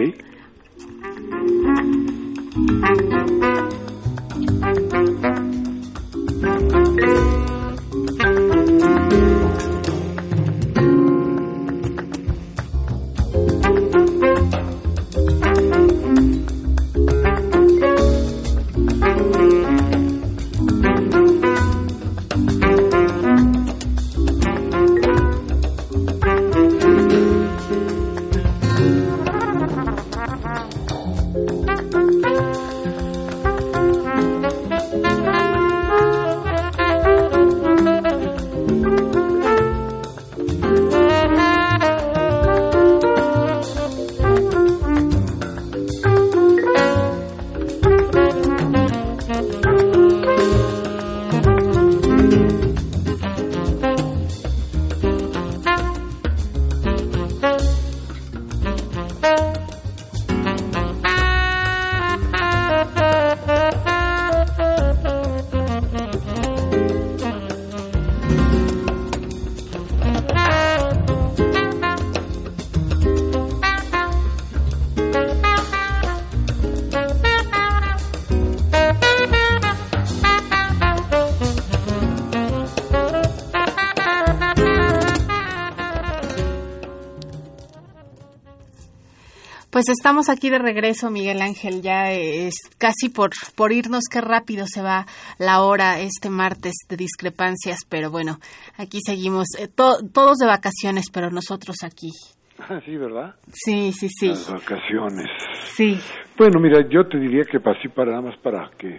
Pues 89.77 89.89
estamos 89.89 90.27
aquí 90.27 90.49
de 90.49 90.57
regreso, 90.57 91.11
Miguel 91.11 91.39
Ángel, 91.39 91.83
ya 91.83 92.11
es 92.11 92.55
casi 92.79 93.09
por, 93.09 93.29
por 93.55 93.71
irnos, 93.71 94.05
qué 94.11 94.21
rápido 94.21 94.65
se 94.65 94.81
va 94.81 95.05
la 95.37 95.61
hora 95.61 95.99
este 95.99 96.31
martes 96.31 96.73
de 96.89 96.97
discrepancias, 96.97 97.81
pero 97.87 98.09
bueno, 98.09 98.37
aquí 98.79 98.97
seguimos, 99.05 99.45
eh, 99.59 99.67
todos 99.67 100.37
de 100.39 100.47
vacaciones, 100.47 101.11
pero 101.13 101.29
nosotros 101.29 101.75
aquí. 101.83 102.09
Ah, 102.57 102.81
sí, 102.85 102.97
¿verdad? 102.97 103.35
Sí, 103.49 103.91
sí, 103.91 104.09
sí. 104.09 104.29
Las 104.29 104.51
vacaciones. 104.51 105.27
Sí. 105.65 105.99
Bueno, 106.39 106.59
mira, 106.59 106.79
yo 106.89 107.05
te 107.05 107.19
diría 107.19 107.43
que 107.43 107.57
así 107.57 107.87
para 107.87 108.13
nada 108.13 108.23
más 108.23 108.37
para 108.39 108.71
que 108.79 108.97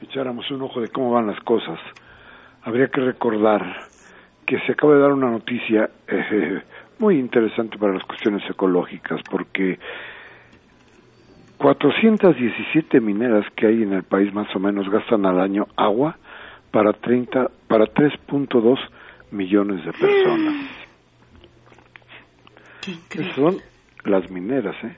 echáramos 0.00 0.50
un 0.50 0.62
ojo 0.62 0.80
de 0.80 0.88
cómo 0.88 1.10
van 1.10 1.26
las 1.26 1.40
cosas, 1.40 1.78
habría 2.62 2.88
que 2.88 3.02
recordar 3.02 3.60
que 4.46 4.56
se 4.60 4.72
acaba 4.72 4.94
de 4.94 5.00
dar 5.00 5.12
una 5.12 5.30
noticia 5.30 5.90
eh, 6.08 6.62
muy 6.98 7.18
interesante 7.18 7.76
para 7.78 7.94
las 7.94 8.04
cuestiones 8.04 8.42
ecológicas, 8.48 9.20
porque 9.30 9.78
417 11.58 13.00
mineras 13.00 13.46
que 13.56 13.66
hay 13.66 13.82
en 13.82 13.92
el 13.92 14.02
país 14.02 14.32
más 14.34 14.54
o 14.54 14.58
menos 14.58 14.88
gastan 14.90 15.24
al 15.26 15.40
año 15.40 15.66
agua 15.76 16.18
para 16.70 16.92
30 16.92 17.50
para 17.68 17.86
3.2 17.86 18.78
millones 19.30 19.84
de 19.84 19.92
personas. 19.92 20.54
Esas 23.10 23.34
son 23.34 23.56
las 24.04 24.30
mineras, 24.30 24.76
¿eh? 24.84 24.96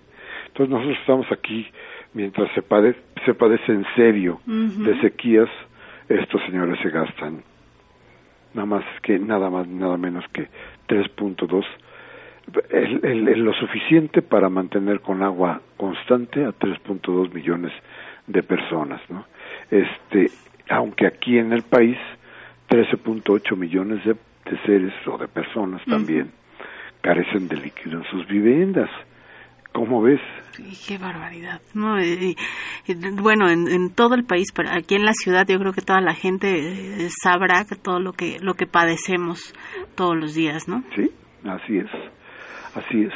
Entonces 0.48 0.70
nosotros 0.70 0.98
estamos 1.00 1.26
aquí 1.32 1.66
mientras 2.12 2.52
se 2.54 2.62
padece, 2.62 3.00
se 3.24 3.34
padece 3.34 3.72
en 3.72 3.86
serio 3.94 4.40
de 4.46 5.00
sequías, 5.00 5.48
estos 6.08 6.42
señores 6.46 6.78
se 6.82 6.90
gastan 6.90 7.42
nada 8.54 8.66
más 8.66 8.84
que 9.02 9.18
nada 9.18 9.50
más 9.50 9.68
nada 9.68 9.96
menos 9.96 10.24
que 10.32 10.48
3.2 10.88 11.64
el, 12.70 13.28
el, 13.28 13.40
lo 13.40 13.52
suficiente 13.54 14.22
para 14.22 14.48
mantener 14.48 15.00
con 15.00 15.22
agua 15.22 15.60
constante 15.76 16.44
a 16.44 16.50
3.2 16.50 17.32
millones 17.32 17.72
de 18.26 18.42
personas, 18.42 19.00
¿no? 19.08 19.26
Este, 19.70 20.30
aunque 20.70 21.06
aquí 21.06 21.38
en 21.38 21.52
el 21.52 21.62
país 21.62 21.96
13.8 22.68 23.56
millones 23.56 24.04
de, 24.04 24.16
seres 24.64 24.94
o 25.06 25.18
de 25.18 25.28
personas 25.28 25.82
también 25.84 26.30
carecen 27.02 27.48
de 27.48 27.56
líquido 27.56 27.98
en 27.98 28.04
sus 28.04 28.26
viviendas. 28.26 28.88
¿Cómo 29.72 30.00
ves? 30.02 30.20
qué 30.88 30.98
barbaridad. 30.98 31.60
No, 31.74 31.96
bueno, 33.22 33.48
en, 33.48 33.68
en, 33.68 33.90
todo 33.90 34.14
el 34.14 34.24
país, 34.24 34.48
pero 34.54 34.70
aquí 34.70 34.94
en 34.94 35.04
la 35.04 35.12
ciudad 35.12 35.46
yo 35.46 35.58
creo 35.58 35.72
que 35.72 35.82
toda 35.82 36.00
la 36.00 36.14
gente 36.14 36.48
eh, 36.58 37.08
sabrá 37.22 37.64
que 37.64 37.76
todo 37.76 38.00
lo 38.00 38.12
que 38.12 38.38
lo 38.40 38.54
que 38.54 38.66
padecemos 38.66 39.54
todos 39.94 40.16
los 40.16 40.34
días, 40.34 40.66
¿no? 40.66 40.82
Sí, 40.96 41.10
así 41.44 41.78
es. 41.78 41.90
Así 42.74 43.04
es. 43.04 43.14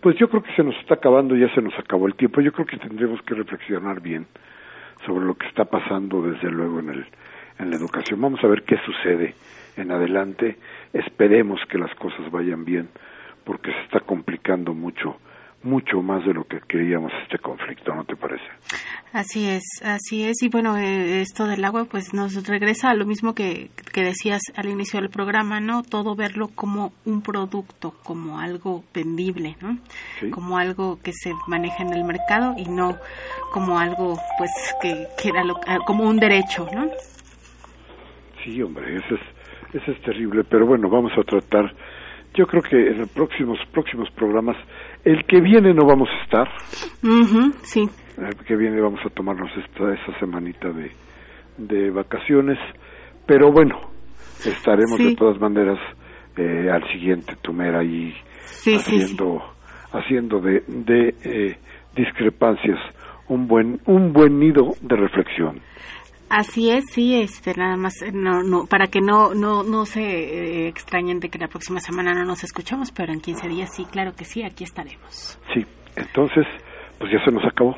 Pues 0.00 0.16
yo 0.16 0.28
creo 0.28 0.42
que 0.42 0.52
se 0.54 0.62
nos 0.62 0.76
está 0.76 0.94
acabando, 0.94 1.34
ya 1.36 1.52
se 1.54 1.62
nos 1.62 1.78
acabó 1.78 2.06
el 2.06 2.14
tiempo. 2.14 2.40
Yo 2.40 2.52
creo 2.52 2.66
que 2.66 2.76
tendremos 2.76 3.22
que 3.22 3.34
reflexionar 3.34 4.00
bien 4.00 4.26
sobre 5.06 5.24
lo 5.24 5.34
que 5.34 5.46
está 5.46 5.64
pasando 5.64 6.22
desde 6.22 6.50
luego 6.50 6.80
en 6.80 6.90
el 6.90 7.06
en 7.58 7.70
la 7.70 7.76
educación. 7.76 8.20
Vamos 8.20 8.42
a 8.42 8.48
ver 8.48 8.62
qué 8.62 8.76
sucede 8.78 9.34
en 9.76 9.90
adelante. 9.90 10.56
Esperemos 10.92 11.60
que 11.68 11.78
las 11.78 11.94
cosas 11.94 12.30
vayan 12.30 12.64
bien 12.64 12.88
porque 13.44 13.72
se 13.72 13.80
está 13.82 14.00
complicando 14.00 14.74
mucho 14.74 15.18
mucho 15.64 16.02
más 16.02 16.24
de 16.24 16.34
lo 16.34 16.44
que 16.44 16.60
queríamos 16.68 17.10
este 17.22 17.38
conflicto, 17.38 17.94
¿no 17.94 18.04
te 18.04 18.14
parece? 18.16 18.44
Así 19.12 19.48
es, 19.48 19.62
así 19.82 20.24
es. 20.24 20.42
Y 20.42 20.48
bueno, 20.48 20.76
eh, 20.76 21.22
esto 21.22 21.46
del 21.46 21.64
agua 21.64 21.86
pues 21.86 22.12
nos 22.12 22.46
regresa 22.46 22.90
a 22.90 22.94
lo 22.94 23.06
mismo 23.06 23.34
que, 23.34 23.70
que 23.92 24.02
decías 24.02 24.42
al 24.56 24.66
inicio 24.66 25.00
del 25.00 25.08
programa, 25.08 25.60
¿no? 25.60 25.82
Todo 25.82 26.14
verlo 26.14 26.48
como 26.54 26.92
un 27.04 27.22
producto, 27.22 27.94
como 28.02 28.38
algo 28.38 28.84
vendible, 28.92 29.56
¿no? 29.60 29.78
Como 30.30 30.58
algo 30.58 30.98
que 31.02 31.12
se 31.12 31.32
maneja 31.46 31.82
en 31.82 31.94
el 31.94 32.04
mercado 32.04 32.54
y 32.56 32.66
no 32.66 32.96
como 33.52 33.78
algo 33.78 34.18
pues 34.36 34.50
que, 34.82 35.06
que 35.20 35.28
era 35.28 35.44
lo, 35.44 35.58
ah, 35.66 35.78
como 35.86 36.04
un 36.04 36.18
derecho, 36.18 36.68
¿no? 36.74 36.90
Sí, 38.44 38.60
hombre, 38.60 38.96
eso 38.96 39.14
es, 39.14 39.82
eso 39.82 39.92
es 39.92 40.02
terrible, 40.02 40.44
pero 40.44 40.66
bueno, 40.66 40.90
vamos 40.90 41.12
a 41.16 41.22
tratar 41.22 41.74
yo 42.34 42.46
creo 42.46 42.62
que 42.62 42.76
en 42.76 42.98
los 42.98 43.08
próximos 43.10 43.58
próximos 43.72 44.10
programas 44.10 44.56
el 45.04 45.24
que 45.26 45.40
viene 45.40 45.74
no 45.74 45.86
vamos 45.86 46.08
a 46.08 46.24
estar. 46.24 46.48
Sí. 47.62 47.88
El 48.16 48.36
que 48.46 48.56
viene 48.56 48.80
vamos 48.80 49.00
a 49.04 49.10
tomarnos 49.10 49.50
esta 49.56 49.92
esa 49.92 50.18
semanita 50.18 50.70
de 50.70 50.90
de 51.58 51.90
vacaciones. 51.90 52.58
Pero 53.26 53.52
bueno 53.52 53.94
estaremos 54.44 54.98
de 54.98 55.14
todas 55.14 55.40
maneras 55.40 55.78
eh, 56.36 56.68
al 56.70 56.86
siguiente 56.92 57.34
Tumera 57.40 57.80
ahí 57.80 58.14
haciendo 58.76 59.42
haciendo 59.92 60.40
de, 60.40 60.62
de 60.66 61.14
eh, 61.24 61.56
discrepancias 61.94 62.78
un 63.28 63.46
buen 63.46 63.80
un 63.86 64.12
buen 64.12 64.38
nido 64.38 64.74
de 64.82 64.96
reflexión 64.96 65.60
Así 66.30 66.70
es, 66.70 66.84
sí, 66.90 67.20
este, 67.20 67.54
nada 67.54 67.76
más, 67.76 68.02
eh, 68.02 68.10
no, 68.12 68.42
no, 68.42 68.66
para 68.66 68.86
que 68.86 69.00
no, 69.00 69.34
no, 69.34 69.62
no 69.62 69.86
se 69.86 70.00
eh, 70.02 70.68
extrañen 70.68 71.20
de 71.20 71.28
que 71.28 71.38
la 71.38 71.48
próxima 71.48 71.80
semana 71.80 72.14
no 72.14 72.24
nos 72.24 72.42
escuchamos, 72.44 72.90
pero 72.92 73.12
en 73.12 73.20
15 73.20 73.48
días 73.48 73.70
sí, 73.74 73.84
claro 73.84 74.12
que 74.16 74.24
sí, 74.24 74.42
aquí 74.42 74.64
estaremos. 74.64 75.38
Sí, 75.52 75.64
entonces, 75.96 76.46
pues 76.98 77.12
ya 77.12 77.24
se 77.24 77.30
nos 77.30 77.44
acabó. 77.44 77.76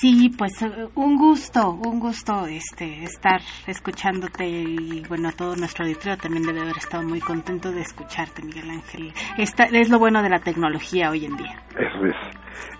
Sí, 0.00 0.30
pues 0.36 0.62
eh, 0.62 0.70
un 0.94 1.16
gusto, 1.16 1.72
un 1.72 2.00
gusto 2.00 2.46
este 2.46 3.02
estar 3.02 3.40
escuchándote 3.66 4.48
y 4.48 5.02
bueno, 5.08 5.30
todo 5.36 5.56
nuestro 5.56 5.84
auditorio 5.84 6.16
también 6.16 6.44
debe 6.44 6.60
haber 6.60 6.78
estado 6.78 7.02
muy 7.02 7.20
contento 7.20 7.70
de 7.70 7.82
escucharte, 7.82 8.42
Miguel 8.42 8.70
Ángel. 8.70 9.12
Esta, 9.36 9.64
es 9.64 9.90
lo 9.90 9.98
bueno 9.98 10.22
de 10.22 10.30
la 10.30 10.38
tecnología 10.38 11.10
hoy 11.10 11.26
en 11.26 11.36
día. 11.36 11.62
Eso 11.72 12.06
es, 12.06 12.16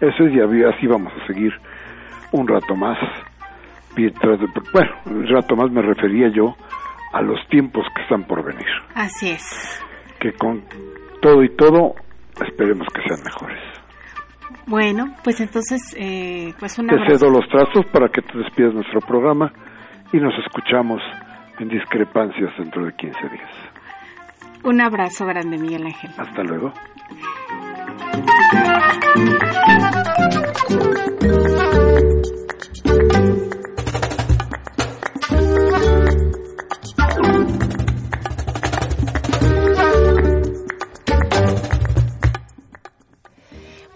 eso 0.00 0.24
es 0.24 0.34
y 0.34 0.64
así 0.64 0.86
vamos 0.86 1.12
a 1.12 1.26
seguir 1.26 1.52
un 2.32 2.46
rato 2.46 2.74
más 2.74 2.96
bueno, 3.94 4.90
un 5.06 5.26
rato 5.26 5.56
más 5.56 5.70
me 5.70 5.82
refería 5.82 6.28
yo 6.28 6.54
a 7.12 7.22
los 7.22 7.38
tiempos 7.48 7.84
que 7.94 8.02
están 8.02 8.24
por 8.24 8.44
venir. 8.44 8.68
Así 8.94 9.30
es. 9.30 9.82
Que 10.20 10.32
con 10.32 10.62
todo 11.20 11.42
y 11.42 11.48
todo 11.56 11.94
esperemos 12.40 12.86
que 12.94 13.02
sean 13.02 13.22
mejores. 13.24 13.58
Bueno, 14.66 15.14
pues 15.24 15.40
entonces, 15.40 15.80
eh, 15.98 16.54
pues 16.58 16.78
una. 16.78 16.94
Te 16.94 17.16
cedo 17.16 17.30
los 17.30 17.48
trazos 17.48 17.86
para 17.92 18.08
que 18.08 18.22
te 18.22 18.38
despidas 18.38 18.74
nuestro 18.74 19.00
programa 19.00 19.52
y 20.12 20.18
nos 20.18 20.32
escuchamos 20.44 21.00
en 21.58 21.68
discrepancias 21.68 22.50
dentro 22.56 22.84
de 22.84 22.92
15 22.94 23.18
días. 23.28 23.50
Un 24.62 24.80
abrazo 24.80 25.26
grande, 25.26 25.58
Miguel 25.58 25.86
Ángel. 25.86 26.10
Hasta 26.18 26.42
luego. 26.42 26.72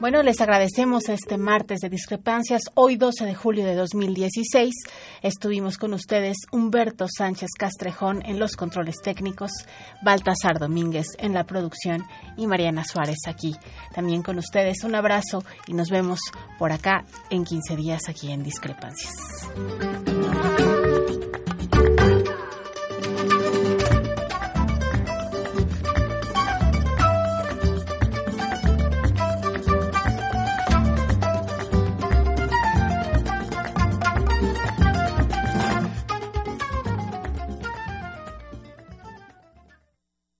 Bueno, 0.04 0.22
les 0.22 0.38
agradecemos 0.42 1.08
este 1.08 1.38
martes 1.38 1.80
de 1.80 1.88
discrepancias. 1.88 2.64
Hoy 2.74 2.96
12 2.96 3.24
de 3.24 3.34
julio 3.34 3.64
de 3.64 3.74
2016 3.74 4.70
estuvimos 5.22 5.78
con 5.78 5.94
ustedes 5.94 6.36
Humberto 6.52 7.06
Sánchez 7.08 7.48
Castrejón 7.58 8.20
en 8.26 8.38
los 8.38 8.54
controles 8.54 8.96
técnicos, 9.02 9.50
Baltasar 10.02 10.58
Domínguez 10.58 11.06
en 11.16 11.32
la 11.32 11.44
producción 11.44 12.04
y 12.36 12.46
Mariana 12.46 12.84
Suárez 12.84 13.16
aquí. 13.26 13.56
También 13.94 14.22
con 14.22 14.36
ustedes 14.36 14.84
un 14.84 14.94
abrazo 14.94 15.42
y 15.66 15.72
nos 15.72 15.88
vemos 15.88 16.20
por 16.58 16.70
acá 16.70 17.06
en 17.30 17.44
15 17.44 17.74
días 17.74 18.02
aquí 18.06 18.30
en 18.30 18.42
Discrepancias. 18.42 19.14